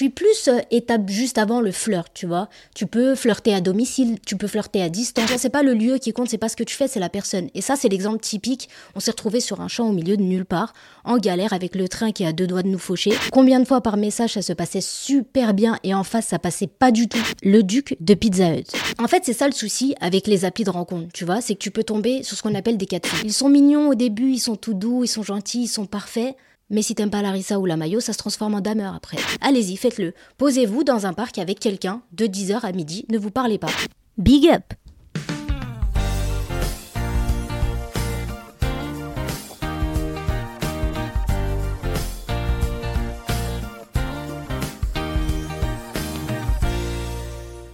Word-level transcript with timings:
suis 0.00 0.08
plus 0.08 0.48
euh, 0.48 0.60
étape 0.70 1.10
juste 1.10 1.36
avant 1.36 1.60
le 1.60 1.72
flirt, 1.72 2.10
tu 2.14 2.26
vois. 2.26 2.48
Tu 2.74 2.86
peux 2.86 3.14
flirter 3.14 3.54
à 3.54 3.60
domicile, 3.60 4.16
tu 4.24 4.34
peux 4.34 4.46
flirter 4.46 4.80
à 4.82 4.88
distance. 4.88 5.30
C'est 5.36 5.50
pas 5.50 5.62
le 5.62 5.74
lieu 5.74 5.98
qui 5.98 6.14
compte, 6.14 6.30
c'est 6.30 6.38
pas 6.38 6.48
ce 6.48 6.56
que 6.56 6.64
tu 6.64 6.74
fais, 6.74 6.88
c'est 6.88 7.00
la 7.00 7.10
personne. 7.10 7.50
Et 7.54 7.60
ça, 7.60 7.76
c'est 7.76 7.90
l'exemple 7.90 8.18
typique. 8.20 8.70
On 8.94 9.00
s'est 9.00 9.10
retrouvé 9.10 9.40
sur 9.40 9.60
un 9.60 9.68
champ 9.68 9.86
au 9.90 9.92
milieu 9.92 10.16
de 10.16 10.22
nulle 10.22 10.46
part, 10.46 10.72
en 11.04 11.18
galère 11.18 11.52
avec 11.52 11.74
le 11.74 11.86
train 11.86 12.12
qui 12.12 12.24
a 12.24 12.32
deux 12.32 12.46
doigts 12.46 12.62
de 12.62 12.68
nous 12.68 12.78
faucher. 12.78 13.12
Combien 13.30 13.60
de 13.60 13.66
fois 13.66 13.82
par 13.82 13.98
message 13.98 14.32
ça 14.32 14.42
se 14.42 14.54
passait 14.54 14.80
super 14.80 15.52
bien 15.52 15.78
et 15.84 15.92
en 15.92 16.02
face 16.02 16.28
ça 16.28 16.38
passait 16.38 16.66
pas 16.66 16.92
du 16.92 17.06
tout. 17.06 17.20
Le 17.42 17.62
duc 17.62 17.98
de 18.00 18.14
Pizza 18.14 18.54
Hut. 18.54 18.72
En 18.98 19.06
fait, 19.06 19.24
c'est 19.26 19.34
ça 19.34 19.46
le 19.48 19.52
souci 19.52 19.94
avec 20.00 20.26
les 20.26 20.46
applis 20.46 20.64
de 20.64 20.70
rencontre, 20.70 21.08
tu 21.12 21.26
vois, 21.26 21.42
c'est 21.42 21.54
que 21.54 21.60
tu 21.60 21.70
peux 21.70 21.84
tomber 21.84 22.22
sur 22.22 22.38
ce 22.38 22.42
qu'on 22.42 22.54
appelle 22.54 22.78
des 22.78 22.86
de 22.86 23.00
Ils 23.22 23.34
sont 23.34 23.50
mignons 23.50 23.90
au 23.90 23.94
début, 23.94 24.30
ils 24.30 24.40
sont 24.40 24.56
tout 24.56 24.72
doux, 24.72 25.04
ils 25.04 25.08
sont 25.08 25.22
gentils, 25.22 25.64
ils 25.64 25.68
sont 25.68 25.84
parfaits. 25.84 26.36
Mais 26.70 26.82
si 26.82 26.94
t'aimes 26.94 27.10
pas 27.10 27.20
Larissa 27.20 27.58
ou 27.58 27.66
la 27.66 27.76
maillot, 27.76 27.98
ça 27.98 28.12
se 28.12 28.18
transforme 28.18 28.54
en 28.54 28.60
dameur 28.60 28.94
après. 28.94 29.16
Allez-y, 29.40 29.76
faites-le. 29.76 30.14
Posez-vous 30.38 30.84
dans 30.84 31.04
un 31.04 31.12
parc 31.12 31.38
avec 31.38 31.58
quelqu'un 31.58 32.00
de 32.12 32.26
10h 32.26 32.60
à 32.62 32.70
midi, 32.70 33.04
ne 33.08 33.18
vous 33.18 33.32
parlez 33.32 33.58
pas. 33.58 33.70
Big 34.18 34.48
up 34.48 34.62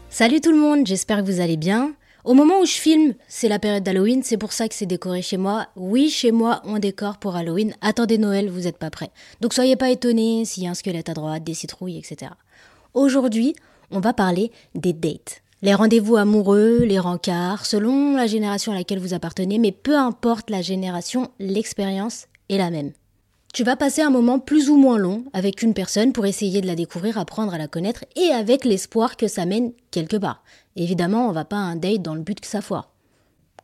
Salut 0.08 0.40
tout 0.40 0.50
le 0.50 0.56
monde, 0.56 0.86
j'espère 0.86 1.18
que 1.18 1.30
vous 1.30 1.40
allez 1.40 1.58
bien. 1.58 1.92
Au 2.26 2.34
moment 2.34 2.58
où 2.58 2.66
je 2.66 2.72
filme, 2.72 3.14
c'est 3.28 3.48
la 3.48 3.60
période 3.60 3.84
d'Halloween, 3.84 4.24
c'est 4.24 4.36
pour 4.36 4.52
ça 4.52 4.66
que 4.68 4.74
c'est 4.74 4.84
décoré 4.84 5.22
chez 5.22 5.36
moi. 5.36 5.68
Oui, 5.76 6.10
chez 6.10 6.32
moi, 6.32 6.60
on 6.64 6.80
décore 6.80 7.18
pour 7.18 7.36
Halloween. 7.36 7.76
Attendez 7.82 8.18
Noël, 8.18 8.50
vous 8.50 8.62
n'êtes 8.62 8.78
pas 8.78 8.90
prêts. 8.90 9.12
Donc 9.40 9.54
soyez 9.54 9.76
pas 9.76 9.90
étonnés 9.90 10.44
s'il 10.44 10.64
y 10.64 10.66
a 10.66 10.70
un 10.70 10.74
squelette 10.74 11.08
à 11.08 11.14
droite, 11.14 11.44
des 11.44 11.54
citrouilles, 11.54 11.98
etc. 11.98 12.32
Aujourd'hui, 12.94 13.54
on 13.92 14.00
va 14.00 14.12
parler 14.12 14.50
des 14.74 14.92
dates. 14.92 15.42
Les 15.62 15.72
rendez-vous 15.72 16.16
amoureux, 16.16 16.80
les 16.82 16.98
rencarts, 16.98 17.64
selon 17.64 18.16
la 18.16 18.26
génération 18.26 18.72
à 18.72 18.74
laquelle 18.74 18.98
vous 18.98 19.14
appartenez, 19.14 19.60
mais 19.60 19.70
peu 19.70 19.96
importe 19.96 20.50
la 20.50 20.62
génération, 20.62 21.30
l'expérience 21.38 22.26
est 22.48 22.58
la 22.58 22.70
même. 22.70 22.90
Tu 23.54 23.62
vas 23.62 23.76
passer 23.76 24.02
un 24.02 24.10
moment 24.10 24.40
plus 24.40 24.68
ou 24.68 24.76
moins 24.76 24.98
long 24.98 25.24
avec 25.32 25.62
une 25.62 25.74
personne 25.74 26.12
pour 26.12 26.26
essayer 26.26 26.60
de 26.60 26.66
la 26.66 26.74
découvrir, 26.74 27.18
apprendre 27.18 27.54
à 27.54 27.58
la 27.58 27.68
connaître 27.68 28.04
et 28.16 28.32
avec 28.32 28.64
l'espoir 28.64 29.16
que 29.16 29.28
ça 29.28 29.46
mène 29.46 29.70
quelque 29.92 30.16
part. 30.16 30.42
Évidemment, 30.76 31.28
on 31.28 31.32
va 31.32 31.44
pas 31.44 31.56
à 31.56 31.60
un 31.60 31.76
date 31.76 32.02
dans 32.02 32.14
le 32.14 32.20
but 32.20 32.40
que 32.40 32.46
ça 32.46 32.60
foire. 32.60 32.90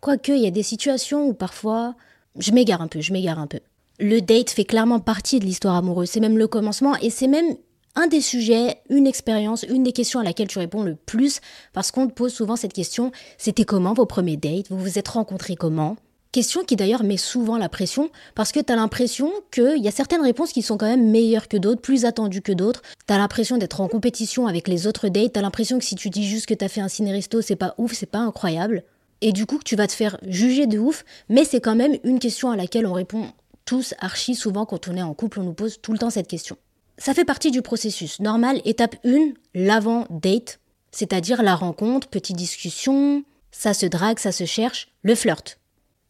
Quoique, 0.01 0.33
il 0.33 0.43
y 0.43 0.47
a 0.47 0.51
des 0.51 0.63
situations 0.63 1.29
où 1.29 1.35
parfois, 1.35 1.95
je 2.39 2.51
m'égare 2.51 2.83
un 2.83 2.89
peu, 2.89 3.01
je 3.01 3.13
m'égare 3.13 3.39
un 3.39 3.47
peu. 3.47 3.61
Le 4.01 4.21
date 4.21 4.51
fait 4.51 4.65
clairement 4.65 4.99
partie 4.99 5.39
de 5.39 5.45
l'histoire 5.45 5.77
amoureuse, 5.77 6.11
c'est 6.11 6.21
même 6.21 6.39
le 6.39 6.49
commencement 6.49 6.97
et 6.97 7.11
c'est 7.11 7.29
même 7.29 7.57
un 7.95 8.07
des 8.07 8.23
sujets, 8.23 8.79
une 8.89 9.07
expérience, 9.07 9.65
une 9.65 9.83
des 9.83 9.93
questions 9.93 10.19
à 10.19 10.25
laquelle 10.25 10.49
tu 10.49 10.59
réponds 10.59 10.83
le 10.83 10.97
plus 10.97 11.41
parce 11.73 11.91
qu'on 11.91 12.09
te 12.09 12.15
pose 12.15 12.33
souvent 12.33 12.57
cette 12.57 12.73
question, 12.73 13.13
c'était 13.37 13.65
comment 13.65 13.93
vos 13.93 14.07
premiers 14.07 14.39
dates, 14.39 14.71
vous 14.71 14.79
vous 14.79 14.99
êtes 14.99 15.09
rencontrés 15.09 15.57
comment? 15.57 15.97
Question 16.33 16.65
qui 16.65 16.77
d'ailleurs 16.77 17.05
met 17.05 17.19
souvent 17.19 17.59
la 17.59 17.69
pression 17.69 18.09
parce 18.35 18.53
que 18.53 18.61
tu 18.61 18.73
as 18.73 18.77
l'impression 18.77 19.31
qu'il 19.51 19.83
y 19.83 19.89
a 19.89 19.91
certaines 19.91 20.23
réponses 20.23 20.53
qui 20.53 20.63
sont 20.63 20.79
quand 20.79 20.87
même 20.87 21.11
meilleures 21.11 21.47
que 21.47 21.59
d'autres, 21.59 21.83
plus 21.83 22.07
attendues 22.07 22.41
que 22.41 22.53
d'autres. 22.53 22.81
Tu 23.07 23.13
as 23.13 23.19
l'impression 23.19 23.59
d'être 23.59 23.83
en 23.83 23.89
compétition 23.89 24.47
avec 24.47 24.67
les 24.67 24.87
autres 24.87 25.11
dates, 25.11 25.35
tu 25.35 25.39
as 25.39 25.43
l'impression 25.43 25.79
que 25.79 25.85
si 25.85 25.95
tu 25.95 26.09
dis 26.09 26.27
juste 26.27 26.47
que 26.47 26.55
tu 26.55 26.65
as 26.65 26.71
fait 26.71 26.81
un 26.81 26.89
ciné-resto, 26.89 27.43
c'est 27.43 27.55
pas 27.55 27.75
ouf, 27.77 27.93
c'est 27.93 28.07
pas 28.07 28.21
incroyable. 28.21 28.83
Et 29.21 29.33
du 29.33 29.45
coup, 29.45 29.59
que 29.59 29.65
tu 29.65 29.77
vas 29.77 29.87
te 29.87 29.93
faire 29.93 30.17
juger 30.27 30.67
de 30.67 30.79
ouf, 30.79 31.05
mais 31.29 31.45
c'est 31.45 31.61
quand 31.61 31.77
même 31.77 31.99
une 32.03 32.19
question 32.19 32.51
à 32.51 32.57
laquelle 32.57 32.87
on 32.87 32.95
répond 32.95 33.27
tous 33.67 33.93
archi 33.99 34.35
souvent 34.35 34.65
quand 34.65 34.89
on 34.89 34.97
est 34.97 35.03
en 35.03 35.13
couple, 35.13 35.41
on 35.41 35.45
nous 35.45 35.53
pose 35.53 35.83
tout 35.83 35.93
le 35.93 35.99
temps 35.99 36.09
cette 36.09 36.29
question. 36.29 36.57
Ça 36.97 37.13
fait 37.13 37.27
partie 37.27 37.51
du 37.51 37.61
processus. 37.61 38.21
Normal, 38.21 38.63
étape 38.65 38.97
1, 39.05 39.35
l'avant-date, 39.53 40.61
c'est-à-dire 40.93 41.43
la 41.43 41.57
rencontre, 41.57 42.09
petite 42.09 42.37
discussion, 42.37 43.23
ça 43.51 43.75
se 43.75 43.85
drague, 43.85 44.19
ça 44.19 44.33
se 44.33 44.47
cherche, 44.47 44.89
le 45.03 45.15
flirt. 45.15 45.59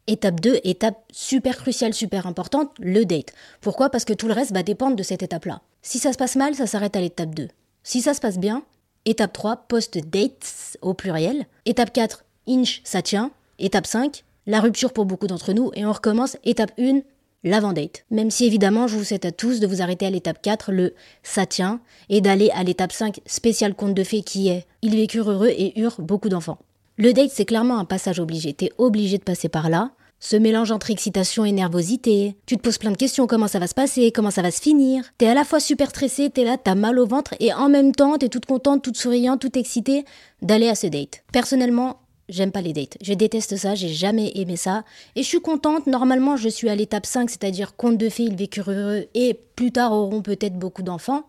Étape 0.09 0.41
2, 0.41 0.59
étape 0.65 0.99
super 1.13 1.57
cruciale, 1.57 1.95
super 1.95 2.27
importante, 2.27 2.71
le 2.81 3.05
date. 3.05 3.33
Pourquoi? 3.61 3.89
Parce 3.89 4.05
que 4.05 4.13
tout 4.13 4.27
le 4.27 4.35
reste 4.35 4.53
va 4.53 4.65
dépendre 4.65 4.97
de 4.97 5.03
cette 5.05 5.23
étape-là. 5.23 5.61
Si 5.81 6.01
ça 6.01 6.13
se 6.13 6.19
passe 6.19 6.35
mal, 6.35 6.57
ça 6.57 6.67
s'arrête 6.67 6.97
à 6.97 7.01
l'étape 7.01 7.35
2. 7.35 7.49
Si 7.85 8.03
ça 8.03 8.13
se 8.13 8.21
passe 8.21 8.39
bien, 8.39 8.65
étape 9.05 9.33
3, 9.33 9.57
post-dates 9.69 10.77
au 10.83 10.95
pluriel. 10.95 11.47
Étape 11.67 11.93
4, 11.93 12.25
inch, 12.49 12.81
ça 12.83 13.01
tient. 13.01 13.31
Étape 13.61 13.87
5, 13.87 14.25
la 14.47 14.61
rupture 14.61 14.93
pour 14.93 15.05
beaucoup 15.05 15.29
d'entre 15.29 15.53
nous. 15.53 15.71
Et 15.75 15.87
on 15.87 15.93
recommence, 15.93 16.37
étape 16.43 16.73
1, 16.81 17.03
l'avant-date. 17.45 18.05
Même 18.11 18.33
si 18.33 18.45
évidemment, 18.45 18.89
je 18.89 18.97
vous 18.97 19.05
souhaite 19.05 19.25
à 19.25 19.31
tous 19.31 19.61
de 19.61 19.69
vous 19.69 19.83
arrêter 19.83 20.07
à 20.07 20.11
l'étape 20.11 20.43
4, 20.43 20.73
le 20.73 20.95
ça 21.23 21.47
tient, 21.47 21.81
et 22.09 22.21
d'aller 22.21 22.51
à 22.55 22.65
l'étape 22.65 22.93
5, 22.93 23.21
spécial 23.25 23.75
conte 23.75 23.95
de 23.95 24.03
fées 24.03 24.23
qui 24.23 24.49
est 24.49 24.67
ils 24.83 24.97
vécurent 24.97 25.31
heureux 25.31 25.51
et 25.51 25.79
eurent 25.79 26.01
beaucoup 26.01 26.29
d'enfants. 26.29 26.59
Le 27.03 27.13
date, 27.13 27.33
c'est 27.33 27.45
clairement 27.45 27.81
un 27.81 27.85
passage 27.85 28.21
obligé. 28.21 28.53
T'es 28.53 28.71
obligé 28.79 29.19
de 29.19 29.25
passer 29.25 29.49
par 29.49 29.69
là. 29.69 29.91
Ce 30.21 30.37
mélange 30.37 30.71
entre 30.71 30.93
excitation 30.93 31.45
et 31.45 31.51
nervosité. 31.51 32.37
Tu 32.47 32.57
te 32.57 32.63
poses 32.63 32.79
plein 32.79 32.93
de 32.93 32.97
questions, 32.97 33.27
comment 33.27 33.49
ça 33.49 33.59
va 33.59 33.67
se 33.67 33.75
passer, 33.75 34.13
comment 34.13 34.31
ça 34.31 34.41
va 34.41 34.53
se 34.53 34.61
finir? 34.61 35.03
T'es 35.19 35.27
à 35.27 35.35
la 35.35 35.43
fois 35.43 35.59
super 35.59 35.91
stressé, 35.91 36.31
t'es 36.31 36.45
là, 36.45 36.59
t'as 36.59 36.77
mal 36.77 37.01
au 37.01 37.05
ventre, 37.05 37.35
et 37.41 37.53
en 37.53 37.69
même 37.69 37.93
temps, 37.93 38.19
t'es 38.19 38.29
toute 38.29 38.47
contente, 38.47 38.85
toute 38.85 38.97
souriante, 38.97 39.41
toute 39.41 39.57
excitée 39.57 40.05
d'aller 40.43 40.69
à 40.69 40.77
ce 40.77 40.87
date. 40.87 41.25
Personnellement, 41.33 41.99
j'aime 42.29 42.53
pas 42.53 42.61
les 42.61 42.73
dates. 42.73 42.99
Je 43.03 43.15
déteste 43.15 43.57
ça, 43.57 43.75
j'ai 43.75 43.89
jamais 43.89 44.31
aimé 44.37 44.55
ça. 44.55 44.85
Et 45.17 45.25
je 45.25 45.29
suis 45.29 45.41
contente, 45.41 45.89
normalement, 45.89 46.37
je 46.37 46.49
suis 46.49 46.69
à 46.69 46.77
l'étape 46.77 47.07
5, 47.07 47.31
c'est-à-dire 47.31 47.75
conte 47.75 47.99
de 47.99 48.09
fées, 48.11 48.29
ils 48.31 48.49
heureux, 48.61 49.07
et 49.15 49.35
plus 49.57 49.73
tard 49.73 49.91
auront 49.91 50.23
peut-être 50.23 50.57
beaucoup 50.57 50.85
d'enfants. 50.85 51.25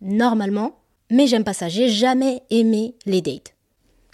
Normalement. 0.00 0.74
Mais 1.08 1.28
j'aime 1.28 1.44
pas 1.44 1.54
ça, 1.54 1.68
j'ai 1.68 1.88
jamais 1.88 2.42
aimé 2.50 2.96
les 3.06 3.22
dates. 3.22 3.53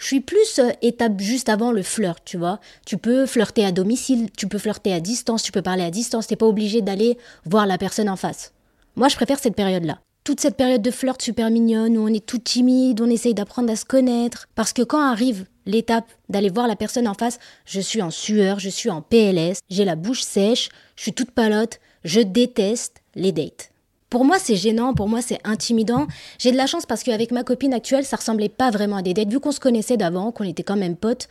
Je 0.01 0.07
suis 0.07 0.19
plus 0.19 0.57
euh, 0.57 0.71
étape 0.81 1.19
juste 1.19 1.47
avant 1.47 1.71
le 1.71 1.83
flirt, 1.83 2.25
tu 2.25 2.35
vois. 2.35 2.59
Tu 2.87 2.97
peux 2.97 3.27
flirter 3.27 3.63
à 3.63 3.71
domicile, 3.71 4.29
tu 4.35 4.47
peux 4.47 4.57
flirter 4.57 4.91
à 4.93 4.99
distance, 4.99 5.43
tu 5.43 5.51
peux 5.51 5.61
parler 5.61 5.83
à 5.83 5.91
distance, 5.91 6.25
t'es 6.25 6.35
pas 6.35 6.47
obligé 6.47 6.81
d'aller 6.81 7.19
voir 7.45 7.67
la 7.67 7.77
personne 7.77 8.09
en 8.09 8.15
face. 8.15 8.51
Moi, 8.95 9.09
je 9.09 9.15
préfère 9.15 9.37
cette 9.37 9.55
période-là. 9.55 9.99
Toute 10.23 10.39
cette 10.39 10.57
période 10.57 10.81
de 10.81 10.89
flirt 10.89 11.21
super 11.21 11.51
mignonne 11.51 11.97
où 11.99 12.01
on 12.01 12.13
est 12.13 12.25
tout 12.25 12.39
timide, 12.39 12.99
on 12.99 13.11
essaye 13.11 13.35
d'apprendre 13.35 13.71
à 13.71 13.75
se 13.75 13.85
connaître. 13.85 14.47
Parce 14.55 14.73
que 14.73 14.81
quand 14.81 15.01
arrive 15.01 15.45
l'étape 15.67 16.11
d'aller 16.29 16.49
voir 16.49 16.67
la 16.67 16.75
personne 16.75 17.07
en 17.07 17.13
face, 17.13 17.37
je 17.65 17.79
suis 17.79 18.01
en 18.01 18.09
sueur, 18.09 18.57
je 18.57 18.69
suis 18.69 18.89
en 18.89 19.03
PLS, 19.03 19.59
j'ai 19.69 19.85
la 19.85 19.95
bouche 19.95 20.23
sèche, 20.23 20.69
je 20.95 21.03
suis 21.03 21.13
toute 21.13 21.29
palote, 21.29 21.79
je 22.03 22.21
déteste 22.21 23.03
les 23.13 23.31
dates. 23.31 23.71
Pour 24.11 24.25
moi, 24.25 24.39
c'est 24.39 24.57
gênant, 24.57 24.93
pour 24.93 25.07
moi, 25.07 25.21
c'est 25.21 25.39
intimidant. 25.45 26.05
J'ai 26.37 26.51
de 26.51 26.57
la 26.57 26.67
chance 26.67 26.85
parce 26.85 27.01
qu'avec 27.01 27.31
ma 27.31 27.45
copine 27.45 27.73
actuelle, 27.73 28.03
ça 28.03 28.17
ressemblait 28.17 28.49
pas 28.49 28.69
vraiment 28.69 28.97
à 28.97 29.01
des 29.01 29.13
dates. 29.13 29.29
Vu 29.29 29.39
qu'on 29.39 29.53
se 29.53 29.61
connaissait 29.61 29.95
d'avant, 29.95 30.33
qu'on 30.33 30.43
était 30.43 30.63
quand 30.63 30.75
même 30.75 30.97
potes, 30.97 31.29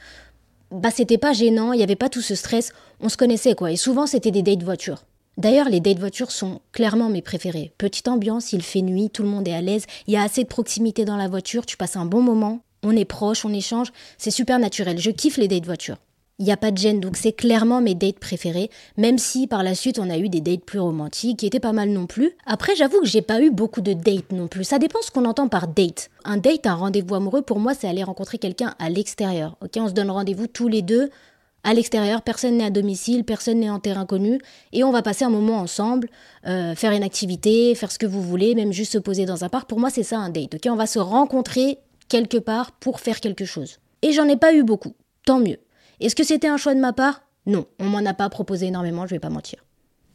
bah 0.71 0.89
c'était 0.91 1.19
pas 1.19 1.35
gênant, 1.35 1.75
il 1.75 1.81
y 1.81 1.83
avait 1.83 1.95
pas 1.95 2.09
tout 2.09 2.23
ce 2.23 2.35
stress, 2.35 2.73
on 3.01 3.11
se 3.11 3.19
connaissait 3.19 3.55
quoi. 3.55 3.71
Et 3.71 3.77
souvent, 3.77 4.07
c'était 4.07 4.31
des 4.31 4.41
dates 4.41 4.63
voitures. 4.63 5.05
D'ailleurs, 5.37 5.69
les 5.69 5.81
dates 5.81 5.99
voitures 5.99 6.31
sont 6.31 6.63
clairement 6.73 7.11
mes 7.11 7.21
préférés. 7.21 7.71
Petite 7.77 8.09
ambiance, 8.09 8.55
il 8.55 8.63
fait 8.63 8.81
nuit, 8.81 9.11
tout 9.11 9.25
le 9.25 9.29
monde 9.29 9.47
est 9.47 9.55
à 9.55 9.61
l'aise, 9.61 9.85
il 10.07 10.15
y 10.15 10.17
a 10.17 10.23
assez 10.23 10.45
de 10.45 10.49
proximité 10.49 11.05
dans 11.05 11.19
la 11.19 11.29
voiture, 11.29 11.67
tu 11.67 11.77
passes 11.77 11.97
un 11.97 12.07
bon 12.07 12.23
moment, 12.23 12.61
on 12.83 12.97
est 12.97 13.05
proche, 13.05 13.45
on 13.45 13.53
échange, 13.53 13.93
c'est 14.17 14.31
super 14.31 14.59
naturel. 14.59 14.99
Je 14.99 15.11
kiffe 15.11 15.37
les 15.37 15.49
dates 15.49 15.67
voitures 15.67 15.99
il 16.41 16.47
n'y 16.47 16.53
a 16.53 16.56
pas 16.56 16.73
de 16.73 16.78
gêne. 16.78 16.99
Donc 16.99 17.17
c'est 17.17 17.33
clairement 17.33 17.81
mes 17.81 17.95
dates 17.95 18.19
préférées, 18.19 18.71
même 18.97 19.19
si 19.19 19.47
par 19.47 19.62
la 19.62 19.75
suite 19.77 20.01
on 20.01 20.11
a 20.11 20.19
eu 20.19 20.28
des 20.28 20.41
dates 20.41 20.65
plus 20.65 20.81
romantiques 20.81 21.39
qui 21.39 21.47
étaient 21.47 21.61
pas 21.61 21.73
mal 21.73 21.91
non 21.91 22.06
plus. 22.06 22.33
Après 22.47 22.75
j'avoue 22.75 23.01
que 23.01 23.06
j'ai 23.06 23.23
pas 23.23 23.41
eu 23.41 23.51
beaucoup 23.51 23.83
de 23.83 23.93
dates 23.93 24.33
non 24.33 24.49
plus. 24.49 24.65
Ça 24.65 24.78
dépend 24.78 25.01
ce 25.03 25.11
qu'on 25.11 25.27
entend 25.27 25.47
par 25.47 25.69
date. 25.69 26.11
Un 26.25 26.39
date, 26.39 26.67
un 26.67 26.75
rendez-vous 26.75 27.15
amoureux, 27.15 27.43
pour 27.43 27.61
moi 27.61 27.75
c'est 27.75 27.87
aller 27.87 28.03
rencontrer 28.03 28.39
quelqu'un 28.39 28.75
à 28.78 28.91
l'extérieur. 28.91 29.56
Ok, 29.62 29.73
on 29.77 29.89
se 29.89 29.93
donne 29.93 30.11
rendez-vous 30.11 30.47
tous 30.47 30.69
les 30.69 30.83
deux 30.83 31.11
à 31.62 31.75
l'extérieur, 31.75 32.23
personne 32.23 32.57
n'est 32.57 32.65
à 32.65 32.71
domicile, 32.71 33.25
personne 33.25 33.61
n'est 33.61 33.69
en 33.69 33.81
terrain 33.81 34.07
connu, 34.07 34.41
et 34.72 34.83
on 34.83 34.91
va 34.91 35.03
passer 35.03 35.27
un 35.27 35.31
moment 35.31 35.59
ensemble, 35.59 36.09
euh, 36.47 36.75
faire 36.75 36.93
une 36.93 37.03
activité, 37.03 37.75
faire 37.75 37.93
ce 37.93 37.99
que 37.99 38.07
vous 38.07 38.22
voulez, 38.22 38.55
même 38.55 38.72
juste 38.72 38.93
se 38.93 38.99
poser 38.99 39.27
dans 39.27 39.45
un 39.45 39.51
parc. 39.51 39.69
Pour 39.69 39.78
moi, 39.78 39.91
c'est 39.91 40.03
ça 40.03 40.19
un 40.19 40.31
date. 40.31 40.55
Ok, 40.55 40.62
on 40.71 40.77
va 40.77 40.87
se 40.87 40.98
rencontrer 40.98 41.78
quelque 42.09 42.39
part 42.39 42.72
pour 42.72 43.01
faire 43.01 43.21
quelque 43.21 43.45
chose. 43.45 43.78
Et 44.01 44.13
j'en 44.13 44.27
ai 44.27 44.37
pas 44.37 44.54
eu 44.54 44.63
beaucoup. 44.63 44.95
Tant 45.27 45.39
mieux. 45.39 45.59
Est-ce 46.01 46.17
que 46.17 46.25
c'était 46.25 46.49
un 46.49 46.57
choix 46.57 46.75
de 46.75 46.81
ma 46.81 46.93
part? 46.93 47.23
Non, 47.47 47.67
on 47.79 47.85
m'en 47.85 48.05
a 48.05 48.15
pas 48.15 48.29
proposé 48.29 48.67
énormément, 48.67 49.07
je 49.07 49.13
vais 49.13 49.21
pas 49.21 49.31
mentir. 49.31 49.65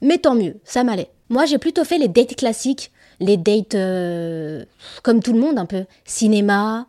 Mais 0.02 0.18
tant 0.18 0.36
mieux, 0.36 0.60
ça 0.64 0.84
m'allait. 0.84 1.10
Moi, 1.30 1.46
j'ai 1.46 1.58
plutôt 1.58 1.84
fait 1.84 1.98
les 1.98 2.08
dates 2.08 2.36
classiques, 2.36 2.92
les 3.20 3.38
dates 3.38 3.76
euh, 3.76 4.66
comme 5.04 5.22
tout 5.22 5.34
le 5.34 5.40
monde 5.40 5.58
un 5.58 5.66
peu. 5.66 5.86
Cinéma, 6.06 6.88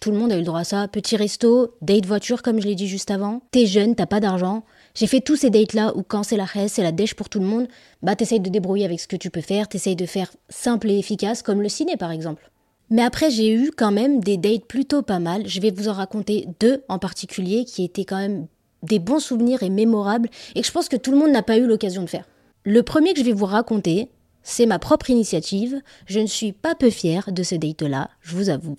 tout 0.00 0.10
le 0.10 0.18
monde 0.18 0.32
a 0.32 0.36
eu 0.36 0.40
le 0.40 0.44
droit 0.44 0.60
à 0.60 0.64
ça. 0.64 0.88
Petit 0.88 1.16
resto, 1.16 1.74
date 1.82 2.06
voiture 2.06 2.42
comme 2.42 2.60
je 2.60 2.66
l'ai 2.66 2.74
dit 2.74 2.88
juste 2.88 3.10
avant. 3.10 3.42
T'es 3.50 3.66
jeune, 3.66 3.94
t'as 3.94 4.06
pas 4.06 4.20
d'argent. 4.20 4.64
J'ai 4.94 5.06
fait 5.06 5.20
tous 5.20 5.36
ces 5.36 5.50
dates-là 5.50 5.92
où 5.96 6.02
quand 6.02 6.22
c'est 6.22 6.36
la 6.36 6.46
haine, 6.54 6.68
c'est 6.68 6.82
la 6.82 6.92
dèche 6.92 7.14
pour 7.14 7.28
tout 7.28 7.38
le 7.38 7.46
monde, 7.46 7.68
bah 8.02 8.16
t'essayes 8.16 8.40
de 8.40 8.50
débrouiller 8.50 8.84
avec 8.84 8.98
ce 8.98 9.06
que 9.06 9.16
tu 9.16 9.30
peux 9.30 9.40
faire, 9.40 9.68
t'essayes 9.68 9.96
de 9.96 10.06
faire 10.06 10.32
simple 10.48 10.90
et 10.90 10.98
efficace 10.98 11.42
comme 11.42 11.62
le 11.62 11.68
ciné 11.68 11.96
par 11.96 12.10
exemple. 12.10 12.49
Mais 12.90 13.02
après, 13.02 13.30
j'ai 13.30 13.52
eu 13.52 13.70
quand 13.70 13.92
même 13.92 14.20
des 14.20 14.36
dates 14.36 14.64
plutôt 14.64 15.02
pas 15.02 15.20
mal. 15.20 15.46
Je 15.46 15.60
vais 15.60 15.70
vous 15.70 15.88
en 15.88 15.92
raconter 15.92 16.48
deux 16.58 16.82
en 16.88 16.98
particulier 16.98 17.64
qui 17.64 17.84
étaient 17.84 18.04
quand 18.04 18.18
même 18.18 18.48
des 18.82 18.98
bons 18.98 19.20
souvenirs 19.20 19.62
et 19.62 19.70
mémorables 19.70 20.28
et 20.54 20.60
que 20.60 20.66
je 20.66 20.72
pense 20.72 20.88
que 20.88 20.96
tout 20.96 21.12
le 21.12 21.18
monde 21.18 21.30
n'a 21.30 21.42
pas 21.42 21.56
eu 21.56 21.66
l'occasion 21.66 22.02
de 22.02 22.08
faire. 22.08 22.28
Le 22.64 22.82
premier 22.82 23.12
que 23.12 23.20
je 23.20 23.24
vais 23.24 23.32
vous 23.32 23.46
raconter, 23.46 24.10
c'est 24.42 24.66
ma 24.66 24.78
propre 24.78 25.10
initiative. 25.10 25.80
Je 26.06 26.18
ne 26.18 26.26
suis 26.26 26.52
pas 26.52 26.74
peu 26.74 26.90
fière 26.90 27.30
de 27.32 27.42
ce 27.42 27.54
date-là, 27.54 28.10
je 28.20 28.34
vous 28.34 28.50
avoue. 28.50 28.76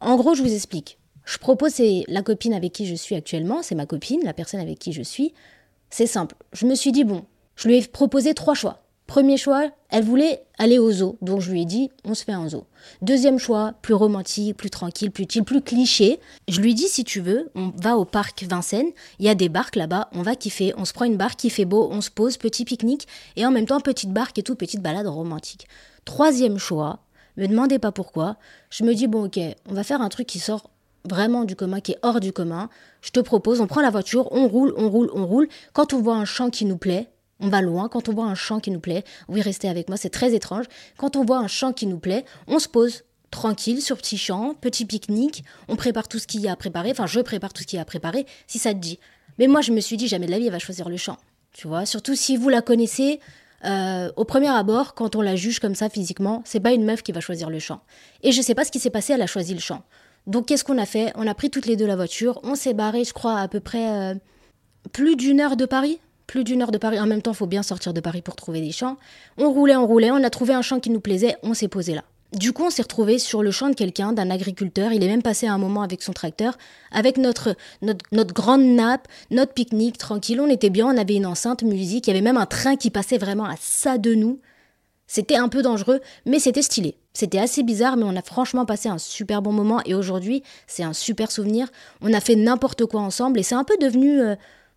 En 0.00 0.16
gros, 0.16 0.34
je 0.34 0.42
vous 0.42 0.54
explique. 0.54 0.98
Je 1.24 1.38
propose, 1.38 1.72
c'est 1.72 2.04
la 2.08 2.22
copine 2.22 2.54
avec 2.54 2.72
qui 2.72 2.86
je 2.86 2.94
suis 2.94 3.14
actuellement, 3.16 3.62
c'est 3.62 3.74
ma 3.74 3.86
copine, 3.86 4.20
la 4.24 4.32
personne 4.32 4.60
avec 4.60 4.78
qui 4.78 4.92
je 4.92 5.02
suis. 5.02 5.34
C'est 5.90 6.06
simple. 6.06 6.36
Je 6.52 6.66
me 6.66 6.74
suis 6.74 6.92
dit, 6.92 7.04
bon, 7.04 7.24
je 7.56 7.68
lui 7.68 7.76
ai 7.76 7.82
proposé 7.82 8.32
trois 8.32 8.54
choix. 8.54 8.85
Premier 9.06 9.36
choix, 9.36 9.70
elle 9.88 10.02
voulait 10.02 10.42
aller 10.58 10.80
au 10.80 10.90
zoo, 10.90 11.16
donc 11.22 11.40
je 11.40 11.52
lui 11.52 11.62
ai 11.62 11.64
dit, 11.64 11.90
on 12.04 12.14
se 12.14 12.24
fait 12.24 12.32
un 12.32 12.48
zoo. 12.48 12.64
Deuxième 13.02 13.38
choix, 13.38 13.74
plus 13.80 13.94
romantique, 13.94 14.56
plus 14.56 14.68
tranquille, 14.68 15.12
plus 15.12 15.24
utile, 15.24 15.44
plus 15.44 15.62
cliché. 15.62 16.18
Je 16.48 16.60
lui 16.60 16.72
ai 16.72 16.74
dit, 16.74 16.88
si 16.88 17.04
tu 17.04 17.20
veux, 17.20 17.50
on 17.54 17.72
va 17.76 17.96
au 17.96 18.04
parc 18.04 18.42
Vincennes, 18.42 18.90
il 19.20 19.26
y 19.26 19.28
a 19.28 19.36
des 19.36 19.48
barques 19.48 19.76
là-bas, 19.76 20.08
on 20.12 20.22
va 20.22 20.34
kiffer, 20.34 20.74
on 20.76 20.84
se 20.84 20.92
prend 20.92 21.04
une 21.04 21.16
barque, 21.16 21.38
qui 21.38 21.50
fait 21.50 21.64
beau, 21.64 21.88
on 21.92 22.00
se 22.00 22.10
pose, 22.10 22.36
petit 22.36 22.64
pique-nique, 22.64 23.06
et 23.36 23.46
en 23.46 23.52
même 23.52 23.66
temps, 23.66 23.80
petite 23.80 24.12
barque 24.12 24.38
et 24.38 24.42
tout, 24.42 24.56
petite 24.56 24.82
balade 24.82 25.06
romantique. 25.06 25.68
Troisième 26.04 26.58
choix, 26.58 26.98
me 27.36 27.46
demandez 27.46 27.78
pas 27.78 27.92
pourquoi, 27.92 28.36
je 28.70 28.82
me 28.82 28.92
dis, 28.92 29.06
bon 29.06 29.26
ok, 29.26 29.38
on 29.68 29.74
va 29.74 29.84
faire 29.84 30.02
un 30.02 30.08
truc 30.08 30.26
qui 30.26 30.40
sort 30.40 30.70
vraiment 31.08 31.44
du 31.44 31.54
commun, 31.54 31.80
qui 31.80 31.92
est 31.92 31.98
hors 32.02 32.18
du 32.18 32.32
commun. 32.32 32.68
Je 33.02 33.10
te 33.10 33.20
propose, 33.20 33.60
on 33.60 33.68
prend 33.68 33.82
la 33.82 33.90
voiture, 33.90 34.32
on 34.32 34.48
roule, 34.48 34.74
on 34.76 34.90
roule, 34.90 35.10
on 35.14 35.24
roule. 35.26 35.48
Quand 35.72 35.92
on 35.92 36.00
voit 36.00 36.16
un 36.16 36.24
champ 36.24 36.50
qui 36.50 36.64
nous 36.64 36.76
plaît, 36.76 37.08
on 37.40 37.48
va 37.48 37.60
loin. 37.60 37.88
Quand 37.88 38.08
on 38.08 38.14
voit 38.14 38.26
un 38.26 38.34
champ 38.34 38.60
qui 38.60 38.70
nous 38.70 38.80
plaît, 38.80 39.04
oui, 39.28 39.40
restez 39.40 39.68
avec 39.68 39.88
moi, 39.88 39.96
c'est 39.96 40.10
très 40.10 40.34
étrange. 40.34 40.66
Quand 40.96 41.16
on 41.16 41.24
voit 41.24 41.38
un 41.38 41.48
champ 41.48 41.72
qui 41.72 41.86
nous 41.86 41.98
plaît, 41.98 42.24
on 42.46 42.58
se 42.58 42.68
pose 42.68 43.04
tranquille 43.30 43.82
sur 43.82 43.96
petit 43.96 44.18
champ, 44.18 44.54
petit 44.54 44.84
pique-nique, 44.84 45.44
on 45.68 45.76
prépare 45.76 46.08
tout 46.08 46.18
ce 46.18 46.26
qu'il 46.26 46.40
y 46.40 46.48
a 46.48 46.52
à 46.52 46.56
préparer. 46.56 46.90
Enfin, 46.90 47.06
je 47.06 47.20
prépare 47.20 47.52
tout 47.52 47.62
ce 47.62 47.66
qu'il 47.66 47.76
y 47.76 47.80
a 47.80 47.82
à 47.82 47.86
préparer, 47.86 48.26
si 48.46 48.58
ça 48.58 48.72
te 48.72 48.78
dit. 48.78 48.98
Mais 49.38 49.46
moi, 49.46 49.60
je 49.60 49.72
me 49.72 49.80
suis 49.80 49.96
dit, 49.96 50.08
jamais 50.08 50.26
de 50.26 50.30
la 50.30 50.38
vie, 50.38 50.46
elle 50.46 50.52
va 50.52 50.58
choisir 50.58 50.88
le 50.88 50.96
champ. 50.96 51.18
Tu 51.52 51.68
vois, 51.68 51.86
surtout 51.86 52.14
si 52.14 52.36
vous 52.36 52.48
la 52.48 52.62
connaissez, 52.62 53.20
euh, 53.64 54.10
au 54.16 54.24
premier 54.24 54.48
abord, 54.48 54.94
quand 54.94 55.16
on 55.16 55.22
la 55.22 55.36
juge 55.36 55.58
comme 55.58 55.74
ça 55.74 55.88
physiquement, 55.88 56.42
c'est 56.44 56.60
pas 56.60 56.72
une 56.72 56.84
meuf 56.84 57.02
qui 57.02 57.12
va 57.12 57.20
choisir 57.20 57.50
le 57.50 57.58
champ. 57.58 57.80
Et 58.22 58.32
je 58.32 58.42
sais 58.42 58.54
pas 58.54 58.64
ce 58.64 58.70
qui 58.70 58.78
s'est 58.78 58.90
passé, 58.90 59.14
elle 59.14 59.22
a 59.22 59.26
choisi 59.26 59.54
le 59.54 59.60
champ. 59.60 59.82
Donc 60.26 60.46
qu'est-ce 60.46 60.64
qu'on 60.64 60.78
a 60.78 60.86
fait? 60.86 61.12
On 61.14 61.26
a 61.26 61.34
pris 61.34 61.50
toutes 61.50 61.66
les 61.66 61.76
deux 61.76 61.86
la 61.86 61.96
voiture, 61.96 62.40
on 62.42 62.54
s'est 62.54 62.74
barré, 62.74 63.04
je 63.04 63.12
crois, 63.12 63.38
à 63.38 63.48
peu 63.48 63.60
près 63.60 63.88
euh, 63.88 64.14
plus 64.92 65.16
d'une 65.16 65.40
heure 65.40 65.56
de 65.56 65.64
Paris? 65.66 65.98
Plus 66.26 66.44
d'une 66.44 66.62
heure 66.62 66.72
de 66.72 66.78
Paris. 66.78 66.98
En 66.98 67.06
même 67.06 67.22
temps, 67.22 67.32
il 67.32 67.36
faut 67.36 67.46
bien 67.46 67.62
sortir 67.62 67.94
de 67.94 68.00
Paris 68.00 68.22
pour 68.22 68.36
trouver 68.36 68.60
des 68.60 68.72
champs. 68.72 68.96
On 69.38 69.50
roulait, 69.50 69.76
on 69.76 69.86
roulait, 69.86 70.10
on 70.10 70.22
a 70.22 70.30
trouvé 70.30 70.54
un 70.54 70.62
champ 70.62 70.80
qui 70.80 70.90
nous 70.90 71.00
plaisait, 71.00 71.36
on 71.42 71.54
s'est 71.54 71.68
posé 71.68 71.94
là. 71.94 72.02
Du 72.32 72.52
coup, 72.52 72.64
on 72.64 72.70
s'est 72.70 72.82
retrouvé 72.82 73.18
sur 73.18 73.42
le 73.42 73.52
champ 73.52 73.68
de 73.70 73.74
quelqu'un, 73.74 74.12
d'un 74.12 74.30
agriculteur. 74.30 74.92
Il 74.92 75.02
est 75.02 75.08
même 75.08 75.22
passé 75.22 75.46
un 75.46 75.58
moment 75.58 75.82
avec 75.82 76.02
son 76.02 76.12
tracteur, 76.12 76.58
avec 76.90 77.18
notre, 77.18 77.54
notre, 77.82 78.34
grande 78.34 78.62
nappe, 78.62 79.06
notre 79.30 79.52
pique-nique 79.54 79.96
tranquille. 79.96 80.40
On 80.40 80.48
était 80.50 80.70
bien, 80.70 80.86
on 80.86 80.98
avait 80.98 81.14
une 81.14 81.26
enceinte 81.26 81.62
musique. 81.62 82.08
Il 82.08 82.10
y 82.10 82.12
avait 82.12 82.20
même 82.20 82.36
un 82.36 82.46
train 82.46 82.76
qui 82.76 82.90
passait 82.90 83.18
vraiment 83.18 83.44
à 83.44 83.54
ça 83.60 83.96
de 83.96 84.14
nous. 84.14 84.40
C'était 85.06 85.36
un 85.36 85.48
peu 85.48 85.62
dangereux, 85.62 86.00
mais 86.26 86.40
c'était 86.40 86.62
stylé. 86.62 86.96
C'était 87.12 87.38
assez 87.38 87.62
bizarre, 87.62 87.96
mais 87.96 88.04
on 88.04 88.16
a 88.16 88.22
franchement 88.22 88.66
passé 88.66 88.88
un 88.88 88.98
super 88.98 89.40
bon 89.40 89.52
moment 89.52 89.80
et 89.86 89.94
aujourd'hui, 89.94 90.42
c'est 90.66 90.82
un 90.82 90.92
super 90.92 91.30
souvenir. 91.30 91.68
On 92.02 92.12
a 92.12 92.20
fait 92.20 92.34
n'importe 92.36 92.84
quoi 92.86 93.00
ensemble 93.00 93.38
et 93.38 93.44
c'est 93.44 93.54
un 93.54 93.64
peu 93.64 93.76
devenu 93.80 94.20
euh, 94.20 94.34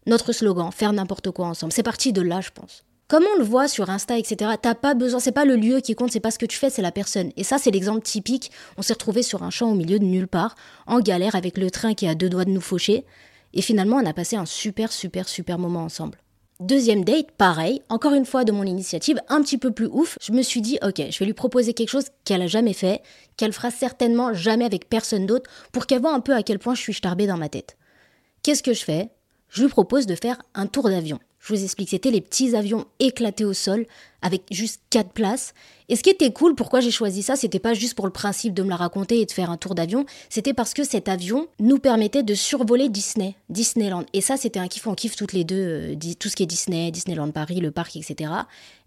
notre 0.10 0.34
slogan, 0.34 0.72
faire 0.72 0.94
n'importe 0.94 1.32
quoi 1.32 1.48
ensemble. 1.48 1.72
C'est 1.72 1.84
parti 1.84 2.14
de 2.14 2.22
là, 2.22 2.42
je 2.42 2.50
pense. 2.54 2.84
Comme 3.08 3.24
on 3.34 3.40
le 3.40 3.44
voit 3.44 3.68
sur 3.68 3.90
Insta, 3.90 4.20
etc., 4.20 4.52
t'as 4.62 4.76
pas 4.76 4.94
besoin, 4.94 5.20
c'est 5.20 5.32
pas 5.32 5.46
le 5.46 5.56
lieu 5.56 5.80
qui 5.80 5.96
compte, 5.96 6.12
c'est 6.12 6.20
pas 6.20 6.30
ce 6.30 6.38
que 6.38 6.46
tu 6.46 6.58
fais, 6.58 6.70
c'est 6.70 6.84
la 6.84 6.92
personne. 6.92 7.32
Et 7.38 7.44
ça, 7.44 7.58
c'est 7.58 7.72
l'exemple 7.72 8.02
typique. 8.02 8.52
On 8.78 8.84
s'est 8.84 8.94
retrouvé 8.94 9.24
sur 9.24 9.42
un 9.42 9.50
champ 9.50 9.72
au 9.72 9.74
milieu 9.74 9.98
de 9.98 10.06
nulle 10.06 10.28
part, 10.28 10.54
en 10.86 11.00
galère 11.00 11.34
avec 11.36 11.58
le 11.58 11.72
train 11.72 11.96
qui 11.96 12.08
a 12.08 12.14
deux 12.14 12.30
doigts 12.30 12.46
de 12.46 12.52
nous 12.52 12.62
faucher. 12.62 13.06
Et 13.54 13.64
finalement, 13.64 13.98
on 13.98 14.06
a 14.06 14.14
passé 14.14 14.36
un 14.36 14.46
super, 14.46 14.92
super, 14.92 15.28
super 15.28 15.58
moment 15.58 15.84
ensemble. 15.84 16.20
Deuxième 16.60 17.04
date, 17.04 17.32
pareil, 17.32 17.82
encore 17.90 18.14
une 18.14 18.26
fois 18.26 18.44
de 18.44 18.52
mon 18.52 18.64
initiative, 18.64 19.20
un 19.30 19.42
petit 19.42 19.58
peu 19.58 19.72
plus 19.72 19.88
ouf, 19.88 20.18
je 20.22 20.34
me 20.34 20.44
suis 20.44 20.62
dit, 20.62 20.78
ok, 20.84 21.02
je 21.10 21.18
vais 21.18 21.26
lui 21.26 21.34
proposer 21.34 21.74
quelque 21.74 21.90
chose 21.90 22.10
qu'elle 22.26 22.42
a 22.42 22.48
jamais 22.48 22.74
fait, 22.74 23.02
qu'elle 23.38 23.54
fera 23.54 23.72
certainement 23.72 24.34
jamais 24.34 24.66
avec 24.66 24.90
personne 24.90 25.26
d'autre, 25.26 25.50
pour 25.72 25.88
qu'elle 25.88 26.02
voit 26.02 26.14
un 26.14 26.20
peu 26.20 26.36
à 26.36 26.44
quel 26.44 26.60
point 26.60 26.76
je 26.76 26.82
suis 26.82 26.94
starbée 26.94 27.28
dans 27.28 27.38
ma 27.38 27.50
tête. 27.50 27.78
Qu'est-ce 28.44 28.62
que 28.62 28.74
je 28.74 28.84
fais? 28.84 29.10
Je 29.50 29.64
lui 29.64 29.70
propose 29.70 30.06
de 30.06 30.16
faire 30.16 30.42
un 30.54 30.68
tour 30.68 30.90
d'avion. 30.90 31.20
Je 31.40 31.54
vous 31.54 31.64
explique, 31.64 31.90
c'était 31.90 32.12
les 32.12 32.20
petits 32.20 32.54
avions 32.54 32.86
éclatés 33.00 33.46
au 33.46 33.54
sol 33.54 33.86
avec 34.22 34.44
juste 34.52 34.82
quatre 34.90 35.12
places. 35.12 35.54
Et 35.88 35.96
ce 35.96 36.04
qui 36.04 36.10
était 36.10 36.34
cool, 36.34 36.54
pourquoi 36.54 36.82
j'ai 36.82 36.92
choisi 36.92 37.24
ça, 37.24 37.38
c'était 37.38 37.60
pas 37.60 37.74
juste 37.74 37.96
pour 37.96 38.06
le 38.06 38.12
principe 38.12 38.54
de 38.54 38.62
me 38.62 38.70
la 38.70 38.76
raconter 38.76 39.22
et 39.22 39.26
de 39.26 39.32
faire 39.32 39.50
un 39.50 39.56
tour 39.56 39.74
d'avion, 39.74 40.06
c'était 40.28 40.54
parce 40.54 40.74
que 40.74 40.84
cet 40.84 41.08
avion 41.08 41.48
nous 41.60 41.80
permettait 41.80 42.24
de 42.24 42.34
survoler 42.34 42.90
Disney, 42.90 43.36
Disneyland. 43.48 44.04
Et 44.12 44.20
ça, 44.20 44.36
c'était 44.36 44.60
un 44.60 44.68
kiff, 44.68 44.86
on 44.86 44.96
kiffe 44.96 45.16
toutes 45.16 45.32
les 45.32 45.46
deux, 45.46 45.96
euh, 45.96 46.14
tout 46.20 46.28
ce 46.28 46.36
qui 46.36 46.44
est 46.44 46.46
Disney, 46.46 46.92
Disneyland 46.92 47.32
Paris, 47.32 47.62
le 47.62 47.72
parc, 47.72 47.96
etc. 47.96 48.32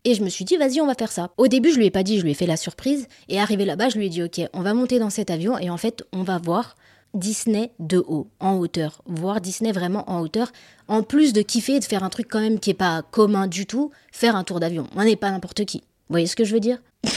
Et 0.05 0.15
je 0.15 0.23
me 0.23 0.29
suis 0.29 0.45
dit, 0.45 0.59
vas-y, 0.59 0.83
on 0.83 0.87
va 0.87 0.95
faire 0.95 1.11
ça. 1.11 1.31
Au 1.39 1.49
début, 1.49 1.73
je 1.73 1.79
lui 1.79 1.87
ai 1.87 1.91
pas 1.91 2.03
dit, 2.03 2.19
je 2.19 2.25
lui 2.25 2.33
ai 2.33 2.35
fait 2.35 2.47
la 2.47 2.59
surprise. 2.59 3.09
Et 3.31 3.41
arrivé 3.41 3.65
là-bas, 3.65 3.89
je 3.89 3.97
lui 3.97 4.07
ai 4.07 4.11
dit, 4.11 4.23
ok, 4.23 4.43
on 4.53 4.61
va 4.61 4.75
monter 4.75 4.99
dans 4.99 5.11
cet 5.11 5.31
avion 5.31 5.59
et 5.59 5.71
en 5.71 5.79
fait, 5.79 6.05
on 6.13 6.23
va 6.23 6.39
voir 6.39 6.77
Disney 7.15 7.73
de 7.79 7.99
haut, 7.99 8.29
en 8.41 8.57
hauteur, 8.57 9.03
voir 9.07 9.41
Disney 9.41 9.73
vraiment 9.73 10.09
en 10.11 10.21
hauteur, 10.21 10.51
en 10.89 11.03
plus 11.03 11.33
de 11.33 11.43
kiffer 11.43 11.77
et 11.77 11.81
de 11.81 11.85
faire 11.85 12.05
un 12.05 12.11
truc 12.11 12.27
quand 12.31 12.41
même 12.41 12.59
qui 12.59 12.71
est 12.71 12.75
pas 12.75 13.03
commun 13.03 13.47
du 13.47 13.67
tout, 13.67 13.91
faire 14.13 14.37
un 14.37 14.45
tour 14.45 14.61
d'avion. 14.61 14.87
On 14.97 15.05
n'est 15.05 15.17
pas 15.17 15.31
n'importe 15.31 15.65
qui. 15.65 15.79
Vous 15.79 16.15
voyez 16.15 16.27
ce 16.27 16.37
que 16.37 16.45
je 16.45 16.55
veux 16.55 16.61
dire? 16.61 16.83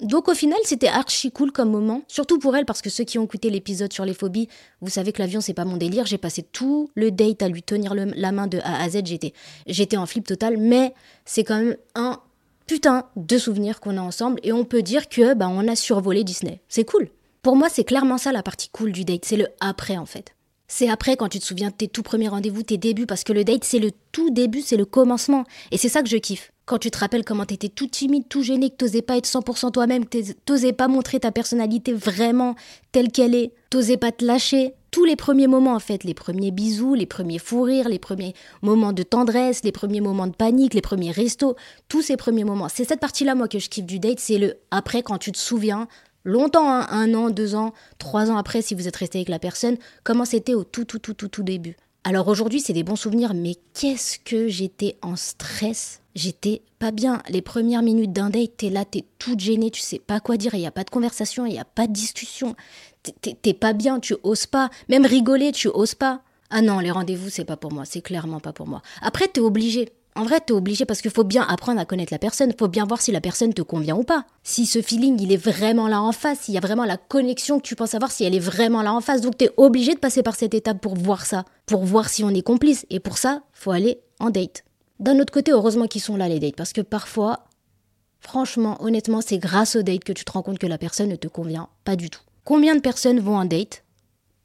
Donc 0.00 0.28
au 0.28 0.34
final, 0.34 0.58
c'était 0.64 0.88
archi 0.88 1.30
cool 1.30 1.52
comme 1.52 1.70
moment, 1.70 2.02
surtout 2.08 2.38
pour 2.38 2.56
elle 2.56 2.64
parce 2.64 2.82
que 2.82 2.90
ceux 2.90 3.04
qui 3.04 3.18
ont 3.18 3.24
écouté 3.24 3.50
l'épisode 3.50 3.92
sur 3.92 4.04
les 4.04 4.14
phobies, 4.14 4.48
vous 4.80 4.90
savez 4.90 5.12
que 5.12 5.22
l'avion 5.22 5.40
c'est 5.40 5.54
pas 5.54 5.64
mon 5.64 5.76
délire. 5.76 6.06
J'ai 6.06 6.18
passé 6.18 6.42
tout 6.42 6.90
le 6.94 7.10
date 7.12 7.42
à 7.42 7.48
lui 7.48 7.62
tenir 7.62 7.94
la 7.94 8.32
main 8.32 8.48
de 8.48 8.58
A 8.58 8.82
à 8.82 8.88
Z. 8.90 9.02
J'étais, 9.04 9.32
j'étais 9.66 9.96
en 9.96 10.06
flip 10.06 10.26
total, 10.26 10.56
mais 10.56 10.92
c'est 11.24 11.44
quand 11.44 11.58
même 11.58 11.76
un 11.94 12.18
putain 12.66 13.04
de 13.16 13.38
souvenirs 13.38 13.80
qu'on 13.80 13.96
a 13.96 14.00
ensemble 14.00 14.40
et 14.42 14.52
on 14.52 14.64
peut 14.64 14.82
dire 14.82 15.08
que 15.08 15.34
bah 15.34 15.48
on 15.48 15.68
a 15.68 15.76
survolé 15.76 16.24
Disney. 16.24 16.60
C'est 16.68 16.84
cool. 16.84 17.08
Pour 17.42 17.56
moi, 17.56 17.68
c'est 17.68 17.82
clairement 17.82 18.18
ça 18.18 18.30
la 18.30 18.44
partie 18.44 18.68
cool 18.68 18.92
du 18.92 19.04
date, 19.04 19.24
c'est 19.24 19.36
le 19.36 19.48
après 19.58 19.96
en 19.96 20.06
fait. 20.06 20.36
C'est 20.68 20.88
après 20.88 21.16
quand 21.16 21.28
tu 21.28 21.40
te 21.40 21.44
souviens 21.44 21.70
de 21.70 21.74
tes 21.74 21.88
tout 21.88 22.04
premiers 22.04 22.28
rendez-vous, 22.28 22.62
tes 22.62 22.78
débuts, 22.78 23.04
parce 23.04 23.24
que 23.24 23.32
le 23.32 23.42
date 23.42 23.64
c'est 23.64 23.80
le 23.80 23.90
tout 24.12 24.30
début, 24.30 24.60
c'est 24.60 24.76
le 24.76 24.84
commencement. 24.84 25.42
Et 25.72 25.76
c'est 25.76 25.88
ça 25.88 26.02
que 26.02 26.08
je 26.08 26.18
kiffe. 26.18 26.52
Quand 26.66 26.78
tu 26.78 26.92
te 26.92 26.98
rappelles 26.98 27.24
comment 27.24 27.44
t'étais 27.44 27.68
tout 27.68 27.88
timide, 27.88 28.28
tout 28.28 28.44
gêné, 28.44 28.70
que 28.70 28.76
t'osais 28.76 29.02
pas 29.02 29.16
être 29.16 29.26
100% 29.26 29.72
toi-même, 29.72 30.06
que 30.06 30.32
t'osais 30.44 30.72
pas 30.72 30.86
montrer 30.86 31.18
ta 31.18 31.32
personnalité 31.32 31.92
vraiment 31.92 32.54
telle 32.92 33.10
qu'elle 33.10 33.34
est, 33.34 33.50
t'osais 33.70 33.96
pas 33.96 34.12
te 34.12 34.24
lâcher. 34.24 34.74
Tous 34.92 35.04
les 35.04 35.16
premiers 35.16 35.48
moments 35.48 35.74
en 35.74 35.80
fait, 35.80 36.04
les 36.04 36.14
premiers 36.14 36.52
bisous, 36.52 36.94
les 36.94 37.06
premiers 37.06 37.40
fous 37.40 37.62
rires, 37.62 37.88
les 37.88 37.98
premiers 37.98 38.34
moments 38.60 38.92
de 38.92 39.02
tendresse, 39.02 39.64
les 39.64 39.72
premiers 39.72 40.00
moments 40.00 40.28
de 40.28 40.36
panique, 40.36 40.74
les 40.74 40.80
premiers 40.80 41.10
restos, 41.10 41.56
tous 41.88 42.02
ces 42.02 42.16
premiers 42.16 42.44
moments. 42.44 42.68
C'est 42.68 42.84
cette 42.84 43.00
partie-là 43.00 43.34
moi 43.34 43.48
que 43.48 43.58
je 43.58 43.68
kiffe 43.68 43.86
du 43.86 43.98
date, 43.98 44.20
c'est 44.20 44.38
le 44.38 44.54
après 44.70 45.02
quand 45.02 45.18
tu 45.18 45.32
te 45.32 45.38
souviens 45.38 45.88
longtemps, 46.24 46.70
hein, 46.70 46.86
un 46.90 47.14
an, 47.14 47.30
deux 47.30 47.54
ans, 47.54 47.72
trois 47.98 48.30
ans 48.30 48.36
après, 48.36 48.62
si 48.62 48.74
vous 48.74 48.88
êtes 48.88 48.96
resté 48.96 49.18
avec 49.18 49.28
la 49.28 49.38
personne, 49.38 49.76
comment 50.04 50.24
c'était 50.24 50.54
au 50.54 50.64
tout, 50.64 50.84
tout, 50.84 50.98
tout, 50.98 51.14
tout, 51.14 51.28
tout 51.28 51.42
début. 51.42 51.76
Alors 52.04 52.26
aujourd'hui, 52.26 52.60
c'est 52.60 52.72
des 52.72 52.82
bons 52.82 52.96
souvenirs, 52.96 53.32
mais 53.32 53.54
qu'est-ce 53.74 54.18
que 54.18 54.48
j'étais 54.48 54.96
en 55.02 55.14
stress? 55.14 56.00
J'étais 56.14 56.62
pas 56.78 56.90
bien. 56.90 57.22
Les 57.28 57.42
premières 57.42 57.82
minutes 57.82 58.12
d'un 58.12 58.28
date, 58.28 58.56
t'es 58.56 58.70
là, 58.70 58.84
t'es 58.84 59.04
toute 59.18 59.38
gênée, 59.38 59.70
tu 59.70 59.80
sais 59.80 60.00
pas 60.00 60.18
quoi 60.18 60.36
dire, 60.36 60.54
il 60.54 60.60
n'y 60.60 60.66
a 60.66 60.72
pas 60.72 60.84
de 60.84 60.90
conversation, 60.90 61.46
il 61.46 61.52
n'y 61.52 61.60
a 61.60 61.64
pas 61.64 61.86
de 61.86 61.92
discussion. 61.92 62.56
T'es 63.22 63.54
pas 63.54 63.72
bien, 63.72 64.00
tu 64.00 64.16
oses 64.24 64.46
pas. 64.46 64.68
Même 64.88 65.06
rigoler, 65.06 65.52
tu 65.52 65.68
oses 65.68 65.94
pas. 65.94 66.22
Ah 66.50 66.60
non, 66.60 66.80
les 66.80 66.90
rendez-vous, 66.90 67.30
c'est 67.30 67.44
pas 67.44 67.56
pour 67.56 67.72
moi, 67.72 67.84
c'est 67.84 68.02
clairement 68.02 68.40
pas 68.40 68.52
pour 68.52 68.66
moi. 68.66 68.82
Après, 69.00 69.28
t'es 69.28 69.40
obligé. 69.40 69.88
En 70.14 70.24
vrai, 70.24 70.40
t'es 70.40 70.52
obligé 70.52 70.84
parce 70.84 71.00
qu'il 71.00 71.10
faut 71.10 71.24
bien 71.24 71.42
apprendre 71.42 71.80
à 71.80 71.86
connaître 71.86 72.12
la 72.12 72.18
personne, 72.18 72.52
faut 72.58 72.68
bien 72.68 72.84
voir 72.84 73.00
si 73.00 73.12
la 73.12 73.22
personne 73.22 73.54
te 73.54 73.62
convient 73.62 73.96
ou 73.96 74.04
pas. 74.04 74.26
Si 74.42 74.66
ce 74.66 74.82
feeling, 74.82 75.18
il 75.20 75.32
est 75.32 75.38
vraiment 75.38 75.88
là 75.88 76.02
en 76.02 76.12
face, 76.12 76.40
s'il 76.40 76.54
y 76.54 76.58
a 76.58 76.60
vraiment 76.60 76.84
la 76.84 76.98
connexion 76.98 77.58
que 77.58 77.66
tu 77.66 77.76
penses 77.76 77.94
avoir, 77.94 78.10
si 78.10 78.24
elle 78.24 78.34
est 78.34 78.38
vraiment 78.40 78.82
là 78.82 78.92
en 78.92 79.00
face. 79.00 79.22
Donc 79.22 79.38
t'es 79.38 79.50
obligé 79.56 79.94
de 79.94 79.98
passer 79.98 80.22
par 80.22 80.36
cette 80.36 80.52
étape 80.52 80.80
pour 80.80 80.96
voir 80.96 81.24
ça, 81.24 81.44
pour 81.64 81.84
voir 81.84 82.10
si 82.10 82.24
on 82.24 82.30
est 82.30 82.42
complice. 82.42 82.84
Et 82.90 83.00
pour 83.00 83.16
ça, 83.16 83.42
faut 83.52 83.70
aller 83.70 84.02
en 84.20 84.28
date. 84.28 84.64
D'un 85.00 85.18
autre 85.18 85.32
côté, 85.32 85.50
heureusement 85.50 85.86
qu'ils 85.86 86.02
sont 86.02 86.16
là 86.16 86.28
les 86.28 86.40
dates, 86.40 86.56
parce 86.56 86.74
que 86.74 86.82
parfois, 86.82 87.46
franchement, 88.20 88.76
honnêtement, 88.80 89.22
c'est 89.22 89.38
grâce 89.38 89.76
au 89.76 89.82
date 89.82 90.04
que 90.04 90.12
tu 90.12 90.26
te 90.26 90.32
rends 90.32 90.42
compte 90.42 90.58
que 90.58 90.66
la 90.66 90.78
personne 90.78 91.08
ne 91.08 91.16
te 91.16 91.26
convient 91.26 91.70
pas 91.84 91.96
du 91.96 92.10
tout. 92.10 92.20
Combien 92.44 92.74
de 92.74 92.80
personnes 92.80 93.18
vont 93.18 93.36
en 93.36 93.46
date 93.46 93.82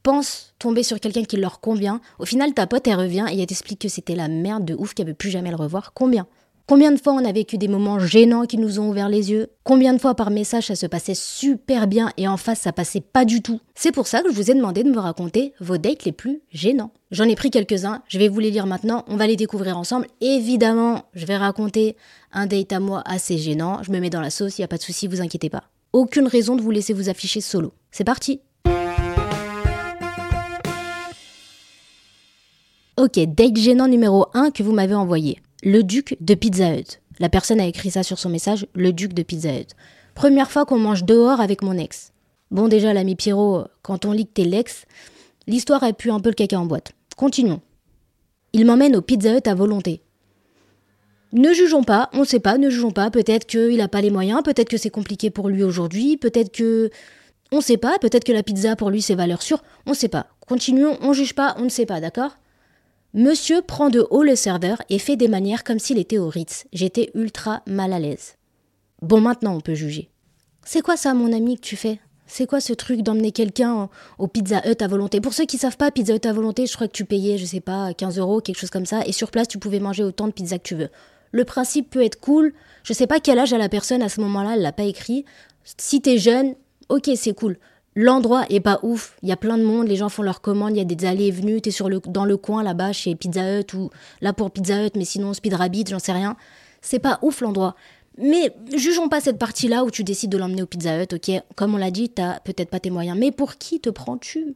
pense 0.07 0.53
tomber 0.57 0.83
sur 0.83 1.01
quelqu'un 1.01 1.25
qui 1.25 1.35
leur 1.35 1.59
convient. 1.59 1.99
Au 2.17 2.23
final, 2.23 2.53
ta 2.53 2.65
pote, 2.65 2.87
elle 2.87 2.95
revient 2.95 3.25
et 3.29 3.41
elle 3.41 3.45
t'explique 3.45 3.81
que 3.81 3.89
c'était 3.89 4.15
la 4.15 4.29
merde 4.29 4.63
de 4.63 4.73
ouf, 4.73 4.93
qu'elle 4.93 5.07
veut 5.07 5.13
plus 5.13 5.29
jamais 5.29 5.49
le 5.49 5.57
revoir. 5.57 5.91
Combien? 5.93 6.27
Combien 6.65 6.93
de 6.93 6.97
fois 6.97 7.11
on 7.11 7.25
a 7.25 7.31
vécu 7.33 7.57
des 7.57 7.67
moments 7.67 7.99
gênants 7.99 8.45
qui 8.45 8.57
nous 8.57 8.79
ont 8.79 8.87
ouvert 8.87 9.09
les 9.09 9.31
yeux? 9.31 9.47
Combien 9.65 9.91
de 9.91 9.97
fois 9.99 10.15
par 10.15 10.31
message 10.31 10.67
ça 10.67 10.77
se 10.77 10.85
passait 10.85 11.13
super 11.13 11.87
bien 11.87 12.13
et 12.15 12.25
en 12.25 12.37
face 12.37 12.61
ça 12.61 12.71
passait 12.71 13.01
pas 13.01 13.25
du 13.25 13.41
tout? 13.41 13.59
C'est 13.75 13.91
pour 13.91 14.07
ça 14.07 14.21
que 14.21 14.29
je 14.29 14.35
vous 14.35 14.49
ai 14.49 14.53
demandé 14.53 14.85
de 14.85 14.89
me 14.89 14.97
raconter 14.97 15.51
vos 15.59 15.77
dates 15.77 16.05
les 16.05 16.13
plus 16.13 16.39
gênants. 16.53 16.91
J'en 17.11 17.25
ai 17.25 17.35
pris 17.35 17.51
quelques-uns, 17.51 18.01
je 18.07 18.17
vais 18.17 18.29
vous 18.29 18.39
les 18.39 18.51
lire 18.51 18.65
maintenant, 18.65 19.03
on 19.09 19.17
va 19.17 19.27
les 19.27 19.35
découvrir 19.35 19.77
ensemble. 19.77 20.07
Évidemment, 20.21 21.03
je 21.15 21.25
vais 21.25 21.35
raconter 21.35 21.97
un 22.31 22.47
date 22.47 22.71
à 22.71 22.79
moi 22.79 23.03
assez 23.05 23.37
gênant, 23.37 23.83
je 23.83 23.91
me 23.91 23.99
mets 23.99 24.09
dans 24.09 24.21
la 24.21 24.29
sauce, 24.29 24.57
il 24.57 24.61
y 24.61 24.65
a 24.65 24.69
pas 24.69 24.77
de 24.77 24.83
souci, 24.83 25.07
vous 25.07 25.19
inquiétez 25.19 25.49
pas. 25.49 25.65
Aucune 25.91 26.27
raison 26.27 26.55
de 26.55 26.61
vous 26.61 26.71
laisser 26.71 26.93
vous 26.93 27.09
afficher 27.09 27.41
solo. 27.41 27.73
C'est 27.91 28.05
parti 28.05 28.39
Ok, 32.99 33.19
date 33.27 33.57
gênant 33.57 33.87
numéro 33.87 34.25
1 34.33 34.49
que 34.49 34.63
vous 34.63 34.71
m'avez 34.71 34.95
envoyé. 34.95 35.37
Le 35.61 35.83
duc 35.83 36.17
de 36.19 36.33
Pizza 36.33 36.75
Hut. 36.75 36.99
La 37.19 37.29
personne 37.29 37.59
a 37.59 37.67
écrit 37.67 37.91
ça 37.91 38.01
sur 38.01 38.17
son 38.17 38.27
message, 38.27 38.65
le 38.73 38.91
duc 38.91 39.13
de 39.13 39.21
Pizza 39.21 39.53
Hut. 39.53 39.67
Première 40.15 40.49
fois 40.49 40.65
qu'on 40.65 40.79
mange 40.79 41.03
dehors 41.03 41.39
avec 41.39 41.61
mon 41.61 41.77
ex. 41.77 42.11
Bon, 42.49 42.67
déjà, 42.67 42.95
l'ami 42.95 43.15
Pierrot, 43.15 43.65
quand 43.83 44.05
on 44.05 44.13
lit 44.13 44.25
que 44.25 44.33
t'es 44.33 44.45
l'ex, 44.45 44.85
l'histoire 45.45 45.83
a 45.83 45.93
pu 45.93 46.09
un 46.09 46.19
peu 46.19 46.29
le 46.29 46.33
caca 46.33 46.59
en 46.59 46.65
boîte. 46.65 46.93
Continuons. 47.15 47.61
Il 48.53 48.65
m'emmène 48.65 48.95
au 48.95 49.03
Pizza 49.03 49.37
Hut 49.37 49.47
à 49.47 49.53
volonté. 49.53 50.01
Ne 51.33 51.53
jugeons 51.53 51.83
pas, 51.83 52.09
on 52.13 52.21
ne 52.21 52.25
sait 52.25 52.39
pas, 52.39 52.57
ne 52.57 52.71
jugeons 52.71 52.89
pas. 52.89 53.11
Peut-être 53.11 53.45
qu'il 53.45 53.77
n'a 53.77 53.87
pas 53.87 54.01
les 54.01 54.09
moyens, 54.09 54.41
peut-être 54.41 54.69
que 54.69 54.77
c'est 54.77 54.89
compliqué 54.89 55.29
pour 55.29 55.49
lui 55.49 55.63
aujourd'hui, 55.63 56.17
peut-être 56.17 56.51
que. 56.51 56.89
On 57.51 57.57
ne 57.57 57.61
sait 57.61 57.77
pas, 57.77 57.99
peut-être 57.99 58.23
que 58.23 58.33
la 58.33 58.41
pizza 58.41 58.75
pour 58.75 58.89
lui 58.89 59.03
c'est 59.03 59.13
valeur 59.13 59.43
sûre, 59.43 59.63
on 59.85 59.91
ne 59.91 59.95
sait 59.95 60.09
pas. 60.09 60.25
Continuons, 60.47 60.97
on 61.01 61.13
juge 61.13 61.35
pas, 61.35 61.55
on 61.59 61.63
ne 61.65 61.69
sait 61.69 61.85
pas, 61.85 62.01
d'accord? 62.01 62.31
Monsieur 63.17 63.63
prend 63.63 63.89
de 63.89 64.05
haut 64.11 64.21
le 64.21 64.35
serveur 64.35 64.79
et 64.91 64.99
fait 64.99 65.15
des 65.15 65.27
manières 65.27 65.63
comme 65.63 65.79
s'il 65.79 65.97
était 65.97 66.19
au 66.19 66.29
Ritz. 66.29 66.65
J'étais 66.71 67.09
ultra 67.15 67.63
mal 67.65 67.91
à 67.91 67.97
l'aise. 67.97 68.35
Bon, 69.01 69.19
maintenant 69.21 69.55
on 69.55 69.59
peut 69.59 69.73
juger. 69.73 70.11
C'est 70.63 70.83
quoi 70.83 70.97
ça, 70.97 71.15
mon 71.15 71.33
ami, 71.33 71.55
que 71.55 71.61
tu 71.61 71.75
fais? 71.75 71.99
C'est 72.27 72.45
quoi 72.45 72.59
ce 72.59 72.73
truc 72.73 73.01
d'emmener 73.01 73.31
quelqu'un 73.31 73.89
au 74.19 74.27
Pizza 74.27 74.61
Hut 74.69 74.83
à 74.83 74.87
volonté? 74.87 75.19
Pour 75.19 75.33
ceux 75.33 75.45
qui 75.45 75.57
savent 75.57 75.77
pas, 75.77 75.89
Pizza 75.89 76.13
Hut 76.13 76.27
à 76.27 76.31
volonté, 76.31 76.67
je 76.67 76.75
crois 76.75 76.87
que 76.87 76.93
tu 76.93 77.05
payais, 77.05 77.39
je 77.39 77.45
sais 77.47 77.59
pas, 77.59 77.91
15 77.91 78.19
euros, 78.19 78.39
quelque 78.39 78.59
chose 78.59 78.69
comme 78.69 78.85
ça, 78.85 79.01
et 79.07 79.13
sur 79.13 79.31
place, 79.31 79.47
tu 79.47 79.57
pouvais 79.57 79.79
manger 79.79 80.03
autant 80.03 80.27
de 80.27 80.31
pizza 80.31 80.59
que 80.59 80.67
tu 80.67 80.75
veux. 80.75 80.89
Le 81.31 81.43
principe 81.43 81.89
peut 81.89 82.03
être 82.03 82.19
cool. 82.19 82.53
Je 82.83 82.93
sais 82.93 83.07
pas 83.07 83.19
quel 83.19 83.39
âge 83.39 83.51
a 83.51 83.57
la 83.57 83.67
personne 83.67 84.03
à 84.03 84.09
ce 84.09 84.21
moment-là, 84.21 84.51
elle 84.53 84.61
l'a 84.61 84.73
pas 84.73 84.83
écrit. 84.83 85.25
Si 85.63 86.01
t'es 86.01 86.19
jeune, 86.19 86.53
ok, 86.89 87.09
c'est 87.15 87.33
cool. 87.33 87.57
L'endroit 87.99 88.45
est 88.51 88.59
pas 88.59 88.79
ouf. 88.83 89.17
Il 89.23 89.29
y 89.29 89.31
a 89.31 89.35
plein 89.35 89.57
de 89.57 89.63
monde, 89.63 89.87
les 89.87 89.95
gens 89.95 90.07
font 90.07 90.21
leurs 90.21 90.39
commandes, 90.39 90.75
il 90.75 90.77
y 90.77 90.81
a 90.81 90.83
des 90.83 91.03
allées 91.03 91.25
et 91.25 91.31
venues. 91.31 91.61
T'es 91.61 91.71
sur 91.71 91.89
le, 91.89 91.99
dans 91.99 92.25
le 92.25 92.37
coin 92.37 92.61
là-bas 92.61 92.93
chez 92.93 93.15
Pizza 93.15 93.59
Hut 93.59 93.73
ou 93.73 93.89
là 94.21 94.33
pour 94.33 94.51
Pizza 94.51 94.85
Hut, 94.85 94.91
mais 94.93 95.03
sinon 95.03 95.33
Speed 95.33 95.55
Rabbit, 95.55 95.85
j'en 95.89 95.97
sais 95.97 96.11
rien. 96.11 96.37
C'est 96.83 96.99
pas 96.99 97.17
ouf 97.23 97.41
l'endroit. 97.41 97.75
Mais 98.19 98.53
jugeons 98.71 99.09
pas 99.09 99.19
cette 99.19 99.39
partie-là 99.39 99.83
où 99.83 99.89
tu 99.89 100.03
décides 100.03 100.29
de 100.29 100.37
l'emmener 100.37 100.61
au 100.61 100.67
Pizza 100.67 101.01
Hut, 101.01 101.11
ok? 101.11 101.41
Comme 101.55 101.73
on 101.73 101.77
l'a 101.77 101.89
dit, 101.89 102.09
t'as 102.09 102.39
peut-être 102.41 102.69
pas 102.69 102.79
tes 102.79 102.91
moyens. 102.91 103.17
Mais 103.17 103.31
pour 103.31 103.55
qui 103.55 103.79
te 103.79 103.89
prends-tu? 103.89 104.55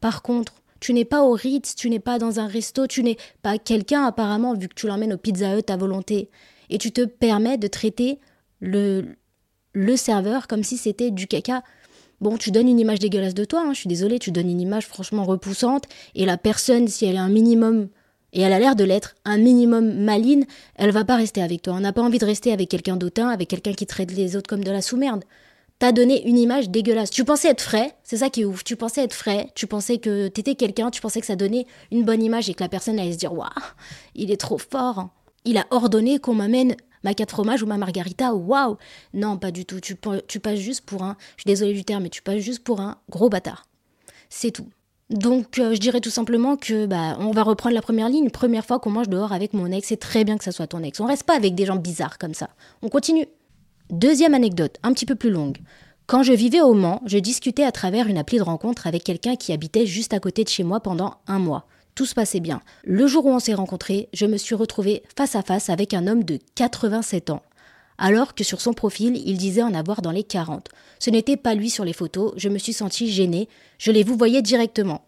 Par 0.00 0.22
contre, 0.22 0.54
tu 0.80 0.94
n'es 0.94 1.04
pas 1.04 1.22
au 1.22 1.32
Ritz, 1.32 1.74
tu 1.74 1.90
n'es 1.90 2.00
pas 2.00 2.18
dans 2.18 2.40
un 2.40 2.46
resto, 2.46 2.86
tu 2.86 3.02
n'es 3.02 3.18
pas 3.42 3.58
quelqu'un 3.58 4.04
apparemment, 4.06 4.54
vu 4.54 4.68
que 4.68 4.74
tu 4.74 4.86
l'emmènes 4.86 5.12
au 5.12 5.18
Pizza 5.18 5.54
Hut 5.54 5.68
à 5.68 5.76
volonté. 5.76 6.30
Et 6.70 6.78
tu 6.78 6.92
te 6.92 7.04
permets 7.04 7.58
de 7.58 7.66
traiter 7.66 8.20
le, 8.60 9.16
le 9.74 9.96
serveur 9.98 10.46
comme 10.46 10.62
si 10.62 10.78
c'était 10.78 11.10
du 11.10 11.26
caca. 11.26 11.62
Bon, 12.20 12.36
tu 12.36 12.50
donnes 12.50 12.68
une 12.68 12.78
image 12.78 12.98
dégueulasse 12.98 13.32
de 13.32 13.44
toi, 13.44 13.62
hein, 13.62 13.72
je 13.72 13.80
suis 13.80 13.88
désolée, 13.88 14.18
tu 14.18 14.30
donnes 14.30 14.50
une 14.50 14.60
image 14.60 14.86
franchement 14.86 15.24
repoussante, 15.24 15.84
et 16.14 16.26
la 16.26 16.36
personne, 16.36 16.86
si 16.86 17.06
elle 17.06 17.14
est 17.14 17.18
un 17.18 17.30
minimum, 17.30 17.88
et 18.32 18.42
elle 18.42 18.52
a 18.52 18.58
l'air 18.58 18.76
de 18.76 18.84
l'être, 18.84 19.14
un 19.24 19.38
minimum 19.38 19.92
maline, 20.04 20.44
elle 20.76 20.90
va 20.90 21.04
pas 21.04 21.16
rester 21.16 21.42
avec 21.42 21.62
toi. 21.62 21.74
On 21.74 21.80
n'a 21.80 21.92
pas 21.92 22.02
envie 22.02 22.18
de 22.18 22.26
rester 22.26 22.52
avec 22.52 22.68
quelqu'un 22.68 22.96
d'autant, 22.96 23.28
avec 23.28 23.48
quelqu'un 23.48 23.72
qui 23.72 23.86
traite 23.86 24.12
les 24.12 24.36
autres 24.36 24.48
comme 24.48 24.62
de 24.62 24.70
la 24.70 24.82
sous-merde. 24.82 25.24
T'as 25.78 25.92
donné 25.92 26.28
une 26.28 26.36
image 26.36 26.68
dégueulasse. 26.68 27.10
Tu 27.10 27.24
pensais 27.24 27.48
être 27.48 27.62
frais, 27.62 27.94
c'est 28.04 28.18
ça 28.18 28.28
qui 28.28 28.42
est 28.42 28.44
ouf. 28.44 28.62
Tu 28.64 28.76
pensais 28.76 29.02
être 29.02 29.14
frais, 29.14 29.48
tu 29.54 29.66
pensais 29.66 29.96
que 29.96 30.28
t'étais 30.28 30.54
quelqu'un, 30.54 30.90
tu 30.90 31.00
pensais 31.00 31.20
que 31.20 31.26
ça 31.26 31.36
donnait 31.36 31.66
une 31.90 32.04
bonne 32.04 32.22
image 32.22 32.50
et 32.50 32.54
que 32.54 32.62
la 32.62 32.68
personne 32.68 32.98
allait 32.98 33.12
se 33.12 33.18
dire 33.18 33.32
Waouh, 33.32 33.48
il 34.14 34.30
est 34.30 34.36
trop 34.36 34.58
fort. 34.58 35.08
Il 35.46 35.56
a 35.56 35.66
ordonné 35.70 36.18
qu'on 36.18 36.34
m'amène 36.34 36.76
ma 37.04 37.14
quatre 37.14 37.30
fromage 37.30 37.62
ou 37.62 37.66
ma 37.66 37.78
margarita, 37.78 38.34
waouh 38.34 38.76
Non, 39.14 39.38
pas 39.38 39.50
du 39.50 39.64
tout. 39.64 39.80
Tu, 39.80 39.96
tu 40.28 40.40
passes 40.40 40.58
juste 40.58 40.82
pour 40.82 41.02
un, 41.02 41.16
je 41.36 41.42
suis 41.42 41.48
désolée 41.48 41.74
du 41.74 41.84
terme, 41.84 42.04
mais 42.04 42.10
tu 42.10 42.22
passes 42.22 42.40
juste 42.40 42.64
pour 42.64 42.80
un 42.80 42.98
gros 43.08 43.28
bâtard. 43.28 43.66
C'est 44.28 44.50
tout. 44.50 44.68
Donc 45.10 45.58
euh, 45.58 45.74
je 45.74 45.80
dirais 45.80 46.00
tout 46.00 46.10
simplement 46.10 46.56
que 46.56 46.86
bah 46.86 47.16
on 47.18 47.32
va 47.32 47.42
reprendre 47.42 47.74
la 47.74 47.82
première 47.82 48.08
ligne. 48.08 48.30
Première 48.30 48.64
fois 48.64 48.78
qu'on 48.78 48.90
mange 48.90 49.08
dehors 49.08 49.32
avec 49.32 49.54
mon 49.54 49.66
ex, 49.66 49.88
c'est 49.88 49.96
très 49.96 50.24
bien 50.24 50.38
que 50.38 50.44
ça 50.44 50.52
soit 50.52 50.68
ton 50.68 50.82
ex. 50.84 51.00
On 51.00 51.06
reste 51.06 51.24
pas 51.24 51.36
avec 51.36 51.56
des 51.56 51.66
gens 51.66 51.76
bizarres 51.76 52.16
comme 52.16 52.34
ça. 52.34 52.50
On 52.80 52.88
continue. 52.88 53.26
Deuxième 53.90 54.34
anecdote, 54.34 54.76
un 54.84 54.92
petit 54.92 55.06
peu 55.06 55.16
plus 55.16 55.30
longue. 55.30 55.58
Quand 56.06 56.22
je 56.22 56.32
vivais 56.32 56.60
au 56.60 56.74
Mans, 56.74 57.02
je 57.06 57.18
discutais 57.18 57.64
à 57.64 57.72
travers 57.72 58.06
une 58.06 58.18
appli 58.18 58.38
de 58.38 58.42
rencontre 58.42 58.86
avec 58.86 59.02
quelqu'un 59.02 59.34
qui 59.34 59.52
habitait 59.52 59.86
juste 59.86 60.14
à 60.14 60.20
côté 60.20 60.44
de 60.44 60.48
chez 60.48 60.62
moi 60.62 60.78
pendant 60.78 61.16
un 61.26 61.40
mois. 61.40 61.66
Tout 61.94 62.06
se 62.06 62.14
passait 62.14 62.40
bien. 62.40 62.60
Le 62.84 63.06
jour 63.06 63.26
où 63.26 63.30
on 63.30 63.38
s'est 63.38 63.54
rencontrés, 63.54 64.08
je 64.12 64.26
me 64.26 64.36
suis 64.36 64.54
retrouvée 64.54 65.02
face 65.16 65.34
à 65.34 65.42
face 65.42 65.70
avec 65.70 65.94
un 65.94 66.06
homme 66.06 66.24
de 66.24 66.38
87 66.54 67.30
ans, 67.30 67.42
alors 67.98 68.34
que 68.34 68.44
sur 68.44 68.60
son 68.60 68.72
profil, 68.72 69.20
il 69.26 69.36
disait 69.36 69.62
en 69.62 69.74
avoir 69.74 70.02
dans 70.02 70.10
les 70.10 70.24
40. 70.24 70.68
Ce 70.98 71.10
n'était 71.10 71.36
pas 71.36 71.54
lui 71.54 71.70
sur 71.70 71.84
les 71.84 71.92
photos, 71.92 72.32
je 72.36 72.48
me 72.48 72.58
suis 72.58 72.72
sentie 72.72 73.10
gênée, 73.10 73.48
je 73.78 73.92
les 73.92 74.02
vous 74.02 74.16
voyais 74.16 74.42
directement. 74.42 75.02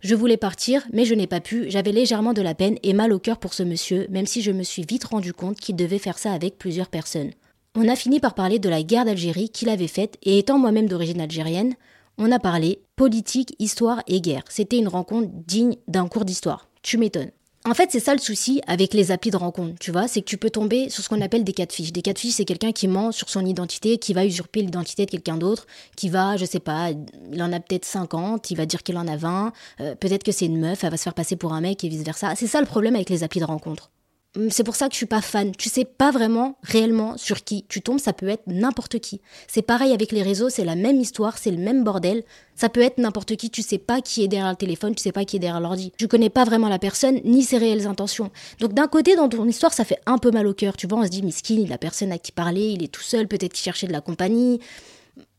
Je 0.00 0.14
voulais 0.14 0.38
partir, 0.38 0.86
mais 0.94 1.04
je 1.04 1.14
n'ai 1.14 1.26
pas 1.26 1.40
pu, 1.40 1.66
j'avais 1.68 1.92
légèrement 1.92 2.32
de 2.32 2.40
la 2.40 2.54
peine 2.54 2.78
et 2.82 2.94
mal 2.94 3.12
au 3.12 3.18
cœur 3.18 3.36
pour 3.36 3.52
ce 3.52 3.62
monsieur, 3.62 4.06
même 4.08 4.26
si 4.26 4.40
je 4.40 4.50
me 4.50 4.62
suis 4.62 4.84
vite 4.88 5.04
rendu 5.04 5.34
compte 5.34 5.60
qu'il 5.60 5.76
devait 5.76 5.98
faire 5.98 6.18
ça 6.18 6.32
avec 6.32 6.56
plusieurs 6.56 6.88
personnes. 6.88 7.32
On 7.76 7.86
a 7.86 7.94
fini 7.94 8.18
par 8.18 8.34
parler 8.34 8.58
de 8.58 8.68
la 8.70 8.82
guerre 8.82 9.04
d'Algérie 9.04 9.50
qu'il 9.50 9.68
avait 9.68 9.86
faite, 9.86 10.16
et 10.22 10.38
étant 10.38 10.58
moi-même 10.58 10.88
d'origine 10.88 11.20
algérienne, 11.20 11.74
on 12.20 12.30
a 12.30 12.38
parlé 12.38 12.82
politique, 12.96 13.56
histoire 13.58 14.02
et 14.06 14.20
guerre. 14.20 14.44
C'était 14.48 14.78
une 14.78 14.88
rencontre 14.88 15.30
digne 15.32 15.76
d'un 15.88 16.06
cours 16.06 16.26
d'histoire. 16.26 16.68
Tu 16.82 16.98
m'étonnes. 16.98 17.30
En 17.66 17.74
fait, 17.74 17.90
c'est 17.90 18.00
ça 18.00 18.14
le 18.14 18.20
souci 18.20 18.62
avec 18.66 18.94
les 18.94 19.10
applis 19.10 19.30
de 19.30 19.36
rencontre, 19.36 19.78
tu 19.78 19.90
vois, 19.90 20.08
c'est 20.08 20.20
que 20.22 20.26
tu 20.26 20.38
peux 20.38 20.48
tomber 20.48 20.88
sur 20.88 21.02
ce 21.02 21.10
qu'on 21.10 21.20
appelle 21.20 21.44
des 21.44 21.52
cas 21.52 21.66
de 21.66 21.72
fiches. 21.72 21.92
Des 21.92 22.00
cas 22.00 22.14
de 22.14 22.18
fiches, 22.18 22.34
c'est 22.34 22.46
quelqu'un 22.46 22.72
qui 22.72 22.88
ment 22.88 23.12
sur 23.12 23.28
son 23.28 23.44
identité, 23.44 23.98
qui 23.98 24.14
va 24.14 24.24
usurper 24.24 24.62
l'identité 24.62 25.04
de 25.04 25.10
quelqu'un 25.10 25.36
d'autre, 25.36 25.66
qui 25.94 26.08
va, 26.08 26.38
je 26.38 26.46
sais 26.46 26.58
pas, 26.60 26.90
il 27.32 27.42
en 27.42 27.52
a 27.52 27.60
peut-être 27.60 27.84
50, 27.84 28.50
il 28.50 28.56
va 28.56 28.64
dire 28.64 28.82
qu'il 28.82 28.96
en 28.96 29.06
a 29.06 29.16
20, 29.16 29.52
euh, 29.80 29.94
peut-être 29.94 30.22
que 30.22 30.32
c'est 30.32 30.46
une 30.46 30.58
meuf, 30.58 30.84
elle 30.84 30.90
va 30.90 30.96
se 30.96 31.02
faire 31.02 31.14
passer 31.14 31.36
pour 31.36 31.52
un 31.52 31.60
mec 31.60 31.84
et 31.84 31.88
vice-versa. 31.90 32.34
C'est 32.34 32.46
ça 32.46 32.60
le 32.60 32.66
problème 32.66 32.94
avec 32.94 33.10
les 33.10 33.24
applis 33.24 33.40
de 33.40 33.46
rencontre. 33.46 33.90
Hum, 34.36 34.48
c'est 34.48 34.62
pour 34.62 34.76
ça 34.76 34.86
que 34.86 34.92
je 34.92 34.98
suis 34.98 35.06
pas 35.06 35.20
fan. 35.20 35.50
Tu 35.56 35.68
sais 35.68 35.84
pas 35.84 36.12
vraiment 36.12 36.56
réellement 36.62 37.16
sur 37.16 37.42
qui 37.42 37.64
tu 37.68 37.82
tombes, 37.82 37.98
ça 37.98 38.12
peut 38.12 38.28
être 38.28 38.44
n'importe 38.46 39.00
qui. 39.00 39.20
C'est 39.48 39.62
pareil 39.62 39.92
avec 39.92 40.12
les 40.12 40.22
réseaux, 40.22 40.48
c'est 40.50 40.64
la 40.64 40.76
même 40.76 41.00
histoire, 41.00 41.36
c'est 41.36 41.50
le 41.50 41.56
même 41.56 41.82
bordel. 41.82 42.22
Ça 42.54 42.68
peut 42.68 42.80
être 42.80 42.98
n'importe 42.98 43.34
qui, 43.34 43.50
tu 43.50 43.62
sais 43.62 43.78
pas 43.78 44.00
qui 44.00 44.22
est 44.22 44.28
derrière 44.28 44.50
le 44.50 44.56
téléphone, 44.56 44.94
tu 44.94 45.02
sais 45.02 45.10
pas 45.10 45.24
qui 45.24 45.36
est 45.36 45.40
derrière 45.40 45.60
l'ordi. 45.60 45.92
Tu 45.98 46.06
connais 46.06 46.30
pas 46.30 46.44
vraiment 46.44 46.68
la 46.68 46.78
personne 46.78 47.20
ni 47.24 47.42
ses 47.42 47.58
réelles 47.58 47.88
intentions. 47.88 48.30
Donc 48.60 48.72
d'un 48.72 48.86
côté 48.86 49.16
dans 49.16 49.28
ton 49.28 49.48
histoire, 49.48 49.72
ça 49.72 49.84
fait 49.84 49.98
un 50.06 50.18
peu 50.18 50.30
mal 50.30 50.46
au 50.46 50.54
cœur, 50.54 50.76
tu 50.76 50.86
vois, 50.86 51.00
on 51.00 51.04
se 51.04 51.08
dit 51.08 51.22
miskin, 51.22 51.66
la 51.68 51.78
personne 51.78 52.12
à 52.12 52.18
qui 52.18 52.30
parler, 52.30 52.70
il 52.70 52.84
est 52.84 52.92
tout 52.92 53.02
seul, 53.02 53.26
peut-être 53.26 53.54
qu'il 53.54 53.64
cherchait 53.64 53.88
de 53.88 53.92
la 53.92 54.00
compagnie. 54.00 54.60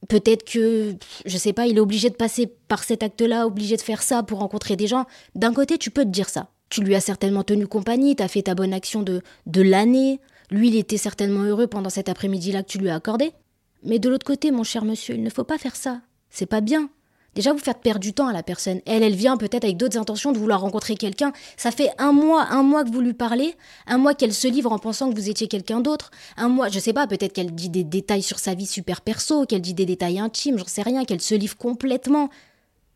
Peut-être 0.10 0.44
que, 0.44 0.96
je 1.26 1.38
sais 1.38 1.54
pas, 1.54 1.66
il 1.66 1.78
est 1.78 1.82
obligé 1.82 2.10
de 2.10 2.16
passer 2.16 2.48
par 2.68 2.84
cet 2.84 3.04
acte-là, 3.04 3.48
obligé 3.48 3.78
de 3.78 3.82
faire 3.82 4.04
ça 4.04 4.22
pour 4.22 4.40
rencontrer 4.40 4.76
des 4.76 4.88
gens. 4.88 5.06
D'un 5.36 5.54
côté, 5.54 5.78
tu 5.78 5.92
peux 5.92 6.04
te 6.04 6.10
dire 6.10 6.28
ça. 6.28 6.50
Tu 6.72 6.82
lui 6.82 6.96
as 6.96 7.02
certainement 7.02 7.44
tenu 7.44 7.68
compagnie, 7.68 8.16
t'as 8.16 8.30
fait 8.30 8.44
ta 8.44 8.56
bonne 8.56 8.74
action 8.74 9.04
de, 9.04 9.22
de 9.46 9.62
l'année. 9.62 10.22
Lui, 10.50 10.70
il 10.70 10.78
était 10.78 10.96
certainement 10.96 11.44
heureux 11.44 11.68
pendant 11.68 11.90
cet 11.90 12.08
après-midi-là 12.08 12.64
que 12.64 12.70
tu 12.70 12.78
lui 12.78 12.90
as 12.90 12.96
accordé. 12.96 13.34
Mais 13.84 14.00
de 14.00 14.08
l'autre 14.08 14.26
côté, 14.26 14.52
mon 14.52 14.64
cher 14.64 14.86
monsieur, 14.86 15.16
il 15.16 15.22
ne 15.22 15.30
faut 15.30 15.44
pas 15.44 15.58
faire 15.58 15.76
ça. 15.76 16.00
C'est 16.30 16.46
pas 16.46 16.62
bien. 16.62 16.90
Déjà, 17.36 17.52
vous 17.52 17.60
faites 17.60 17.82
perdre 17.82 18.00
du 18.00 18.14
temps 18.14 18.28
à 18.28 18.34
la 18.34 18.42
personne. 18.42 18.80
Elle, 18.86 19.04
elle 19.04 19.16
vient 19.16 19.36
peut-être 19.36 19.66
avec 19.66 19.76
d'autres 19.76 19.98
intentions 19.98 20.32
de 20.32 20.38
vouloir 20.38 20.62
rencontrer 20.62 20.96
quelqu'un. 20.96 21.34
Ça 21.58 21.72
fait 21.72 21.90
un 21.98 22.14
mois, 22.14 22.48
un 22.52 22.64
mois 22.64 22.86
que 22.86 22.90
vous 22.90 23.02
lui 23.02 23.14
parlez, 23.14 23.56
un 23.86 23.98
mois 23.98 24.14
qu'elle 24.14 24.34
se 24.34 24.48
livre 24.48 24.72
en 24.72 24.80
pensant 24.80 25.10
que 25.10 25.16
vous 25.16 25.30
étiez 25.30 25.50
quelqu'un 25.50 25.82
d'autre. 25.82 26.12
Un 26.38 26.48
mois, 26.48 26.70
je 26.70 26.80
sais 26.80 26.94
pas, 26.94 27.06
peut-être 27.06 27.34
qu'elle 27.34 27.54
dit 27.54 27.70
des 27.70 27.84
détails 27.84 28.24
sur 28.24 28.40
sa 28.40 28.54
vie 28.54 28.66
super 28.66 29.02
perso, 29.02 29.46
qu'elle 29.46 29.62
dit 29.62 29.74
des 29.74 29.86
détails 29.86 30.20
intimes, 30.20 30.58
j'en 30.58 30.68
sais 30.68 30.84
rien, 30.84 31.04
qu'elle 31.04 31.22
se 31.22 31.36
livre 31.36 31.58
complètement. 31.58 32.30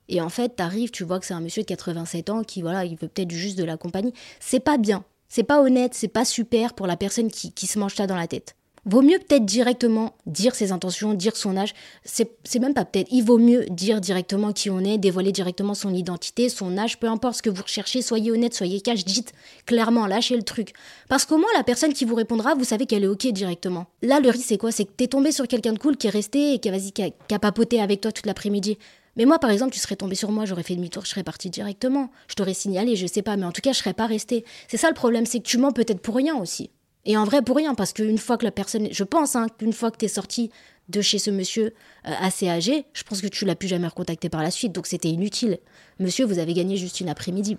Et 0.10 0.22
en 0.22 0.30
fait, 0.30 0.56
t'arrives, 0.56 0.92
tu 0.92 1.04
vois 1.04 1.20
que 1.20 1.26
c'est 1.26 1.34
un 1.34 1.42
monsieur 1.42 1.64
de 1.64 1.68
87 1.68 2.30
ans 2.30 2.44
qui, 2.44 2.62
voilà, 2.62 2.86
il 2.86 2.96
veut 2.96 3.08
peut-être 3.08 3.32
juste 3.32 3.58
de 3.58 3.64
la 3.64 3.78
compagnie. 3.78 4.14
C'est 4.40 4.60
pas 4.60 4.78
bien. 4.78 5.04
C'est 5.30 5.44
pas 5.44 5.62
honnête, 5.62 5.94
c'est 5.94 6.08
pas 6.08 6.26
super 6.26 6.74
pour 6.74 6.88
la 6.88 6.98
personne 6.98 7.30
qui, 7.30 7.52
qui 7.52 7.68
se 7.68 7.80
mange 7.80 7.96
ça 7.96 8.08
dans 8.08 8.16
la 8.16 8.28
tête. 8.28 8.56
Vaut 8.88 9.02
mieux 9.02 9.18
peut-être 9.18 9.46
directement 9.46 10.14
dire 10.28 10.54
ses 10.54 10.72
intentions, 10.72 11.16
dire 11.16 11.36
son 11.36 11.58
âge. 11.58 11.74
C'est 12.04 12.60
même 12.60 12.76
pas 12.76 12.86
peut-être. 12.86 13.08
Il 13.12 13.24
vaut 13.24 13.40
mieux 13.40 13.66
dire 13.66 14.00
directement 14.00 14.54
qui 14.54 14.70
on 14.70 14.80
est, 14.80 15.00
dévoiler 15.00 15.32
directement 15.32 15.74
son 15.74 15.92
identité, 15.92 16.50
son 16.50 16.78
âge, 16.78 17.00
peu 17.00 17.08
importe 17.08 17.38
ce 17.38 17.42
que 17.42 17.50
vous 17.50 17.64
recherchez. 17.64 18.04
Soyez 18.04 18.30
honnête, 18.30 18.54
soyez 18.54 18.82
cash, 18.82 19.04
dites 19.04 19.34
clairement, 19.66 20.06
lâchez 20.06 20.36
le 20.36 20.44
truc. 20.44 20.74
Parce 21.10 21.26
qu'au 21.26 21.38
moins, 21.38 21.50
la 21.58 21.64
personne 21.64 21.94
qui 21.94 22.06
vous 22.06 22.14
répondra, 22.14 22.54
vous 22.54 22.64
savez 22.64 22.86
qu'elle 22.86 23.04
est 23.04 23.08
OK 23.08 23.26
directement. 23.26 23.88
Là, 24.04 24.20
le 24.20 24.30
risque, 24.30 24.46
c'est 24.50 24.60
quoi? 24.60 24.72
C'est 24.72 24.86
que 24.86 24.92
t'es 24.96 25.08
tombé 25.08 25.32
sur 25.32 25.48
quelqu'un 25.48 25.74
de 25.74 25.80
cool 25.80 25.98
qui 25.98 26.06
est 26.06 26.12
resté 26.12 26.54
et 26.54 26.60
qui 26.60 26.70
a, 26.70 26.80
qui 26.80 27.02
a, 27.02 27.10
qui 27.10 27.34
a 27.34 27.40
papoté 27.40 27.82
avec 27.82 28.02
toi 28.02 28.12
toute 28.12 28.28
l'après-midi. 28.28 28.78
Mais 29.16 29.26
moi, 29.26 29.40
par 29.40 29.50
exemple, 29.50 29.74
tu 29.74 29.80
serais 29.80 29.96
tombé 29.96 30.16
sur 30.16 30.32
moi, 30.32 30.46
j'aurais 30.46 30.64
fait 30.64 30.76
demi-tour, 30.76 31.06
je 31.06 31.10
serais 31.10 31.24
parti 31.24 31.50
directement. 31.50 32.10
Je 32.28 32.36
t'aurais 32.36 32.54
signalé, 32.54 32.96
je 32.96 33.08
sais 33.08 33.22
pas, 33.22 33.38
mais 33.38 33.46
en 33.46 33.52
tout 33.52 33.62
cas, 33.62 33.72
je 33.72 33.80
serais 33.80 33.94
pas 33.94 34.08
resté. 34.08 34.44
C'est 34.68 34.78
ça 34.78 34.90
le 34.90 34.94
problème, 34.94 35.26
c'est 35.26 35.40
que 35.40 35.48
tu 35.48 35.58
mens 35.58 35.72
peut-être 35.72 36.02
pour 36.02 36.16
rien 36.16 36.36
aussi. 36.36 36.70
Et 37.06 37.18
en 37.18 37.24
vrai, 37.24 37.42
pour 37.42 37.56
rien, 37.56 37.76
parce 37.76 37.94
qu'une 37.94 38.18
fois 38.18 38.38
que 38.38 38.44
la 38.44 38.52
personne, 38.52 38.90
je 38.92 39.04
pense, 39.04 39.36
hein, 39.36 39.48
qu'une 39.58 39.74
fois 39.74 39.92
que 39.92 39.98
t'es 39.98 40.08
sorti 40.08 40.50
de 40.90 41.02
chez 41.02 41.20
ce 41.20 41.30
monsieur 41.30 41.74
euh, 42.08 42.12
assez 42.20 42.50
âgé, 42.50 42.86
je 42.94 43.04
pense 43.04 43.22
que 43.22 43.28
tu 43.28 43.46
l'as 43.46 43.56
plus 43.56 43.68
jamais 43.68 43.88
recontacté 43.88 44.30
par 44.30 44.44
la 44.44 44.52
suite, 44.52 44.72
donc 44.72 44.88
c'était 44.88 45.10
inutile. 45.10 45.60
Monsieur, 46.00 46.26
vous 46.26 46.40
avez 46.40 46.54
gagné 46.54 46.78
juste 46.78 47.00
une 47.00 47.10
après-midi. 47.10 47.58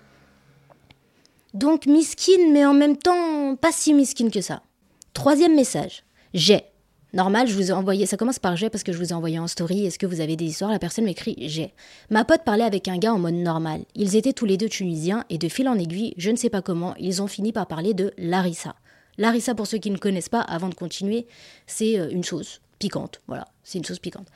Donc 1.54 1.86
miskin, 1.86 2.52
mais 2.52 2.66
en 2.66 2.75
même 2.75 2.96
temps 2.96 3.56
pas 3.56 3.72
si 3.72 3.94
miskin 3.94 4.30
que 4.30 4.40
ça. 4.40 4.62
Troisième 5.14 5.54
message. 5.54 6.04
J'ai. 6.34 6.64
Normal, 7.16 7.49
je 7.49 7.54
vous 7.54 7.70
ai 7.70 7.73
envoyé, 7.73 8.04
ça 8.04 8.18
commence 8.18 8.38
par 8.38 8.56
j'ai 8.56 8.68
parce 8.68 8.85
que 8.85 8.92
je 8.92 8.99
vous 8.99 9.08
ai 9.08 9.12
envoyé 9.14 9.38
en 9.38 9.46
story, 9.46 9.87
est-ce 9.87 9.99
que 9.99 10.04
vous 10.04 10.20
avez 10.20 10.37
des 10.37 10.44
histoires 10.44 10.70
La 10.70 10.78
personne 10.78 11.06
m'écrit 11.06 11.35
j'ai. 11.38 11.73
Ma 12.11 12.26
pote 12.26 12.44
parlait 12.44 12.62
avec 12.62 12.88
un 12.88 12.99
gars 12.99 13.14
en 13.14 13.18
mode 13.18 13.37
normal. 13.37 13.87
Ils 13.94 14.16
étaient 14.16 14.35
tous 14.35 14.44
les 14.44 14.58
deux 14.58 14.68
tunisiens 14.68 15.25
et 15.30 15.38
de 15.38 15.49
fil 15.49 15.66
en 15.66 15.78
aiguille, 15.78 16.12
je 16.18 16.30
ne 16.30 16.37
sais 16.37 16.50
pas 16.50 16.61
comment, 16.61 16.94
ils 16.99 17.23
ont 17.23 17.26
fini 17.26 17.52
par 17.52 17.68
parler 17.68 17.94
de 17.94 18.12
Larissa. 18.18 18.75
Larissa, 19.16 19.54
pour 19.54 19.66
ceux 19.66 19.78
qui 19.78 19.90
ne 19.90 19.96
connaissent 19.96 20.28
pas, 20.28 20.42
avant 20.42 20.68
de 20.68 20.75
continuer, 20.75 21.26
c'est 21.66 21.99
euh, 21.99 22.11
une 22.11 22.23
sauce 22.23 22.61
piquante. 22.78 23.23
Voilà, 23.28 23.49
c'est 23.64 23.78
une 23.78 23.85
sauce 23.87 23.99
piquante. 23.99 24.28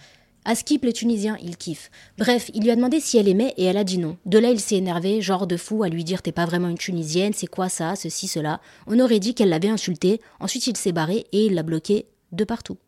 Askip, 0.46 0.86
les 0.86 0.94
Tunisiens, 0.94 1.36
il 1.42 1.58
kiffe. 1.58 1.90
Bref, 2.16 2.50
il 2.54 2.62
lui 2.62 2.70
a 2.70 2.76
demandé 2.76 2.98
si 2.98 3.18
elle 3.18 3.28
aimait 3.28 3.52
et 3.58 3.64
elle 3.66 3.76
a 3.76 3.84
dit 3.84 3.98
non. 3.98 4.16
De 4.24 4.38
là, 4.38 4.48
il 4.48 4.58
s'est 4.58 4.76
énervé, 4.76 5.20
genre 5.20 5.46
de 5.46 5.58
fou, 5.58 5.82
à 5.82 5.90
lui 5.90 6.02
dire 6.02 6.22
t'es 6.22 6.32
pas 6.32 6.46
vraiment 6.46 6.68
une 6.68 6.78
Tunisienne, 6.78 7.34
c'est 7.34 7.46
quoi 7.46 7.68
ça, 7.68 7.94
ceci, 7.94 8.26
cela. 8.26 8.62
On 8.86 9.00
aurait 9.00 9.20
dit 9.20 9.34
qu'elle 9.34 9.50
l'avait 9.50 9.68
insulté. 9.68 10.22
Ensuite, 10.40 10.66
il 10.66 10.78
s'est 10.78 10.92
barré 10.92 11.26
et 11.32 11.44
il 11.44 11.54
l'a 11.54 11.62
bloqué 11.62 12.06
de 12.32 12.44
partout. 12.44 12.78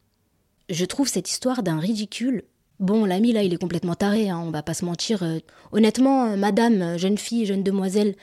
Je 0.68 0.84
trouve 0.84 1.08
cette 1.08 1.30
histoire 1.30 1.62
d'un 1.62 1.78
ridicule. 1.78 2.44
Bon, 2.80 3.04
l'ami 3.04 3.32
là, 3.32 3.42
il 3.42 3.52
est 3.54 3.58
complètement 3.58 3.94
taré, 3.94 4.28
hein, 4.28 4.42
on 4.44 4.50
va 4.50 4.62
pas 4.62 4.74
se 4.74 4.84
mentir. 4.84 5.22
Euh, 5.22 5.38
honnêtement, 5.70 6.24
euh, 6.24 6.36
madame, 6.36 6.82
euh, 6.82 6.98
jeune 6.98 7.18
fille, 7.18 7.46
jeune 7.46 7.62
demoiselle, 7.62 8.14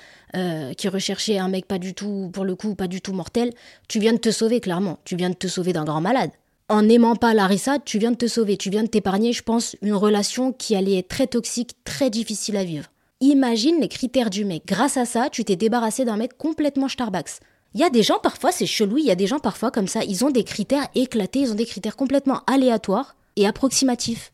qui 0.78 0.88
recherchait 0.88 1.40
un 1.40 1.48
mec 1.48 1.66
pas 1.66 1.80
du 1.80 1.96
tout, 1.96 2.30
pour 2.32 2.46
le 2.46 2.56
coup, 2.56 2.76
pas 2.76 2.88
du 2.88 3.02
tout 3.02 3.14
mortel, 3.14 3.52
tu 3.88 4.00
viens 4.00 4.14
de 4.14 4.20
te 4.20 4.30
sauver, 4.30 4.60
clairement. 4.60 5.00
Tu 5.04 5.16
viens 5.16 5.32
de 5.32 5.36
te 5.36 5.48
sauver 5.48 5.74
d'un 5.74 5.86
grand 5.86 6.02
malade 6.02 6.30
en 6.70 6.84
n'aimant 6.84 7.16
pas 7.16 7.34
Larissa, 7.34 7.80
tu 7.80 7.98
viens 7.98 8.12
de 8.12 8.16
te 8.16 8.28
sauver, 8.28 8.56
tu 8.56 8.70
viens 8.70 8.84
de 8.84 8.88
t'épargner, 8.88 9.34
je 9.34 9.42
pense, 9.42 9.76
une 9.82 9.94
relation 9.94 10.54
qui 10.54 10.76
allait 10.76 11.00
être 11.00 11.08
très 11.08 11.26
toxique, 11.26 11.72
très 11.84 12.12
difficile 12.12 12.56
à 12.58 12.64
vivre. 12.64 12.86
Imagine 13.22 13.82
les 13.82 13.90
critères 13.90 14.30
du 14.30 14.46
mec. 14.46 14.64
Grâce 14.66 14.96
à 14.96 15.06
ça, 15.06 15.30
tu 15.32 15.44
t'es 15.44 15.56
débarrassé 15.56 16.06
d'un 16.06 16.16
mec 16.16 16.38
complètement 16.38 16.88
Starbucks. 16.88 17.40
Il 17.76 17.82
y 17.82 17.84
a 17.84 17.92
des 17.92 18.02
gens 18.02 18.18
parfois, 18.18 18.52
c'est 18.52 18.66
chelou, 18.66 18.98
il 18.98 19.06
y 19.06 19.12
a 19.12 19.16
des 19.16 19.28
gens 19.28 19.40
parfois 19.40 19.70
comme 19.70 19.88
ça, 19.88 20.04
ils 20.04 20.26
ont 20.26 20.32
des 20.32 20.44
critères 20.44 20.88
éclatés, 20.96 21.42
ils 21.42 21.52
ont 21.52 21.56
des 21.56 21.68
critères 21.68 21.96
complètement 21.96 22.42
aléatoires 22.48 23.16
et 23.36 23.46
approximatifs. 23.46 24.34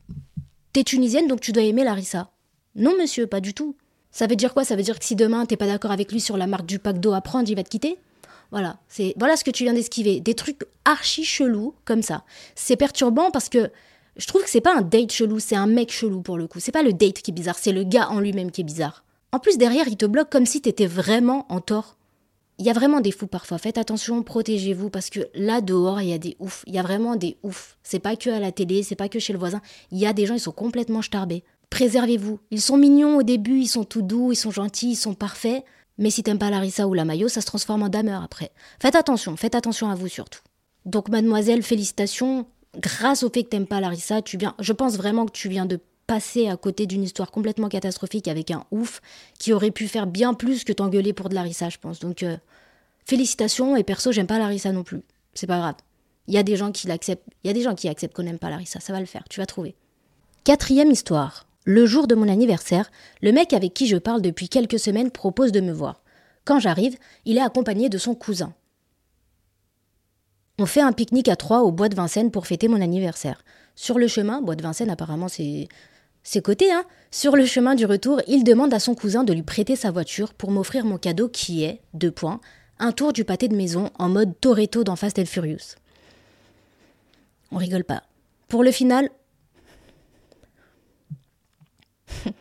T'es 0.72 0.84
tunisienne 0.84 1.27
donc 1.27 1.42
tu 1.42 1.51
dois 1.51 1.63
aimer 1.63 1.84
Larissa. 1.84 2.30
Non 2.75 2.94
monsieur, 2.98 3.27
pas 3.27 3.42
du 3.42 3.54
tout. 3.54 3.75
Ça 4.12 4.27
veut 4.27 4.38
dire 4.38 4.54
quoi? 4.54 4.63
Ça 4.63 4.77
veut 4.77 4.84
dire 4.84 4.98
que 4.98 5.04
si 5.04 5.18
demain 5.18 5.46
t'es 5.46 5.58
pas 5.58 5.68
d'accord 5.68 5.92
avec 5.92 6.12
lui 6.13 6.22
sur 6.22 6.38
la 6.38 6.48
marque 6.48 6.65
du 6.65 6.80
pack 6.80 7.00
d'eau 7.00 7.12
à 7.12 7.20
prendre, 7.20 7.50
il 7.50 7.56
va 7.56 7.63
te 7.63 7.70
quitter? 7.70 7.98
Voilà, 8.51 8.77
c'est 8.88 9.13
voilà 9.18 9.36
ce 9.36 9.44
que 9.44 9.51
tu 9.51 9.63
viens 9.63 9.74
d'esquiver, 9.74 10.22
des 10.22 10.34
trucs 10.34 10.62
archi 10.86 11.25
chelous 11.25 11.74
comme 11.84 12.01
ça. 12.01 12.24
C'est 12.56 12.77
perturbant 12.77 13.32
parce 13.32 13.50
que 13.50 13.70
je 14.15 14.27
trouve 14.27 14.44
que 14.44 14.50
c'est 14.50 14.62
pas 14.62 14.77
un 14.77 14.82
date 14.82 15.12
chelou, 15.12 15.39
c'est 15.39 15.58
un 15.58 15.68
mec 15.68 15.92
chelou 15.92 16.22
pour 16.22 16.38
le 16.38 16.48
coup. 16.48 16.62
C'est 16.62 16.72
pas 16.72 16.84
le 16.84 16.94
date 16.94 17.22
qui 17.22 17.32
est 17.32 17.34
bizarre, 17.34 17.58
c'est 17.58 17.74
le 17.74 17.84
gars 17.84 18.10
en 18.10 18.22
lui-même 18.22 18.51
qui 18.51 18.62
est 18.62 18.65
bizarre. 18.65 19.04
En 19.34 19.39
plus 19.39 19.58
derrière, 19.58 19.89
il 19.89 19.98
te 19.98 20.06
bloque 20.06 20.30
comme 20.30 20.46
si 20.46 20.62
t'étais 20.62 20.88
vraiment 20.88 21.46
en 21.50 21.60
tort. 21.60 21.98
Il 22.58 22.66
y 22.66 22.70
a 22.70 22.74
vraiment 22.74 23.02
des 23.02 23.12
fous 23.12 23.28
parfois. 23.28 23.58
Faites 23.58 23.78
attention, 23.78 24.24
protégez-vous 24.24 24.90
parce 24.90 25.10
que 25.10 25.22
là 25.34 25.60
dehors, 25.62 26.02
il 26.02 26.10
y 26.10 26.14
a 26.14 26.18
des 26.18 26.38
oufs. 26.40 26.64
Il 26.68 26.74
y 26.74 26.80
a 26.80 26.84
vraiment 26.84 27.16
des 27.16 27.38
oufs. 27.44 27.78
C'est 27.84 28.00
pas 28.00 28.16
que 28.16 28.30
à 28.30 28.40
la 28.40 28.52
télé, 28.52 28.82
c'est 28.82 28.96
pas 28.96 29.10
que 29.10 29.20
chez 29.20 29.34
le 29.34 29.40
voisin. 29.40 29.62
Il 29.92 29.98
y 30.00 30.06
a 30.06 30.14
des 30.14 30.26
gens, 30.26 30.36
ils 30.36 30.40
sont 30.40 30.52
complètement 30.52 31.02
starbés. 31.02 31.44
Préservez-vous. 31.70 32.40
Ils 32.52 32.62
sont 32.62 32.78
mignons 32.78 33.18
au 33.18 33.24
début, 33.24 33.60
ils 33.60 33.68
sont 33.68 33.84
tout 33.84 34.02
doux, 34.02 34.32
ils 34.32 34.38
sont 34.38 34.52
gentils, 34.52 34.92
ils 34.92 34.96
sont 34.96 35.16
parfaits. 35.16 35.66
Mais 35.98 36.10
si 36.10 36.24
t'aimes 36.24 36.40
pas 36.40 36.50
Larissa 36.50 36.88
ou 36.88 36.94
la 36.94 37.06
maillot, 37.06 37.28
ça 37.28 37.42
se 37.42 37.46
transforme 37.46 37.84
en 37.84 37.90
dameur 37.90 38.24
après. 38.24 38.52
Faites 38.80 38.96
attention, 38.96 39.36
faites 39.36 39.56
attention 39.56 39.90
à 39.90 39.96
vous 39.96 40.08
surtout. 40.08 40.42
Donc 40.86 41.10
mademoiselle, 41.10 41.64
félicitations. 41.64 42.46
Grâce 42.78 43.24
au 43.24 43.30
fait 43.30 43.44
que 43.44 43.50
t'aimes 43.50 43.68
pas 43.68 43.80
Larissa, 43.80 44.22
tu 44.22 44.38
viens, 44.38 44.56
je 44.60 44.74
pense 44.74 44.98
vraiment 44.98 45.26
que 45.26 45.32
tu 45.32 45.48
viens 45.48 45.66
de 45.66 45.80
passer 46.08 46.48
à 46.48 46.58
côté 46.58 46.86
d'une 46.86 47.04
histoire 47.04 47.32
complètement 47.32 47.70
catastrophique 47.70 48.28
avec 48.28 48.52
un 48.52 48.66
ouf 48.72 49.02
qui 49.40 49.54
aurait 49.54 49.72
pu 49.72 49.88
faire 49.88 50.08
bien 50.08 50.34
plus 50.34 50.64
que 50.64 50.74
t'engueuler 50.74 51.14
pour 51.14 51.30
de 51.30 51.36
Larissa, 51.36 51.70
je 51.70 51.78
pense. 51.78 52.00
Donc 52.00 52.24
euh, 52.24 52.38
félicitations 53.06 53.76
et 53.76 53.84
perso, 53.84 54.12
j'aime 54.12 54.28
pas 54.28 54.40
Larissa 54.40 54.72
non 54.72 54.84
plus. 54.84 55.02
C'est 55.34 55.48
pas 55.48 55.60
grave. 55.60 55.76
Il 56.28 56.34
y 56.34 56.38
a 56.38 56.44
des 56.44 56.56
gens 56.56 56.72
qui 56.72 56.88
l'acceptent, 56.88 57.28
il 57.44 57.48
y 57.48 57.50
a 57.50 57.54
des 57.54 57.62
gens 57.62 57.76
qui 57.76 57.88
acceptent 57.88 58.16
qu'on 58.16 58.24
n'aime 58.24 58.40
pas 58.40 58.50
Larissa, 58.50 58.80
ça 58.80 58.94
va 58.94 59.00
le 59.00 59.06
faire, 59.06 59.24
tu 59.30 59.40
vas 59.40 59.46
trouver. 59.46 59.76
Quatrième 60.44 60.92
histoire. 60.92 61.48
Le 61.68 61.88
jour 61.88 62.06
de 62.06 62.14
mon 62.14 62.30
anniversaire, 62.30 62.92
le 63.22 63.32
mec 63.32 63.52
avec 63.52 63.74
qui 63.74 63.88
je 63.88 63.98
parle 63.98 64.22
depuis 64.22 64.50
quelques 64.50 64.78
semaines 64.78 65.10
propose 65.10 65.52
de 65.52 65.62
me 65.62 65.72
voir. 65.72 66.04
Quand 66.46 66.60
j'arrive, 66.60 66.96
il 67.26 67.38
est 67.38 67.42
accompagné 67.42 67.90
de 67.90 67.98
son 67.98 68.14
cousin. 68.14 68.54
On 70.60 70.68
fait 70.68 70.82
un 70.82 70.94
pique-nique 70.94 71.28
à 71.28 71.36
trois 71.36 71.64
au 71.64 71.72
bois 71.72 71.90
de 71.90 71.96
Vincennes 71.96 72.30
pour 72.30 72.46
fêter 72.46 72.68
mon 72.68 72.82
anniversaire. 72.82 73.44
Sur 73.76 73.98
le 73.98 74.08
chemin, 74.08 74.42
bois 74.42 74.56
de 74.56 74.62
Vincennes 74.62 74.92
apparemment 74.92 75.28
c'est 75.28 75.68
c'est 76.25 76.41
côté, 76.41 76.74
hein. 76.74 76.84
Sur 77.12 77.36
le 77.36 77.46
chemin 77.46 77.75
du 77.75 77.86
retour, 77.86 78.20
il 78.27 78.44
demande 78.44 78.74
à 78.74 78.79
son 78.79 78.96
cousin 78.96 79.24
de 79.24 79.31
lui 79.31 79.44
prêter 79.44 79.75
sa 79.75 79.92
voiture 79.92 80.33
pour 80.33 80.50
m'offrir 80.50 80.83
mon 80.83 80.98
cadeau 80.98 81.29
qui 81.29 81.64
est, 81.64 81.81
deux 81.94 82.11
points, 82.11 82.42
un 82.79 82.92
tour 82.92 83.14
du 83.14 83.24
pâté 83.24 83.48
de 83.48 83.55
maison 83.55 83.92
en 84.00 84.09
mode 84.09 84.33
Toretto 84.42 84.83
dans 84.83 84.96
Fast 84.96 85.20
and 85.20 85.25
Furious. 85.25 85.75
On 87.51 87.57
rigole 87.57 87.83
pas. 87.83 88.01
Pour 88.48 88.64
le 88.64 88.72
final, 88.72 89.09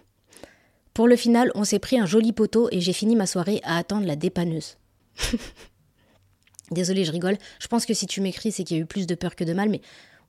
Pour 0.94 1.06
le 1.06 1.16
final, 1.16 1.52
on 1.54 1.64
s'est 1.64 1.78
pris 1.78 2.00
un 2.00 2.06
joli 2.06 2.32
poteau 2.32 2.68
et 2.72 2.80
j'ai 2.80 2.94
fini 2.94 3.16
ma 3.16 3.26
soirée 3.26 3.60
à 3.64 3.76
attendre 3.76 4.06
la 4.06 4.16
dépanneuse. 4.16 4.78
Désolée, 6.70 7.04
je 7.04 7.12
rigole. 7.12 7.36
Je 7.60 7.66
pense 7.66 7.84
que 7.84 7.92
si 7.92 8.06
tu 8.06 8.22
m'écris, 8.22 8.50
c'est 8.50 8.64
qu'il 8.64 8.78
y 8.78 8.80
a 8.80 8.82
eu 8.82 8.86
plus 8.86 9.06
de 9.06 9.14
peur 9.14 9.36
que 9.36 9.44
de 9.44 9.52
mal, 9.52 9.68
mais. 9.68 9.82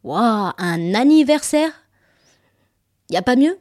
Waouh, 0.04 0.52
un 0.58 0.94
anniversaire 0.94 1.85
Y 3.10 3.18
a 3.18 3.22
pas 3.22 3.36
mieux? 3.36 3.58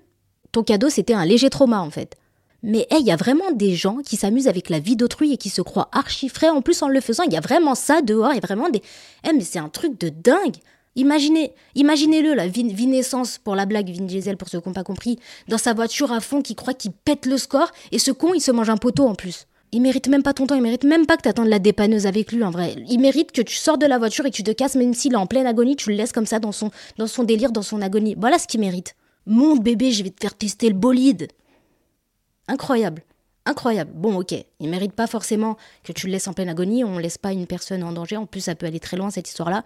Ton 0.52 0.62
cadeau, 0.62 0.88
c'était 0.88 1.14
un 1.14 1.24
léger 1.24 1.50
trauma, 1.50 1.80
en 1.80 1.90
fait. 1.90 2.16
Mais 2.62 2.86
il 2.90 3.06
y 3.06 3.10
a 3.10 3.16
vraiment 3.16 3.50
des 3.52 3.74
gens 3.74 3.98
qui 3.98 4.16
s'amusent 4.16 4.48
avec 4.48 4.70
la 4.70 4.78
vie 4.78 4.96
d'autrui 4.96 5.32
et 5.32 5.36
qui 5.36 5.50
se 5.50 5.60
croient 5.60 5.90
archi 5.92 6.28
frais. 6.28 6.48
En 6.48 6.62
plus, 6.62 6.80
en 6.82 6.88
le 6.88 7.00
faisant, 7.00 7.24
il 7.24 7.32
y 7.32 7.36
a 7.36 7.40
vraiment 7.40 7.74
ça 7.74 8.00
dehors. 8.00 8.32
Il 8.32 8.36
y 8.36 8.38
a 8.38 8.46
vraiment 8.46 8.70
des. 8.70 8.82
Eh, 9.28 9.32
mais 9.34 9.42
c'est 9.42 9.58
un 9.58 9.68
truc 9.68 10.00
de 10.00 10.08
dingue 10.08 10.56
Imaginez, 10.96 11.52
imaginez-le, 11.74 12.34
la 12.34 12.46
vie, 12.46 12.86
naissance 12.86 13.38
pour 13.38 13.56
la 13.56 13.66
blague, 13.66 13.90
Vin 13.90 14.04
Diesel, 14.04 14.36
pour 14.36 14.48
ceux 14.48 14.60
qui 14.60 14.68
n'ont 14.68 14.74
pas 14.74 14.84
compris, 14.84 15.18
dans 15.48 15.58
sa 15.58 15.74
voiture 15.74 16.12
à 16.12 16.20
fond, 16.20 16.40
qui 16.40 16.54
croit 16.54 16.74
qu'il 16.74 16.92
pète 16.92 17.26
le 17.26 17.36
score, 17.36 17.70
et 17.90 17.98
ce 17.98 18.12
con, 18.12 18.32
il 18.32 18.40
se 18.40 18.52
mange 18.52 18.70
un 18.70 18.76
poteau 18.76 19.06
en 19.06 19.14
plus. 19.14 19.46
Il 19.72 19.82
mérite 19.82 20.06
même 20.06 20.22
pas 20.22 20.34
ton 20.34 20.46
temps, 20.46 20.54
il 20.54 20.62
mérite 20.62 20.84
même 20.84 21.04
pas 21.04 21.16
que 21.16 21.22
t'attendes 21.22 21.48
la 21.48 21.58
dépanneuse 21.58 22.06
avec 22.06 22.30
lui 22.30 22.44
en 22.44 22.52
vrai. 22.52 22.76
Il 22.88 23.00
mérite 23.00 23.32
que 23.32 23.42
tu 23.42 23.56
sors 23.56 23.76
de 23.76 23.86
la 23.86 23.98
voiture 23.98 24.24
et 24.24 24.30
que 24.30 24.36
tu 24.36 24.44
te 24.44 24.52
casses, 24.52 24.76
même 24.76 24.94
s'il 24.94 25.14
est 25.14 25.16
en 25.16 25.26
pleine 25.26 25.48
agonie, 25.48 25.74
tu 25.74 25.90
le 25.90 25.96
laisses 25.96 26.12
comme 26.12 26.26
ça 26.26 26.38
dans 26.38 26.52
son, 26.52 26.70
dans 26.96 27.08
son 27.08 27.24
délire, 27.24 27.50
dans 27.50 27.62
son 27.62 27.82
agonie. 27.82 28.14
Voilà 28.16 28.38
ce 28.38 28.46
qu'il 28.46 28.60
mérite. 28.60 28.94
Monte 29.26 29.62
bébé, 29.62 29.90
je 29.92 30.02
vais 30.02 30.10
te 30.10 30.20
faire 30.20 30.34
tester 30.34 30.68
le 30.68 30.74
bolide. 30.74 31.28
Incroyable. 32.48 33.02
Incroyable. 33.46 33.92
Bon, 33.94 34.18
ok. 34.18 34.34
Il 34.60 34.68
mérite 34.68 34.92
pas 34.92 35.06
forcément 35.06 35.56
que 35.82 35.92
tu 35.92 36.06
le 36.06 36.12
laisses 36.12 36.28
en 36.28 36.32
pleine 36.32 36.48
agonie. 36.48 36.84
On 36.84 36.98
laisse 36.98 37.18
pas 37.18 37.32
une 37.32 37.46
personne 37.46 37.82
en 37.82 37.92
danger. 37.92 38.16
En 38.16 38.26
plus, 38.26 38.40
ça 38.40 38.54
peut 38.54 38.66
aller 38.66 38.80
très 38.80 38.96
loin, 38.96 39.10
cette 39.10 39.28
histoire-là. 39.28 39.64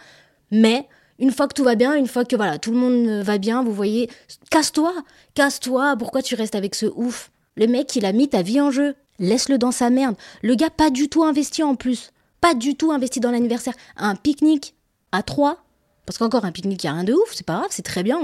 Mais 0.50 0.88
une 1.18 1.32
fois 1.32 1.48
que 1.48 1.54
tout 1.54 1.64
va 1.64 1.74
bien, 1.74 1.94
une 1.94 2.06
fois 2.06 2.24
que 2.24 2.36
voilà, 2.36 2.58
tout 2.58 2.70
le 2.70 2.78
monde 2.78 3.22
va 3.22 3.38
bien, 3.38 3.62
vous 3.62 3.72
voyez, 3.72 4.08
casse-toi, 4.50 4.94
casse-toi, 5.34 5.96
pourquoi 5.96 6.22
tu 6.22 6.34
restes 6.34 6.54
avec 6.54 6.74
ce 6.74 6.86
ouf? 6.86 7.30
Le 7.56 7.66
mec, 7.66 7.94
il 7.96 8.06
a 8.06 8.12
mis 8.12 8.28
ta 8.28 8.42
vie 8.42 8.60
en 8.60 8.70
jeu. 8.70 8.94
Laisse-le 9.18 9.58
dans 9.58 9.72
sa 9.72 9.90
merde. 9.90 10.14
Le 10.42 10.54
gars, 10.54 10.70
pas 10.70 10.90
du 10.90 11.08
tout 11.08 11.24
investi 11.24 11.64
en 11.64 11.74
plus. 11.74 12.12
Pas 12.40 12.54
du 12.54 12.76
tout 12.76 12.92
investi 12.92 13.18
dans 13.18 13.32
l'anniversaire. 13.32 13.74
Un 13.96 14.14
pique-nique 14.14 14.74
à 15.10 15.24
trois. 15.24 15.64
Parce 16.08 16.16
qu'encore 16.16 16.46
un 16.46 16.52
pique-nique, 16.52 16.84
il 16.84 16.86
n'y 16.86 16.90
a 16.90 16.94
rien 16.94 17.04
de 17.04 17.12
ouf, 17.12 17.34
c'est 17.34 17.44
pas 17.44 17.58
grave, 17.58 17.68
c'est 17.68 17.82
très 17.82 18.02
bien. 18.02 18.18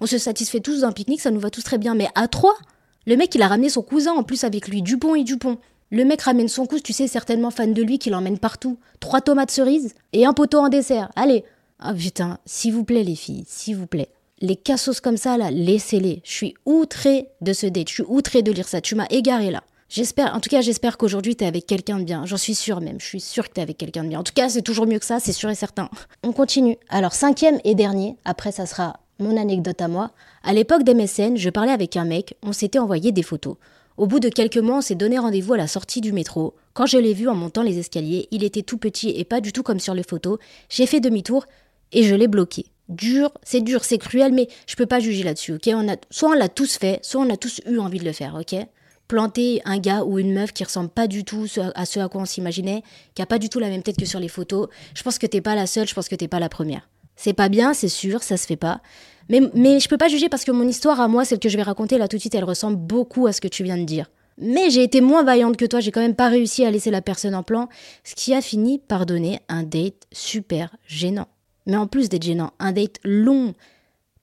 On, 0.00 0.06
se 0.06 0.16
satisfait 0.16 0.60
tous 0.60 0.80
d'un 0.80 0.92
pique-nique, 0.92 1.20
ça 1.20 1.30
nous 1.30 1.38
va 1.38 1.50
tous 1.50 1.62
très 1.62 1.76
bien. 1.76 1.94
Mais 1.94 2.08
à 2.14 2.28
trois, 2.28 2.56
le 3.04 3.14
mec, 3.14 3.34
il 3.34 3.42
a 3.42 3.48
ramené 3.48 3.68
son 3.68 3.82
cousin 3.82 4.14
en 4.14 4.22
plus 4.22 4.42
avec 4.42 4.68
lui, 4.68 4.80
Dupont 4.80 5.14
et 5.14 5.22
Dupont. 5.22 5.58
Le 5.90 6.06
mec 6.06 6.22
ramène 6.22 6.48
son 6.48 6.64
cousin, 6.64 6.80
tu 6.82 6.94
sais, 6.94 7.06
certainement 7.06 7.50
fan 7.50 7.74
de 7.74 7.82
lui, 7.82 7.98
qui 7.98 8.08
l'emmène 8.08 8.38
partout. 8.38 8.78
Trois 9.00 9.20
tomates 9.20 9.50
cerises 9.50 9.94
et 10.14 10.24
un 10.24 10.32
poteau 10.32 10.60
en 10.60 10.70
dessert. 10.70 11.10
Allez, 11.14 11.44
ah 11.78 11.92
putain, 11.92 12.38
s'il 12.46 12.72
vous 12.72 12.84
plaît 12.84 13.04
les 13.04 13.16
filles, 13.16 13.44
s'il 13.46 13.76
vous 13.76 13.86
plaît. 13.86 14.08
Les 14.40 14.56
cassos 14.56 15.02
comme 15.02 15.18
ça 15.18 15.36
là, 15.36 15.50
laissez-les. 15.50 16.22
Je 16.24 16.32
suis 16.32 16.54
outré 16.64 17.28
de 17.42 17.52
ce 17.52 17.66
date, 17.66 17.90
je 17.90 17.94
suis 17.96 18.04
outré 18.08 18.40
de 18.40 18.50
lire 18.50 18.66
ça. 18.66 18.80
Tu 18.80 18.94
m'as 18.94 19.08
égaré 19.10 19.50
là. 19.50 19.62
J'espère, 19.88 20.34
en 20.34 20.40
tout 20.40 20.50
cas, 20.50 20.62
j'espère 20.62 20.98
qu'aujourd'hui 20.98 21.36
t'es 21.36 21.46
avec 21.46 21.66
quelqu'un 21.66 21.98
de 21.98 22.04
bien. 22.04 22.26
J'en 22.26 22.36
suis 22.36 22.54
sûre 22.54 22.80
même. 22.80 23.00
Je 23.00 23.06
suis 23.06 23.20
sûre 23.20 23.48
que 23.48 23.54
t'es 23.54 23.60
avec 23.60 23.78
quelqu'un 23.78 24.02
de 24.04 24.08
bien. 24.08 24.18
En 24.18 24.24
tout 24.24 24.32
cas, 24.34 24.48
c'est 24.48 24.62
toujours 24.62 24.86
mieux 24.86 24.98
que 24.98 25.04
ça, 25.04 25.20
c'est 25.20 25.32
sûr 25.32 25.48
et 25.48 25.54
certain. 25.54 25.88
On 26.24 26.32
continue. 26.32 26.76
Alors, 26.88 27.12
cinquième 27.12 27.60
et 27.64 27.74
dernier, 27.74 28.16
après 28.24 28.50
ça 28.50 28.66
sera 28.66 29.00
mon 29.18 29.36
anecdote 29.36 29.80
à 29.80 29.88
moi. 29.88 30.10
À 30.42 30.52
l'époque 30.52 30.82
des 30.82 30.94
mécènes, 30.94 31.36
je 31.36 31.50
parlais 31.50 31.72
avec 31.72 31.96
un 31.96 32.04
mec, 32.04 32.36
on 32.42 32.52
s'était 32.52 32.78
envoyé 32.78 33.12
des 33.12 33.22
photos. 33.22 33.56
Au 33.96 34.06
bout 34.06 34.20
de 34.20 34.28
quelques 34.28 34.58
mois, 34.58 34.78
on 34.78 34.82
s'est 34.82 34.94
donné 34.94 35.18
rendez-vous 35.18 35.54
à 35.54 35.56
la 35.56 35.68
sortie 35.68 36.02
du 36.02 36.12
métro. 36.12 36.54
Quand 36.74 36.84
je 36.84 36.98
l'ai 36.98 37.14
vu 37.14 37.28
en 37.28 37.34
montant 37.34 37.62
les 37.62 37.78
escaliers, 37.78 38.28
il 38.30 38.44
était 38.44 38.62
tout 38.62 38.76
petit 38.76 39.10
et 39.10 39.24
pas 39.24 39.40
du 39.40 39.52
tout 39.52 39.62
comme 39.62 39.80
sur 39.80 39.94
les 39.94 40.02
photos. 40.02 40.38
J'ai 40.68 40.84
fait 40.84 41.00
demi-tour 41.00 41.46
et 41.92 42.02
je 42.02 42.14
l'ai 42.14 42.28
bloqué. 42.28 42.66
Dur, 42.90 43.32
c'est 43.42 43.62
dur, 43.62 43.84
c'est 43.84 43.98
cruel, 43.98 44.32
mais 44.32 44.48
je 44.66 44.76
peux 44.76 44.86
pas 44.86 45.00
juger 45.00 45.22
là-dessus, 45.22 45.54
ok? 45.54 45.70
On 45.72 45.88
a, 45.88 45.96
Soit 46.10 46.28
on 46.28 46.32
l'a 46.32 46.48
tous 46.48 46.76
fait, 46.76 47.00
soit 47.02 47.22
on 47.22 47.30
a 47.30 47.36
tous 47.36 47.60
eu 47.66 47.78
envie 47.78 47.98
de 47.98 48.04
le 48.04 48.12
faire, 48.12 48.36
ok? 48.38 48.66
Planter 49.08 49.62
un 49.64 49.78
gars 49.78 50.02
ou 50.02 50.18
une 50.18 50.32
meuf 50.32 50.52
qui 50.52 50.64
ressemble 50.64 50.88
pas 50.88 51.06
du 51.06 51.24
tout 51.24 51.46
à 51.74 51.86
ce 51.86 52.00
à 52.00 52.08
quoi 52.08 52.22
on 52.22 52.24
s'imaginait, 52.24 52.82
qui 53.14 53.22
a 53.22 53.26
pas 53.26 53.38
du 53.38 53.48
tout 53.48 53.60
la 53.60 53.68
même 53.68 53.82
tête 53.82 53.96
que 53.96 54.04
sur 54.04 54.18
les 54.18 54.28
photos, 54.28 54.68
je 54.94 55.02
pense 55.02 55.18
que 55.18 55.26
t'es 55.26 55.40
pas 55.40 55.54
la 55.54 55.66
seule, 55.66 55.86
je 55.86 55.94
pense 55.94 56.08
que 56.08 56.16
t'es 56.16 56.28
pas 56.28 56.40
la 56.40 56.48
première. 56.48 56.88
C'est 57.14 57.32
pas 57.32 57.48
bien, 57.48 57.72
c'est 57.72 57.88
sûr, 57.88 58.22
ça 58.22 58.36
se 58.36 58.46
fait 58.46 58.56
pas. 58.56 58.80
Mais, 59.28 59.40
mais 59.54 59.80
je 59.80 59.88
peux 59.88 59.96
pas 59.96 60.08
juger 60.08 60.28
parce 60.28 60.44
que 60.44 60.52
mon 60.52 60.66
histoire 60.68 61.00
à 61.00 61.08
moi, 61.08 61.24
celle 61.24 61.38
que 61.38 61.48
je 61.48 61.56
vais 61.56 61.62
raconter 61.62 61.98
là 61.98 62.08
tout 62.08 62.16
de 62.16 62.20
suite, 62.20 62.34
elle 62.34 62.44
ressemble 62.44 62.76
beaucoup 62.76 63.26
à 63.26 63.32
ce 63.32 63.40
que 63.40 63.48
tu 63.48 63.64
viens 63.64 63.78
de 63.78 63.84
dire. 63.84 64.10
Mais 64.38 64.70
j'ai 64.70 64.82
été 64.82 65.00
moins 65.00 65.24
vaillante 65.24 65.56
que 65.56 65.64
toi, 65.64 65.80
j'ai 65.80 65.90
quand 65.90 66.00
même 66.00 66.14
pas 66.14 66.28
réussi 66.28 66.64
à 66.64 66.70
laisser 66.70 66.90
la 66.90 67.00
personne 67.00 67.34
en 67.34 67.42
plan, 67.42 67.68
ce 68.04 68.14
qui 68.14 68.34
a 68.34 68.42
fini 68.42 68.78
par 68.78 69.06
donner 69.06 69.40
un 69.48 69.62
date 69.62 70.06
super 70.12 70.76
gênant. 70.86 71.28
Mais 71.64 71.76
en 71.76 71.86
plus 71.86 72.08
d'être 72.08 72.22
gênant, 72.22 72.52
un 72.58 72.72
date 72.72 72.98
long, 73.02 73.54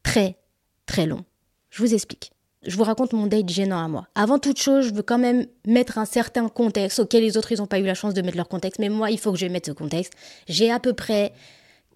très, 0.03 0.37
très 0.85 1.07
long. 1.07 1.25
Je 1.71 1.81
vous 1.81 1.93
explique. 1.93 2.32
Je 2.65 2.77
vous 2.77 2.83
raconte 2.83 3.13
mon 3.13 3.27
date 3.27 3.49
gênant 3.49 3.83
à 3.83 3.87
moi. 3.87 4.07
Avant 4.15 4.39
toute 4.39 4.59
chose, 4.59 4.87
je 4.87 4.93
veux 4.93 5.01
quand 5.01 5.17
même 5.17 5.45
mettre 5.65 5.97
un 5.97 6.05
certain 6.05 6.49
contexte 6.49 6.99
auquel 6.99 7.23
les 7.23 7.37
autres, 7.37 7.51
ils 7.51 7.59
n'ont 7.59 7.67
pas 7.67 7.79
eu 7.79 7.85
la 7.85 7.93
chance 7.93 8.13
de 8.13 8.21
mettre 8.21 8.37
leur 8.37 8.47
contexte. 8.47 8.79
Mais 8.79 8.89
moi, 8.89 9.11
il 9.11 9.19
faut 9.19 9.31
que 9.31 9.37
je 9.37 9.45
mette 9.47 9.65
ce 9.65 9.71
contexte. 9.71 10.13
J'ai 10.47 10.71
à 10.71 10.79
peu 10.79 10.93
près 10.93 11.33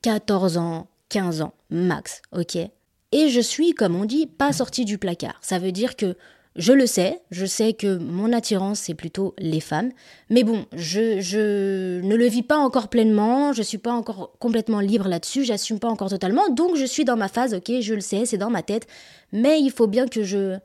14 0.02 0.58
ans, 0.58 0.88
15 1.10 1.42
ans, 1.42 1.54
max, 1.70 2.22
ok 2.36 2.56
Et 2.56 3.30
je 3.30 3.42
suis, 3.42 3.74
comme 3.74 3.96
on 3.96 4.06
dit, 4.06 4.28
pas 4.28 4.54
sortie 4.54 4.86
du 4.86 4.98
placard. 4.98 5.38
Ça 5.42 5.60
veut 5.60 5.72
dire 5.72 5.96
que 5.96 6.16
je 6.58 6.74
le 6.74 6.88
sais, 6.88 7.22
je 7.30 7.46
sais 7.46 7.74
que 7.74 7.98
mon 7.98 8.34
attirance, 8.34 8.80
c'est 8.80 8.96
plutôt 8.96 9.36
les 9.38 9.60
femmes. 9.60 9.92
Mais 10.30 10.44
bon, 10.44 10.66
je, 10.74 12.02
ne 12.02 12.16
le 12.16 12.26
vis 12.26 12.42
pas 12.42 12.58
encore 12.58 12.88
pleinement, 12.88 13.54
je 13.54 13.62
suis 13.62 13.78
pas 13.78 13.94
encore 13.94 14.34
complètement 14.40 14.80
libre 14.80 15.08
là-dessus, 15.08 15.44
j'assume 15.44 15.80
pas 15.80 15.88
encore 15.88 16.10
totalement. 16.10 16.50
Donc 16.50 16.76
je 16.76 16.86
suis 16.86 17.06
dans 17.06 17.16
ma 17.16 17.28
phase, 17.28 17.54
ok, 17.54 17.72
je 17.80 17.94
le 17.94 18.02
sais, 18.02 18.26
c'est 18.26 18.38
dans 18.38 18.50
ma 18.50 18.64
tête. 18.64 18.88
Mais 19.32 19.60
il 19.62 19.72
faut 19.72 19.88
bien 19.88 20.08
que 20.08 20.24
je 20.24 20.58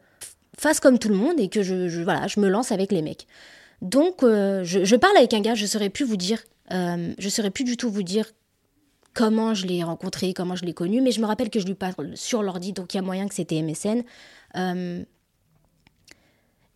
fasse 0.58 0.80
comme 0.80 0.98
tout 0.98 1.08
le 1.08 1.16
monde 1.16 1.38
et 1.38 1.48
que 1.48 1.62
je, 1.62 2.02
voilà, 2.02 2.26
je 2.26 2.40
me 2.40 2.48
lance 2.48 2.72
avec 2.72 2.90
les 2.90 3.02
mecs. 3.02 3.26
Donc 3.82 4.22
euh, 4.22 4.64
je, 4.64 4.96
parle 4.96 5.16
avec 5.18 5.34
un 5.34 5.40
gars, 5.40 5.54
je 5.54 5.66
saurais 5.66 5.90
plus 5.90 6.06
vous 6.06 6.16
dire, 6.16 6.38
euh, 6.72 7.12
je 7.18 7.28
saurais 7.28 7.50
plus 7.50 7.64
du 7.64 7.76
tout 7.76 7.90
vous 7.90 8.02
dire 8.02 8.26
comment 9.12 9.52
je 9.52 9.66
l'ai 9.66 9.82
rencontré, 9.82 10.32
comment 10.32 10.56
je 10.56 10.64
l'ai 10.64 10.72
connu, 10.72 11.02
mais 11.02 11.10
je 11.10 11.20
me 11.20 11.26
rappelle 11.26 11.50
que 11.50 11.60
je 11.60 11.66
lui 11.66 11.74
parle 11.74 12.16
sur 12.16 12.42
l'ordi, 12.42 12.72
donc 12.72 12.94
il 12.94 12.96
y 12.96 13.00
a 13.00 13.02
moyen 13.02 13.28
que 13.28 13.34
c'était 13.34 13.60
MSN. 13.60 14.04
Euh, 14.56 15.04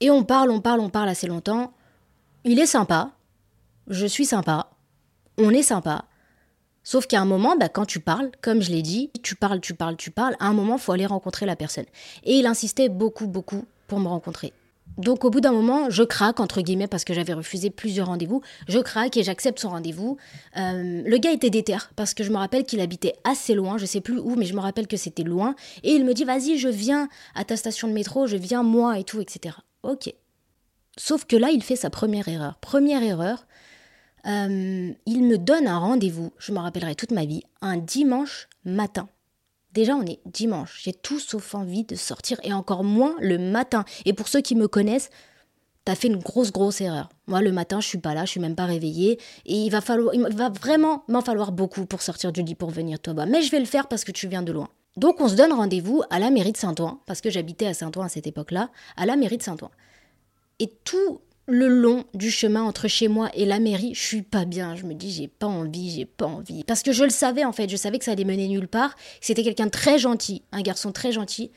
et 0.00 0.10
on 0.10 0.24
parle, 0.24 0.50
on 0.50 0.60
parle, 0.60 0.80
on 0.80 0.90
parle 0.90 1.08
assez 1.08 1.26
longtemps. 1.26 1.72
Il 2.44 2.58
est 2.58 2.66
sympa. 2.66 3.12
Je 3.88 4.06
suis 4.06 4.26
sympa. 4.26 4.70
On 5.38 5.50
est 5.50 5.62
sympa. 5.62 6.04
Sauf 6.82 7.06
qu'à 7.06 7.20
un 7.20 7.24
moment, 7.24 7.56
bah, 7.56 7.68
quand 7.68 7.84
tu 7.84 7.98
parles, 7.98 8.30
comme 8.40 8.62
je 8.62 8.70
l'ai 8.70 8.82
dit, 8.82 9.10
tu 9.22 9.34
parles, 9.34 9.60
tu 9.60 9.74
parles, 9.74 9.96
tu 9.96 10.10
parles, 10.10 10.36
à 10.38 10.46
un 10.46 10.52
moment, 10.52 10.78
faut 10.78 10.92
aller 10.92 11.06
rencontrer 11.06 11.44
la 11.44 11.56
personne. 11.56 11.86
Et 12.22 12.38
il 12.38 12.46
insistait 12.46 12.88
beaucoup, 12.88 13.26
beaucoup 13.26 13.64
pour 13.88 13.98
me 13.98 14.06
rencontrer. 14.06 14.52
Donc 14.98 15.24
au 15.24 15.30
bout 15.30 15.40
d'un 15.40 15.52
moment, 15.52 15.90
je 15.90 16.02
craque, 16.04 16.40
entre 16.40 16.62
guillemets, 16.62 16.86
parce 16.86 17.04
que 17.04 17.12
j'avais 17.12 17.32
refusé 17.32 17.70
plusieurs 17.70 18.06
rendez-vous. 18.06 18.40
Je 18.68 18.78
craque 18.78 19.16
et 19.16 19.24
j'accepte 19.24 19.58
son 19.58 19.70
rendez-vous. 19.70 20.16
Euh, 20.56 21.02
le 21.04 21.18
gars 21.18 21.32
était 21.32 21.50
déter, 21.50 21.76
parce 21.96 22.14
que 22.14 22.24
je 22.24 22.30
me 22.30 22.36
rappelle 22.36 22.64
qu'il 22.64 22.80
habitait 22.80 23.14
assez 23.24 23.54
loin, 23.54 23.78
je 23.78 23.84
sais 23.84 24.00
plus 24.00 24.18
où, 24.18 24.36
mais 24.36 24.46
je 24.46 24.54
me 24.54 24.60
rappelle 24.60 24.86
que 24.86 24.96
c'était 24.96 25.24
loin. 25.24 25.54
Et 25.82 25.92
il 25.92 26.04
me 26.04 26.14
dit, 26.14 26.24
vas-y, 26.24 26.56
je 26.56 26.68
viens 26.68 27.08
à 27.34 27.44
ta 27.44 27.56
station 27.56 27.88
de 27.88 27.92
métro, 27.92 28.26
je 28.26 28.36
viens 28.36 28.62
moi 28.62 28.98
et 28.98 29.04
tout, 29.04 29.20
etc. 29.20 29.56
Ok. 29.86 30.12
Sauf 30.98 31.26
que 31.26 31.36
là, 31.36 31.50
il 31.50 31.62
fait 31.62 31.76
sa 31.76 31.90
première 31.90 32.26
erreur. 32.26 32.58
Première 32.58 33.02
erreur, 33.02 33.46
euh, 34.26 34.92
il 35.06 35.22
me 35.22 35.38
donne 35.38 35.68
un 35.68 35.78
rendez-vous, 35.78 36.32
je 36.38 36.52
me 36.52 36.58
rappellerai 36.58 36.96
toute 36.96 37.12
ma 37.12 37.24
vie, 37.24 37.44
un 37.60 37.76
dimanche 37.76 38.48
matin. 38.64 39.08
Déjà, 39.72 39.94
on 39.94 40.04
est 40.04 40.18
dimanche. 40.24 40.80
J'ai 40.82 40.92
tout 40.92 41.20
sauf 41.20 41.54
envie 41.54 41.84
de 41.84 41.94
sortir 41.94 42.40
et 42.42 42.52
encore 42.52 42.82
moins 42.82 43.14
le 43.20 43.38
matin. 43.38 43.84
Et 44.06 44.12
pour 44.12 44.26
ceux 44.26 44.40
qui 44.40 44.56
me 44.56 44.68
connaissent, 44.68 45.10
t'as 45.84 45.94
fait 45.94 46.08
une 46.08 46.16
grosse, 46.16 46.50
grosse 46.50 46.80
erreur. 46.80 47.10
Moi, 47.28 47.42
le 47.42 47.52
matin, 47.52 47.80
je 47.80 47.86
suis 47.86 47.98
pas 47.98 48.14
là, 48.14 48.24
je 48.24 48.30
suis 48.30 48.40
même 48.40 48.56
pas 48.56 48.64
réveillée. 48.64 49.20
Et 49.44 49.54
il 49.54 49.70
va, 49.70 49.82
falloir, 49.82 50.14
il 50.14 50.22
va 50.34 50.48
vraiment 50.48 51.04
m'en 51.08 51.20
falloir 51.20 51.52
beaucoup 51.52 51.86
pour 51.86 52.02
sortir 52.02 52.32
du 52.32 52.42
lit 52.42 52.54
pour 52.54 52.70
venir 52.70 52.98
toi 52.98 53.12
bas. 53.12 53.26
Mais 53.26 53.42
je 53.42 53.50
vais 53.52 53.60
le 53.60 53.66
faire 53.66 53.86
parce 53.86 54.02
que 54.02 54.12
tu 54.12 54.26
viens 54.26 54.42
de 54.42 54.50
loin. 54.50 54.68
Donc, 54.96 55.20
on 55.20 55.28
se 55.28 55.34
donne 55.34 55.52
rendez-vous 55.52 56.02
à 56.10 56.18
la 56.18 56.30
mairie 56.30 56.52
de 56.52 56.56
Saint-Ouen, 56.56 57.00
parce 57.06 57.20
que 57.20 57.30
j'habitais 57.30 57.66
à 57.66 57.74
Saint-Ouen 57.74 58.04
à 58.04 58.08
cette 58.08 58.26
époque-là, 58.26 58.70
à 58.96 59.06
la 59.06 59.16
mairie 59.16 59.36
de 59.36 59.42
Saint-Ouen. 59.42 59.70
Et 60.58 60.72
tout 60.84 61.20
le 61.48 61.68
long 61.68 62.04
du 62.14 62.30
chemin 62.30 62.62
entre 62.62 62.88
chez 62.88 63.08
moi 63.08 63.30
et 63.34 63.44
la 63.44 63.60
mairie, 63.60 63.94
je 63.94 64.00
suis 64.00 64.22
pas 64.22 64.44
bien. 64.44 64.74
Je 64.74 64.84
me 64.84 64.94
dis, 64.94 65.10
j'ai 65.10 65.28
pas 65.28 65.46
envie, 65.46 65.90
j'ai 65.90 66.04
pas 66.04 66.26
envie. 66.26 66.64
Parce 66.64 66.82
que 66.82 66.92
je 66.92 67.04
le 67.04 67.10
savais 67.10 67.44
en 67.44 67.52
fait, 67.52 67.68
je 67.68 67.76
savais 67.76 67.98
que 67.98 68.04
ça 68.04 68.12
allait 68.12 68.24
mener 68.24 68.48
nulle 68.48 68.68
part. 68.68 68.96
C'était 69.20 69.44
quelqu'un 69.44 69.66
de 69.66 69.70
très 69.70 69.98
gentil, 69.98 70.42
un 70.52 70.62
garçon 70.62 70.92
très 70.92 71.12
gentil. 71.12 71.50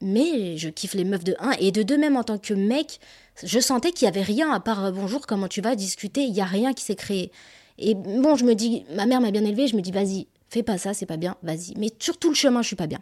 Mais 0.00 0.56
je 0.56 0.68
kiffe 0.68 0.94
les 0.94 1.04
meufs 1.04 1.24
de 1.24 1.36
1 1.38 1.52
et 1.60 1.70
de 1.70 1.82
2 1.82 1.98
même 1.98 2.16
en 2.16 2.24
tant 2.24 2.38
que 2.38 2.54
mec, 2.54 2.98
je 3.42 3.60
sentais 3.60 3.92
qu'il 3.92 4.06
y 4.06 4.08
avait 4.08 4.22
rien 4.22 4.50
à 4.52 4.60
part 4.60 4.84
euh, 4.84 4.90
bonjour, 4.90 5.26
comment 5.26 5.48
tu 5.48 5.60
vas 5.60 5.76
discuter, 5.76 6.22
il 6.22 6.34
y 6.34 6.40
a 6.40 6.44
rien 6.44 6.72
qui 6.72 6.84
s'est 6.84 6.94
créé. 6.94 7.30
Et 7.78 7.94
bon, 7.94 8.36
je 8.36 8.44
me 8.44 8.54
dis, 8.54 8.84
ma 8.94 9.06
mère 9.06 9.20
m'a 9.20 9.30
bien 9.30 9.44
élevée, 9.44 9.66
je 9.66 9.76
me 9.76 9.80
dis, 9.80 9.92
vas-y, 9.92 10.26
fais 10.54 10.62
pas 10.62 10.78
ça, 10.78 10.94
c'est 10.94 11.06
pas 11.06 11.16
bien, 11.16 11.36
vas-y. 11.42 11.74
Mais 11.76 11.90
sur 11.98 12.16
tout 12.16 12.28
le 12.28 12.34
chemin, 12.34 12.62
je 12.62 12.68
suis 12.68 12.76
pas 12.76 12.86
bien. 12.86 13.00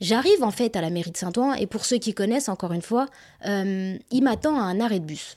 J'arrive 0.00 0.42
en 0.42 0.50
fait 0.50 0.74
à 0.74 0.80
la 0.80 0.90
mairie 0.90 1.12
de 1.12 1.16
Saint-Ouen 1.16 1.54
et 1.54 1.66
pour 1.66 1.84
ceux 1.84 1.98
qui 1.98 2.14
connaissent, 2.14 2.48
encore 2.48 2.72
une 2.72 2.82
fois, 2.82 3.06
euh, 3.46 3.96
il 4.10 4.24
m'attend 4.24 4.58
à 4.58 4.62
un 4.62 4.80
arrêt 4.80 4.98
de 4.98 5.04
bus 5.04 5.34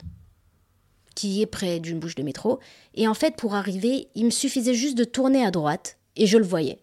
qui 1.14 1.40
est 1.40 1.46
près 1.46 1.80
d'une 1.80 2.00
bouche 2.00 2.14
de 2.14 2.22
métro. 2.22 2.58
Et 2.94 3.06
en 3.06 3.14
fait, 3.14 3.36
pour 3.36 3.54
arriver, 3.54 4.08
il 4.14 4.24
me 4.24 4.30
suffisait 4.30 4.74
juste 4.74 4.98
de 4.98 5.04
tourner 5.04 5.46
à 5.46 5.50
droite 5.50 5.98
et 6.16 6.26
je 6.26 6.36
le 6.36 6.44
voyais. 6.44 6.80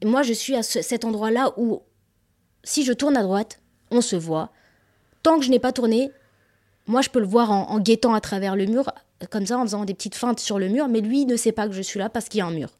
Et 0.00 0.06
moi, 0.06 0.22
je 0.22 0.32
suis 0.32 0.54
à 0.54 0.62
cet 0.62 1.04
endroit-là 1.04 1.52
où, 1.56 1.82
si 2.62 2.84
je 2.84 2.92
tourne 2.92 3.16
à 3.16 3.22
droite, 3.22 3.60
on 3.90 4.00
se 4.00 4.16
voit. 4.16 4.52
Tant 5.22 5.38
que 5.38 5.44
je 5.44 5.50
n'ai 5.50 5.58
pas 5.58 5.72
tourné, 5.72 6.12
moi, 6.86 7.02
je 7.02 7.10
peux 7.10 7.20
le 7.20 7.26
voir 7.26 7.50
en, 7.50 7.68
en 7.68 7.80
guettant 7.80 8.14
à 8.14 8.20
travers 8.20 8.56
le 8.56 8.66
mur, 8.66 8.92
comme 9.26 9.46
ça, 9.46 9.58
en 9.58 9.62
faisant 9.62 9.84
des 9.84 9.94
petites 9.94 10.14
feintes 10.14 10.40
sur 10.40 10.58
le 10.58 10.68
mur, 10.68 10.88
mais 10.88 11.00
lui 11.00 11.26
ne 11.26 11.36
sait 11.36 11.52
pas 11.52 11.66
que 11.68 11.74
je 11.74 11.82
suis 11.82 11.98
là 11.98 12.08
parce 12.08 12.28
qu'il 12.28 12.38
y 12.38 12.40
a 12.40 12.46
un 12.46 12.52
mur. 12.52 12.70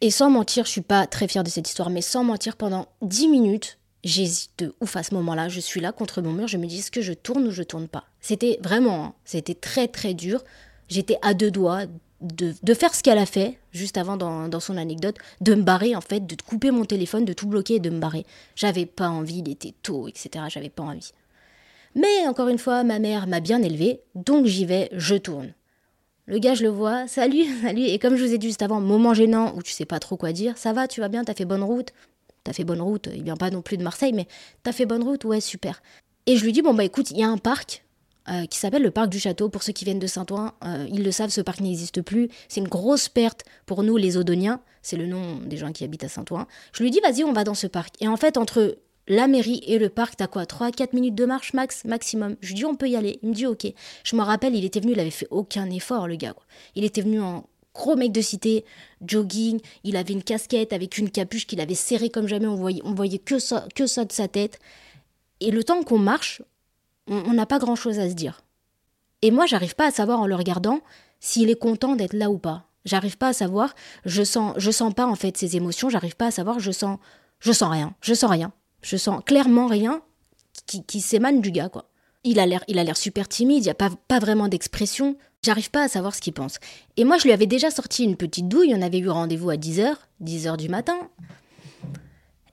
Et 0.00 0.10
sans 0.10 0.30
mentir, 0.30 0.64
je 0.64 0.70
suis 0.70 0.80
pas 0.80 1.06
très 1.06 1.28
fière 1.28 1.44
de 1.44 1.48
cette 1.48 1.68
histoire, 1.68 1.90
mais 1.90 2.02
sans 2.02 2.24
mentir, 2.24 2.56
pendant 2.56 2.86
10 3.02 3.28
minutes, 3.28 3.78
j'hésite 4.04 4.52
de 4.58 4.74
ouf 4.80 4.96
à 4.96 5.02
ce 5.02 5.14
moment-là. 5.14 5.48
Je 5.48 5.60
suis 5.60 5.80
là 5.80 5.92
contre 5.92 6.22
mon 6.22 6.32
mur, 6.32 6.46
je 6.46 6.56
me 6.56 6.66
dis 6.66 6.78
est-ce 6.78 6.90
que 6.90 7.02
je 7.02 7.12
tourne 7.12 7.48
ou 7.48 7.50
je 7.50 7.62
tourne 7.62 7.88
pas? 7.88 8.04
C'était 8.20 8.58
vraiment, 8.62 9.04
hein, 9.04 9.14
c'était 9.24 9.54
très 9.54 9.88
très 9.88 10.14
dur. 10.14 10.44
J'étais 10.88 11.18
à 11.22 11.34
deux 11.34 11.50
doigts 11.50 11.82
de, 12.20 12.74
faire 12.74 12.94
ce 12.94 13.02
qu'elle 13.02 13.18
a 13.18 13.26
fait, 13.26 13.58
juste 13.72 13.96
avant 13.96 14.16
dans, 14.16 14.48
dans, 14.48 14.60
son 14.60 14.76
anecdote, 14.76 15.16
de 15.40 15.54
me 15.54 15.62
barrer 15.62 15.94
en 15.94 16.00
fait, 16.00 16.26
de 16.26 16.36
couper 16.42 16.70
mon 16.70 16.84
téléphone, 16.84 17.24
de 17.24 17.32
tout 17.32 17.46
bloquer 17.46 17.74
et 17.74 17.80
de 17.80 17.90
me 17.90 17.98
barrer. 17.98 18.24
J'avais 18.56 18.86
pas 18.86 19.08
envie, 19.08 19.38
il 19.38 19.50
était 19.50 19.74
tôt, 19.82 20.08
etc. 20.08 20.46
J'avais 20.48 20.70
pas 20.70 20.84
envie. 20.84 21.12
Mais 21.94 22.26
encore 22.26 22.48
une 22.48 22.58
fois, 22.58 22.84
ma 22.84 22.98
mère 22.98 23.26
m'a 23.26 23.40
bien 23.40 23.62
élevée, 23.62 24.00
donc 24.14 24.46
j'y 24.46 24.64
vais, 24.64 24.88
je 24.92 25.16
tourne. 25.16 25.54
Le 26.26 26.38
gars, 26.38 26.54
je 26.54 26.62
le 26.62 26.68
vois, 26.68 27.06
salut, 27.08 27.46
salut. 27.62 27.84
Et 27.84 27.98
comme 27.98 28.16
je 28.16 28.24
vous 28.24 28.32
ai 28.32 28.38
dit 28.38 28.48
juste 28.48 28.62
avant, 28.62 28.80
moment 28.80 29.14
gênant 29.14 29.54
où 29.56 29.62
tu 29.62 29.72
sais 29.72 29.86
pas 29.86 29.98
trop 29.98 30.16
quoi 30.16 30.32
dire, 30.32 30.58
ça 30.58 30.72
va, 30.72 30.88
tu 30.88 31.00
vas 31.00 31.08
bien, 31.08 31.24
t'as 31.24 31.34
fait 31.34 31.44
bonne 31.44 31.62
route. 31.62 31.92
T'as 32.44 32.52
fait 32.52 32.64
bonne 32.64 32.80
route, 32.80 33.08
il 33.14 33.24
vient 33.24 33.36
pas 33.36 33.50
non 33.50 33.62
plus 33.62 33.76
de 33.76 33.82
Marseille, 33.82 34.12
mais 34.12 34.26
t'as 34.62 34.72
fait 34.72 34.86
bonne 34.86 35.02
route, 35.02 35.24
ouais, 35.24 35.40
super. 35.40 35.82
Et 36.26 36.36
je 36.36 36.44
lui 36.44 36.52
dis, 36.52 36.62
bon, 36.62 36.72
bah 36.72 36.84
écoute, 36.84 37.10
il 37.10 37.18
y 37.18 37.22
a 37.22 37.28
un 37.28 37.36
parc 37.36 37.84
euh, 38.30 38.44
qui 38.44 38.58
s'appelle 38.58 38.82
le 38.82 38.90
parc 38.90 39.08
du 39.08 39.18
château. 39.18 39.48
Pour 39.48 39.62
ceux 39.62 39.72
qui 39.72 39.86
viennent 39.86 39.98
de 39.98 40.06
Saint-Ouen, 40.06 40.52
euh, 40.64 40.86
ils 40.92 41.02
le 41.02 41.10
savent, 41.10 41.30
ce 41.30 41.40
parc 41.40 41.60
n'existe 41.60 42.02
plus. 42.02 42.28
C'est 42.48 42.60
une 42.60 42.68
grosse 42.68 43.08
perte 43.08 43.44
pour 43.64 43.82
nous, 43.82 43.96
les 43.96 44.18
Odoniens. 44.18 44.60
C'est 44.82 44.96
le 44.96 45.06
nom 45.06 45.36
des 45.36 45.56
gens 45.56 45.72
qui 45.72 45.84
habitent 45.84 46.04
à 46.04 46.08
Saint-Ouen. 46.08 46.46
Je 46.72 46.82
lui 46.82 46.90
dis, 46.90 47.00
vas-y, 47.00 47.24
on 47.24 47.32
va 47.32 47.44
dans 47.44 47.54
ce 47.54 47.66
parc. 47.66 47.94
Et 48.00 48.08
en 48.08 48.18
fait, 48.18 48.36
entre 48.36 48.76
la 49.08 49.26
mairie 49.26 49.62
et 49.66 49.78
le 49.78 49.88
parc, 49.88 50.16
t'as 50.16 50.26
quoi 50.26 50.44
3-4 50.44 50.94
minutes 50.94 51.14
de 51.14 51.24
marche 51.24 51.54
max, 51.54 51.84
maximum. 51.84 52.36
Je 52.40 52.48
lui 52.48 52.54
dis 52.54 52.64
on 52.64 52.76
peut 52.76 52.88
y 52.88 52.96
aller. 52.96 53.18
Il 53.22 53.30
me 53.30 53.34
dit 53.34 53.46
ok. 53.46 53.66
Je 54.04 54.16
me 54.16 54.22
rappelle, 54.22 54.54
il 54.54 54.64
était 54.64 54.80
venu, 54.80 54.92
il 54.92 55.00
avait 55.00 55.10
fait 55.10 55.28
aucun 55.30 55.68
effort 55.70 56.06
le 56.06 56.16
gars. 56.16 56.36
Il 56.74 56.84
était 56.84 57.00
venu 57.00 57.20
en 57.20 57.44
gros 57.74 57.96
mec 57.96 58.12
de 58.12 58.20
cité, 58.20 58.64
jogging, 59.06 59.60
il 59.84 59.96
avait 59.96 60.12
une 60.12 60.22
casquette 60.22 60.72
avec 60.72 60.98
une 60.98 61.10
capuche 61.10 61.46
qu'il 61.46 61.60
avait 61.60 61.74
serrée 61.74 62.10
comme 62.10 62.26
jamais, 62.26 62.46
on 62.46 62.56
voyait, 62.56 62.82
on 62.84 62.92
voyait 62.92 63.18
que 63.18 63.38
ça, 63.38 63.66
que 63.74 63.86
ça 63.86 64.04
de 64.04 64.12
sa 64.12 64.28
tête. 64.28 64.58
Et 65.40 65.50
le 65.52 65.62
temps 65.62 65.82
qu'on 65.84 65.98
marche, 65.98 66.42
on 67.06 67.32
n'a 67.32 67.46
pas 67.46 67.58
grand 67.58 67.76
chose 67.76 67.98
à 67.98 68.08
se 68.08 68.14
dire. 68.14 68.42
Et 69.22 69.30
moi, 69.30 69.46
j'arrive 69.46 69.74
pas 69.74 69.86
à 69.86 69.90
savoir 69.90 70.20
en 70.20 70.26
le 70.26 70.34
regardant 70.34 70.80
s'il 71.20 71.50
est 71.50 71.58
content 71.58 71.96
d'être 71.96 72.12
là 72.12 72.30
ou 72.30 72.38
pas. 72.38 72.64
J'arrive 72.84 73.16
pas 73.16 73.28
à 73.28 73.32
savoir, 73.32 73.74
je 74.04 74.22
sens, 74.22 74.54
je 74.56 74.70
sens 74.70 74.94
pas 74.94 75.06
en 75.06 75.14
fait 75.14 75.36
ses 75.36 75.56
émotions, 75.56 75.90
j'arrive 75.90 76.16
pas 76.16 76.26
à 76.26 76.30
savoir, 76.30 76.58
je 76.58 76.70
sens, 76.70 76.98
je 77.38 77.52
sens 77.52 77.70
rien, 77.70 77.94
je 78.00 78.14
sens 78.14 78.30
rien. 78.30 78.52
Je 78.82 78.96
sens 78.96 79.22
clairement 79.24 79.66
rien 79.66 80.02
qui, 80.66 81.00
s'émane 81.00 81.40
du 81.40 81.50
gars, 81.50 81.68
quoi. 81.68 81.88
Il 82.24 82.40
a 82.40 82.46
l'air, 82.46 82.64
il 82.68 82.78
a 82.78 82.84
l'air 82.84 82.96
super 82.96 83.28
timide, 83.28 83.58
il 83.58 83.66
n'y 83.66 83.70
a 83.70 83.74
pas, 83.74 83.90
pas 84.08 84.18
vraiment 84.18 84.48
d'expression. 84.48 85.16
J'arrive 85.42 85.70
pas 85.70 85.84
à 85.84 85.88
savoir 85.88 86.14
ce 86.14 86.20
qu'il 86.20 86.32
pense. 86.32 86.56
Et 86.96 87.04
moi, 87.04 87.16
je 87.16 87.24
lui 87.24 87.32
avais 87.32 87.46
déjà 87.46 87.70
sorti 87.70 88.04
une 88.04 88.16
petite 88.16 88.48
douille, 88.48 88.74
on 88.76 88.82
avait 88.82 88.98
eu 88.98 89.08
rendez-vous 89.08 89.50
à 89.50 89.56
10h, 89.56 89.94
10h 90.22 90.56
du 90.56 90.68
matin. 90.68 90.98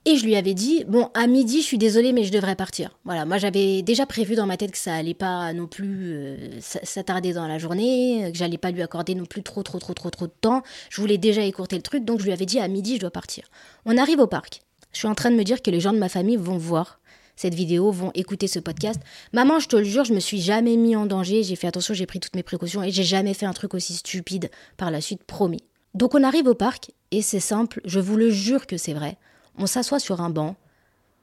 Et 0.08 0.16
je 0.16 0.24
lui 0.24 0.36
avais 0.36 0.54
dit, 0.54 0.84
bon, 0.84 1.10
à 1.14 1.26
midi, 1.26 1.62
je 1.62 1.66
suis 1.66 1.78
désolée, 1.78 2.12
mais 2.12 2.22
je 2.22 2.30
devrais 2.30 2.54
partir. 2.54 2.96
Voilà, 3.04 3.24
moi 3.24 3.38
j'avais 3.38 3.82
déjà 3.82 4.06
prévu 4.06 4.36
dans 4.36 4.46
ma 4.46 4.56
tête 4.56 4.70
que 4.70 4.78
ça 4.78 4.94
allait 4.94 5.14
pas 5.14 5.52
non 5.52 5.66
plus 5.66 6.12
euh, 6.12 6.36
s'attarder 6.60 7.32
dans 7.32 7.48
la 7.48 7.58
journée, 7.58 8.30
que 8.30 8.38
j'allais 8.38 8.56
pas 8.56 8.70
lui 8.70 8.82
accorder 8.82 9.16
non 9.16 9.24
plus 9.24 9.42
trop, 9.42 9.64
trop, 9.64 9.80
trop, 9.80 9.94
trop, 9.94 10.10
trop 10.10 10.28
de 10.28 10.32
temps. 10.40 10.62
Je 10.90 11.00
voulais 11.00 11.18
déjà 11.18 11.42
écourter 11.42 11.74
le 11.74 11.82
truc, 11.82 12.04
donc 12.04 12.20
je 12.20 12.24
lui 12.24 12.32
avais 12.32 12.46
dit, 12.46 12.60
à 12.60 12.68
midi, 12.68 12.94
je 12.94 13.00
dois 13.00 13.10
partir. 13.10 13.48
On 13.84 13.98
arrive 13.98 14.20
au 14.20 14.28
parc. 14.28 14.62
Je 14.92 14.98
suis 14.98 15.08
en 15.08 15.14
train 15.14 15.30
de 15.30 15.36
me 15.36 15.44
dire 15.44 15.62
que 15.62 15.70
les 15.70 15.80
gens 15.80 15.92
de 15.92 15.98
ma 15.98 16.08
famille 16.08 16.36
vont 16.36 16.58
voir 16.58 17.00
cette 17.36 17.54
vidéo, 17.54 17.90
vont 17.90 18.10
écouter 18.14 18.48
ce 18.48 18.58
podcast. 18.58 19.00
Maman, 19.32 19.58
je 19.58 19.68
te 19.68 19.76
le 19.76 19.84
jure, 19.84 20.04
je 20.04 20.14
me 20.14 20.20
suis 20.20 20.40
jamais 20.40 20.76
mis 20.76 20.96
en 20.96 21.06
danger, 21.06 21.42
j'ai 21.42 21.56
fait 21.56 21.66
attention, 21.66 21.92
j'ai 21.92 22.06
pris 22.06 22.18
toutes 22.18 22.34
mes 22.34 22.42
précautions 22.42 22.82
et 22.82 22.90
j'ai 22.90 23.04
jamais 23.04 23.34
fait 23.34 23.46
un 23.46 23.52
truc 23.52 23.74
aussi 23.74 23.94
stupide 23.94 24.50
par 24.76 24.90
la 24.90 25.00
suite, 25.00 25.22
promis. 25.24 25.62
Donc 25.94 26.14
on 26.14 26.22
arrive 26.22 26.46
au 26.46 26.54
parc 26.54 26.92
et 27.10 27.22
c'est 27.22 27.40
simple, 27.40 27.80
je 27.84 28.00
vous 28.00 28.16
le 28.16 28.30
jure 28.30 28.66
que 28.66 28.76
c'est 28.76 28.94
vrai. 28.94 29.18
On 29.58 29.66
s'assoit 29.66 30.00
sur 30.00 30.20
un 30.20 30.30
banc 30.30 30.56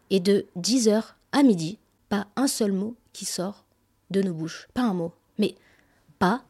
et 0.09 0.19
de 0.19 0.45
10h 0.59 1.03
à 1.31 1.43
midi, 1.43 1.79
pas 2.09 2.27
un 2.35 2.47
seul 2.47 2.71
mot 2.71 2.95
qui 3.11 3.25
sort 3.25 3.65
de 4.11 4.21
nos 4.21 4.33
bouches. 4.33 4.67
Pas 4.73 4.83
un 4.83 4.93
mot. 4.93 5.13
Mais 5.37 5.55
pas 6.19 6.43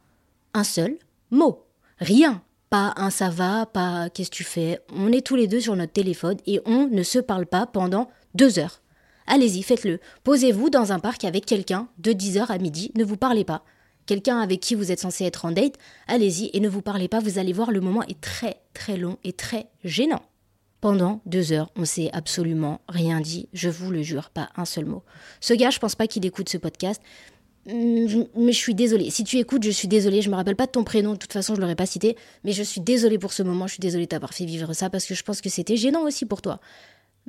un 0.54 0.64
seul 0.64 0.98
mot. 1.32 1.64
Rien. 2.00 2.42
Pas 2.74 2.92
un 2.98 3.12
ça 3.12 3.30
va, 3.30 3.68
pas 3.68 4.10
qu'est-ce 4.10 4.32
que 4.32 4.36
tu 4.36 4.44
fais. 4.44 4.80
On 4.92 5.12
est 5.12 5.24
tous 5.24 5.36
les 5.36 5.46
deux 5.46 5.60
sur 5.60 5.76
notre 5.76 5.94
téléphone 5.94 6.38
et 6.48 6.60
on 6.66 6.88
ne 6.88 7.04
se 7.04 7.20
parle 7.20 7.46
pas 7.46 7.68
pendant 7.68 8.10
Deux 8.34 8.58
heures. 8.58 8.82
Allez-y, 9.28 9.62
faites-le. 9.62 10.00
Posez-vous 10.24 10.72
dans 10.72 10.92
un 10.92 10.98
parc 10.98 11.24
avec 11.24 11.46
quelqu'un 11.46 11.88
de 12.00 12.14
10h 12.14 12.48
à 12.48 12.58
midi, 12.58 12.92
ne 12.96 13.04
vous 13.04 13.16
parlez 13.16 13.44
pas. 13.44 13.64
Quelqu'un 14.08 14.40
avec 14.40 14.60
qui 14.60 14.74
vous 14.74 14.92
êtes 14.92 15.02
censé 15.02 15.24
être 15.24 15.46
en 15.46 15.52
date, 15.52 15.76
allez-y 16.08 16.50
et 16.52 16.60
ne 16.60 16.68
vous 16.68 16.82
parlez 16.82 17.08
pas, 17.08 17.20
vous 17.20 17.38
allez 17.38 17.54
voir, 17.54 17.70
le 17.70 17.80
moment 17.80 18.02
est 18.08 18.20
très 18.20 18.60
très 18.74 18.98
long 18.98 19.20
et 19.24 19.34
très 19.34 19.68
gênant. 19.84 20.24
Pendant 20.82 21.22
deux 21.28 21.52
heures, 21.52 21.70
on 21.76 21.86
s'est 21.86 22.10
absolument 22.12 22.82
rien 22.90 23.22
dit, 23.22 23.50
je 23.54 23.70
vous 23.70 23.92
le 23.92 24.02
jure, 24.02 24.32
pas 24.32 24.50
un 24.56 24.66
seul 24.66 24.86
mot. 24.86 25.04
Ce 25.42 25.54
gars, 25.54 25.70
je 25.70 25.78
pense 25.78 25.94
pas 25.94 26.08
qu'il 26.08 26.26
écoute 26.26 26.50
ce 26.50 26.58
podcast, 26.58 27.04
mais 27.66 28.52
je 28.52 28.58
suis 28.58 28.76
désolée. 28.76 29.10
Si 29.10 29.24
tu 29.24 29.38
écoutes, 29.38 29.64
je 29.64 29.72
suis 29.72 29.88
désolée. 29.88 30.22
Je 30.22 30.30
me 30.30 30.36
rappelle 30.36 30.56
pas 30.56 30.66
de 30.66 30.72
ton 30.72 30.84
prénom, 30.84 31.14
de 31.14 31.18
toute 31.18 31.32
façon, 31.32 31.56
je 31.56 31.62
l'aurais 31.62 31.76
pas 31.76 31.86
cité. 31.86 32.18
Mais 32.44 32.52
je 32.52 32.64
suis 32.64 32.82
désolée 32.82 33.18
pour 33.18 33.32
ce 33.32 33.44
moment. 33.44 33.68
Je 33.68 33.74
suis 33.74 33.82
désolée 33.82 34.08
d'avoir 34.08 34.34
fait 34.34 34.46
vivre 34.46 34.74
ça 34.74 34.90
parce 34.90 35.06
que 35.06 35.14
je 35.14 35.24
pense 35.24 35.40
que 35.40 35.50
c'était 35.50 35.78
gênant 35.78 36.04
aussi 36.04 36.26
pour 36.26 36.42
toi. 36.42 36.60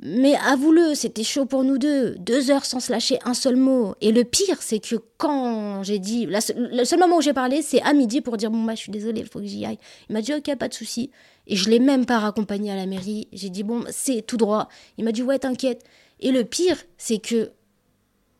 Mais 0.01 0.35
avoue-le, 0.35 0.93
c'était 0.93 1.23
chaud 1.23 1.45
pour 1.45 1.63
nous 1.63 1.77
deux. 1.77 2.15
Deux 2.15 2.51
heures 2.51 2.65
sans 2.65 2.81
se 2.81 2.91
lâcher 2.91 3.17
un 3.23 3.33
seul 3.33 3.55
mot. 3.55 3.95
Et 4.01 4.11
le 4.11 4.25
pire, 4.25 4.61
c'est 4.61 4.79
que 4.79 4.97
quand 5.17 5.83
j'ai 5.83 5.99
dit. 5.99 6.27
le 6.27 6.83
seul 6.83 6.99
moment 6.99 7.17
où 7.17 7.21
j'ai 7.21 7.33
parlé, 7.33 7.61
c'est 7.61 7.81
à 7.81 7.93
midi 7.93 8.19
pour 8.19 8.35
dire 8.35 8.51
Bon, 8.51 8.61
bah, 8.63 8.75
je 8.75 8.81
suis 8.81 8.91
désolée, 8.91 9.21
il 9.21 9.27
faut 9.27 9.39
que 9.39 9.45
j'y 9.45 9.65
aille. 9.65 9.79
Il 10.09 10.13
m'a 10.13 10.21
dit 10.21 10.33
Ok, 10.33 10.53
pas 10.57 10.67
de 10.67 10.73
souci. 10.73 11.11
Et 11.47 11.55
je 11.55 11.69
l'ai 11.69 11.79
même 11.79 12.05
pas 12.05 12.19
raccompagné 12.19 12.71
à 12.71 12.75
la 12.75 12.87
mairie. 12.87 13.29
J'ai 13.31 13.49
dit 13.49 13.63
Bon, 13.63 13.85
c'est 13.89 14.21
tout 14.21 14.35
droit. 14.35 14.67
Il 14.97 15.05
m'a 15.05 15.13
dit 15.13 15.23
Ouais, 15.23 15.39
t'inquiète. 15.39 15.83
Et 16.19 16.31
le 16.31 16.43
pire, 16.43 16.77
c'est 16.97 17.19
que 17.19 17.51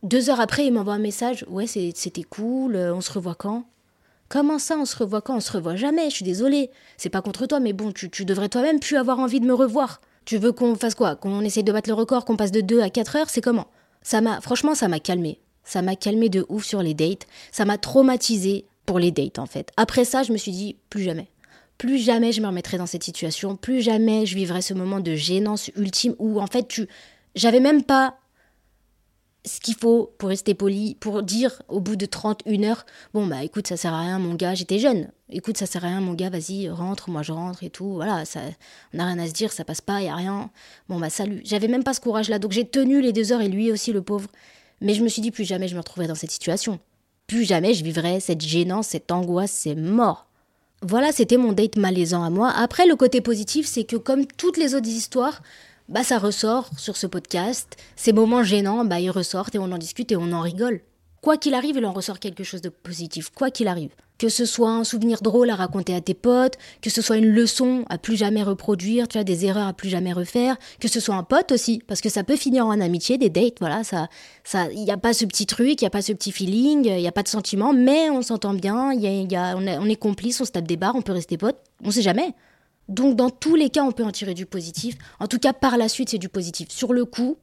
deux 0.06 0.30
heures 0.30 0.40
après, 0.40 0.66
il 0.66 0.74
m'envoie 0.74 0.94
un 0.94 1.00
message 1.00 1.46
Ouais, 1.50 1.68
c'était 1.68 2.24
cool, 2.24 2.76
on 2.76 3.02
se 3.02 3.12
revoit 3.12 3.36
quand? 3.36 3.66
Comment 4.30 4.58
ça, 4.58 4.78
on 4.78 4.86
se 4.86 4.96
revoit 4.96 5.22
quand? 5.22 5.36
On 5.36 5.40
se 5.40 5.52
revoit 5.52 5.76
jamais, 5.76 6.10
je 6.10 6.16
suis 6.16 6.26
désolée. 6.26 6.72
C'est 6.98 7.10
pas 7.10 7.22
contre 7.22 7.46
toi, 7.46 7.60
mais 7.60 7.74
bon, 7.74 7.92
tu, 7.92 8.10
tu 8.10 8.26
devrais 8.26 8.50
toi-même 8.50 8.80
plus 8.80 8.98
avoir 8.98 9.20
envie 9.20 9.40
de 9.40 9.46
me 9.46 9.54
revoir. 9.54 10.02
Tu 10.26 10.38
veux 10.38 10.52
qu'on 10.52 10.76
fasse 10.76 10.96
quoi? 10.96 11.16
Qu'on 11.16 11.42
essaye 11.42 11.64
de 11.64 11.72
battre 11.72 11.90
le 11.90 11.94
record, 11.94 12.26
qu'on 12.26 12.36
passe 12.36 12.52
de 12.52 12.62
2 12.62 12.82
à 12.82 12.90
4 12.90 13.16
heures? 13.18 13.30
C'est 13.30 13.42
comment? 13.42 13.68
Ça 14.02 14.22
m'a, 14.22 14.42
franchement, 14.42 14.74
ça 14.74 14.88
m'a 14.88 15.00
calmé. 15.00 15.40
Ça 15.64 15.82
m'a 15.82 15.96
calmé 15.96 16.30
de 16.30 16.46
ouf 16.50 16.66
sur 16.66 16.82
les 16.82 16.94
dates. 16.94 17.28
Ça 17.52 17.66
m'a 17.66 17.78
traumatisé 17.78 18.66
pour 18.86 19.00
les 19.00 19.12
dates, 19.12 19.40
en 19.40 19.46
fait. 19.46 19.72
Après 19.78 20.06
ça, 20.06 20.24
je 20.24 20.32
me 20.32 20.38
suis 20.38 20.52
dit, 20.52 20.76
plus 20.90 21.04
jamais. 21.04 21.28
Plus 21.78 21.98
jamais 21.98 22.32
je 22.32 22.42
me 22.42 22.48
remettrai 22.48 22.78
dans 22.78 22.86
cette 22.86 23.04
situation. 23.04 23.56
Plus 23.56 23.82
jamais 23.82 24.26
je 24.26 24.36
vivrai 24.36 24.62
ce 24.62 24.74
moment 24.74 25.00
de 25.00 25.14
gênance 25.14 25.70
ultime 25.76 26.16
où, 26.20 26.40
en 26.40 26.48
fait, 26.48 26.68
tu. 26.68 26.88
J'avais 27.36 27.60
même 27.60 27.84
pas 27.84 28.18
ce 29.46 29.60
qu'il 29.60 29.76
faut 29.76 30.14
pour 30.18 30.30
rester 30.30 30.54
poli, 30.54 30.96
pour 31.00 31.24
dire 31.24 31.62
au 31.68 31.80
bout 31.80 31.96
de 31.96 32.06
31 32.06 32.64
heures, 32.64 32.86
bon 33.14 33.28
bah 33.28 33.44
écoute, 33.44 33.68
ça 33.68 33.78
sert 33.78 33.94
à 33.94 34.02
rien 34.02 34.20
mon 34.20 34.34
gars, 34.34 34.56
j'étais 34.56 34.80
jeune, 34.80 35.10
écoute, 35.30 35.58
ça 35.58 35.66
sert 35.66 35.86
à 35.86 35.88
rien 35.88 36.02
mon 36.02 36.14
gars, 36.14 36.30
vas-y, 36.30 36.70
rentre, 36.70 37.10
moi 37.10 37.22
je 37.22 37.32
rentre 37.32 37.64
et 37.64 37.70
tout, 37.70 37.94
voilà, 37.94 38.26
ça, 38.26 38.40
on 38.94 38.98
n'a 38.98 39.06
rien 39.06 39.20
à 39.20 39.28
se 39.28 39.34
dire, 39.34 39.52
ça 39.52 39.64
passe 39.64 39.82
pas, 39.82 40.02
y 40.02 40.10
a 40.10 40.16
rien, 40.16 40.50
bon 40.90 41.00
bah 41.00 41.10
salut. 41.10 41.42
J'avais 41.44 41.68
même 41.68 41.84
pas 41.84 41.94
ce 41.94 42.02
courage-là, 42.02 42.40
donc 42.40 42.52
j'ai 42.52 42.68
tenu 42.68 43.02
les 43.02 43.14
deux 43.14 43.32
heures 43.32 43.42
et 43.42 43.50
lui 43.50 43.72
aussi 43.72 43.94
le 43.94 44.02
pauvre. 44.02 44.30
Mais 44.82 44.94
je 44.94 45.04
me 45.04 45.08
suis 45.08 45.22
dit, 45.22 45.32
plus 45.32 45.46
jamais 45.46 45.68
je 45.68 45.76
me 45.76 45.80
retrouverai 45.80 46.08
dans 46.08 46.16
cette 46.16 46.32
situation. 46.32 46.80
Plus 47.28 47.46
jamais 47.46 47.74
je 47.74 47.84
vivrai 47.84 48.20
cette 48.20 48.42
gênance, 48.42 48.88
cette 48.88 49.12
angoisse, 49.12 49.52
c'est 49.52 49.76
mort. 49.76 50.28
Voilà, 50.82 51.12
c'était 51.12 51.38
mon 51.38 51.54
date 51.54 51.78
malaisant 51.78 52.24
à 52.24 52.30
moi. 52.30 52.52
Après, 52.52 52.86
le 52.86 52.96
côté 52.96 53.22
positif, 53.22 53.66
c'est 53.66 53.86
que 53.86 53.96
comme 53.96 54.26
toutes 54.28 54.58
les 54.58 54.76
autres 54.76 54.88
histoires, 54.88 55.42
bah 55.88 56.04
ça 56.04 56.18
ressort 56.18 56.70
sur 56.78 56.98
ce 56.98 57.08
podcast. 57.08 57.78
Ces 57.96 58.14
moments 58.14 58.44
gênants, 58.44 58.86
bah 58.86 59.00
ils 59.00 59.12
ressortent 59.12 59.56
et 59.56 59.60
on 59.60 59.72
en 59.72 59.78
discute 59.78 60.12
et 60.12 60.16
on 60.16 60.32
en 60.32 60.42
rigole. 60.42 60.82
Quoi 61.22 61.38
qu'il 61.38 61.54
arrive, 61.54 61.78
il 61.78 61.86
en 61.86 61.94
ressort 61.94 62.20
quelque 62.20 62.44
chose 62.44 62.62
de 62.62 62.70
positif, 62.70 63.32
quoi 63.32 63.50
qu'il 63.50 63.68
arrive. 63.68 63.90
Que 64.18 64.30
ce 64.30 64.46
soit 64.46 64.70
un 64.70 64.84
souvenir 64.84 65.22
drôle 65.22 65.50
à 65.50 65.56
raconter 65.56 65.94
à 65.94 66.00
tes 66.00 66.14
potes, 66.14 66.58
que 66.82 66.90
ce 66.90 67.02
soit 67.02 67.18
une 67.18 67.28
leçon 67.28 67.84
à 67.90 67.98
plus 67.98 68.16
jamais 68.16 68.44
reproduire, 68.44 69.08
tu 69.08 69.18
as 69.18 69.24
des 69.24 69.46
erreurs 69.46 69.68
à 69.68 69.74
plus 69.74 69.90
jamais 69.90 70.14
refaire, 70.14 70.56
que 70.80 70.88
ce 70.88 71.00
soit 71.00 71.16
un 71.16 71.24
pote 71.24 71.52
aussi, 71.52 71.82
parce 71.88 72.00
que 72.02 72.10
ça 72.10 72.24
peut 72.24 72.36
finir 72.36 72.66
en 72.66 72.80
amitié, 72.80 73.18
des 73.18 73.30
dates, 73.30 73.58
voilà, 73.60 73.84
ça, 73.84 74.08
ça, 74.44 74.72
il 74.72 74.84
n'y 74.84 74.92
a 74.92 74.98
pas 74.98 75.14
ce 75.14 75.26
petit 75.26 75.48
truc, 75.48 75.82
il 75.82 75.84
n'y 75.84 75.88
a 75.88 75.92
pas 75.92 76.04
ce 76.04 76.14
petit 76.14 76.32
feeling, 76.32 76.86
il 76.86 76.98
n'y 76.98 77.08
a 77.08 77.12
pas 77.12 77.24
de 77.24 77.28
sentiment, 77.28 77.74
mais 77.74 78.10
on 78.10 78.22
s'entend 78.22 78.54
bien, 78.54 78.94
y 78.94 79.02
y 79.02 79.36
a, 79.36 79.58
on, 79.58 79.68
on 79.68 79.90
est 79.90 79.96
complice, 79.96 80.40
on 80.40 80.46
se 80.46 80.52
tape 80.52 80.68
des 80.68 80.78
barres, 80.78 80.96
on 80.96 81.02
peut 81.02 81.12
rester 81.12 81.38
potes, 81.38 81.58
on 81.84 81.92
sait 81.92 82.04
jamais. 82.04 82.34
Donc 82.90 83.16
dans 83.16 83.30
tous 83.30 83.56
les 83.56 83.70
cas, 83.70 83.84
on 83.84 83.92
peut 83.92 84.04
en 84.04 84.12
tirer 84.12 84.34
du 84.34 84.46
positif. 84.46 84.96
En 85.20 85.28
tout 85.28 85.40
cas, 85.40 85.54
par 85.54 85.78
la 85.78 85.90
suite, 85.90 86.10
c'est 86.10 86.18
du 86.18 86.30
positif. 86.30 86.70
Sur 86.70 86.94
le 86.94 87.06
coup, 87.06 87.38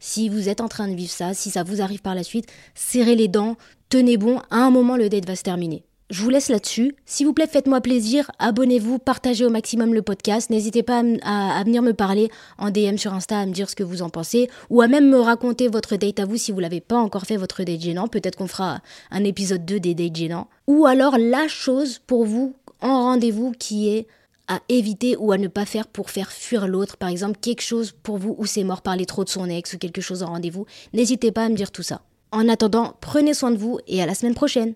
si 0.00 0.28
vous 0.28 0.48
êtes 0.48 0.60
en 0.60 0.68
train 0.68 0.88
de 0.88 0.94
vivre 0.94 1.10
ça, 1.10 1.34
si 1.34 1.50
ça 1.50 1.62
vous 1.62 1.80
arrive 1.80 2.02
par 2.02 2.14
la 2.14 2.22
suite, 2.22 2.46
serrez 2.74 3.14
les 3.14 3.28
dents, 3.28 3.56
tenez 3.88 4.16
bon, 4.16 4.40
à 4.50 4.58
un 4.58 4.70
moment 4.70 4.96
le 4.96 5.08
date 5.08 5.26
va 5.26 5.36
se 5.36 5.42
terminer. 5.42 5.84
Je 6.10 6.22
vous 6.22 6.30
laisse 6.30 6.48
là-dessus. 6.48 6.96
S'il 7.04 7.26
vous 7.26 7.34
plaît, 7.34 7.46
faites-moi 7.46 7.82
plaisir, 7.82 8.30
abonnez-vous, 8.38 8.98
partagez 8.98 9.44
au 9.44 9.50
maximum 9.50 9.92
le 9.92 10.00
podcast. 10.00 10.48
N'hésitez 10.48 10.82
pas 10.82 11.02
à, 11.22 11.62
venir 11.64 11.82
me 11.82 11.92
parler 11.92 12.30
en 12.56 12.70
DM 12.70 12.96
sur 12.96 13.12
Insta, 13.12 13.40
à 13.40 13.44
me 13.44 13.52
dire 13.52 13.68
ce 13.68 13.76
que 13.76 13.82
vous 13.82 14.00
en 14.00 14.08
pensez, 14.08 14.48
ou 14.70 14.80
à 14.80 14.88
même 14.88 15.10
me 15.10 15.20
raconter 15.20 15.68
votre 15.68 15.96
date 15.96 16.18
à 16.18 16.24
vous 16.24 16.38
si 16.38 16.50
vous 16.50 16.60
l'avez 16.60 16.80
pas 16.80 16.96
encore 16.96 17.26
fait, 17.26 17.36
votre 17.36 17.62
date 17.62 17.82
gênant. 17.82 18.08
Peut-être 18.08 18.36
qu'on 18.36 18.46
fera 18.46 18.80
un 19.10 19.22
épisode 19.22 19.66
2 19.66 19.80
des 19.80 19.94
dates 19.94 20.16
gênants. 20.16 20.48
Ou 20.66 20.86
alors 20.86 21.18
la 21.18 21.46
chose 21.46 21.98
pour 22.06 22.24
vous 22.24 22.54
en 22.80 23.02
rendez-vous 23.02 23.52
qui 23.58 23.90
est 23.90 24.06
à 24.48 24.60
éviter 24.68 25.16
ou 25.16 25.32
à 25.32 25.38
ne 25.38 25.48
pas 25.48 25.66
faire 25.66 25.86
pour 25.86 26.10
faire 26.10 26.32
fuir 26.32 26.66
l'autre. 26.66 26.96
Par 26.96 27.08
exemple, 27.08 27.38
quelque 27.40 27.62
chose 27.62 27.92
pour 28.02 28.18
vous 28.18 28.34
où 28.38 28.46
c'est 28.46 28.64
mort 28.64 28.82
parler 28.82 29.06
trop 29.06 29.24
de 29.24 29.28
son 29.28 29.48
ex 29.48 29.74
ou 29.74 29.78
quelque 29.78 30.00
chose 30.00 30.22
en 30.22 30.28
rendez-vous. 30.28 30.66
N'hésitez 30.92 31.30
pas 31.32 31.44
à 31.44 31.48
me 31.48 31.54
dire 31.54 31.70
tout 31.70 31.82
ça. 31.82 32.02
En 32.32 32.48
attendant, 32.48 32.94
prenez 33.00 33.34
soin 33.34 33.50
de 33.50 33.56
vous 33.58 33.78
et 33.86 34.02
à 34.02 34.06
la 34.06 34.14
semaine 34.14 34.34
prochaine. 34.34 34.74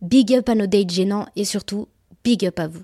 Big 0.00 0.32
up 0.34 0.48
à 0.48 0.54
nos 0.54 0.66
dates 0.66 0.90
gênants 0.90 1.26
et 1.36 1.44
surtout, 1.44 1.88
big 2.22 2.46
up 2.46 2.58
à 2.58 2.68
vous. 2.68 2.82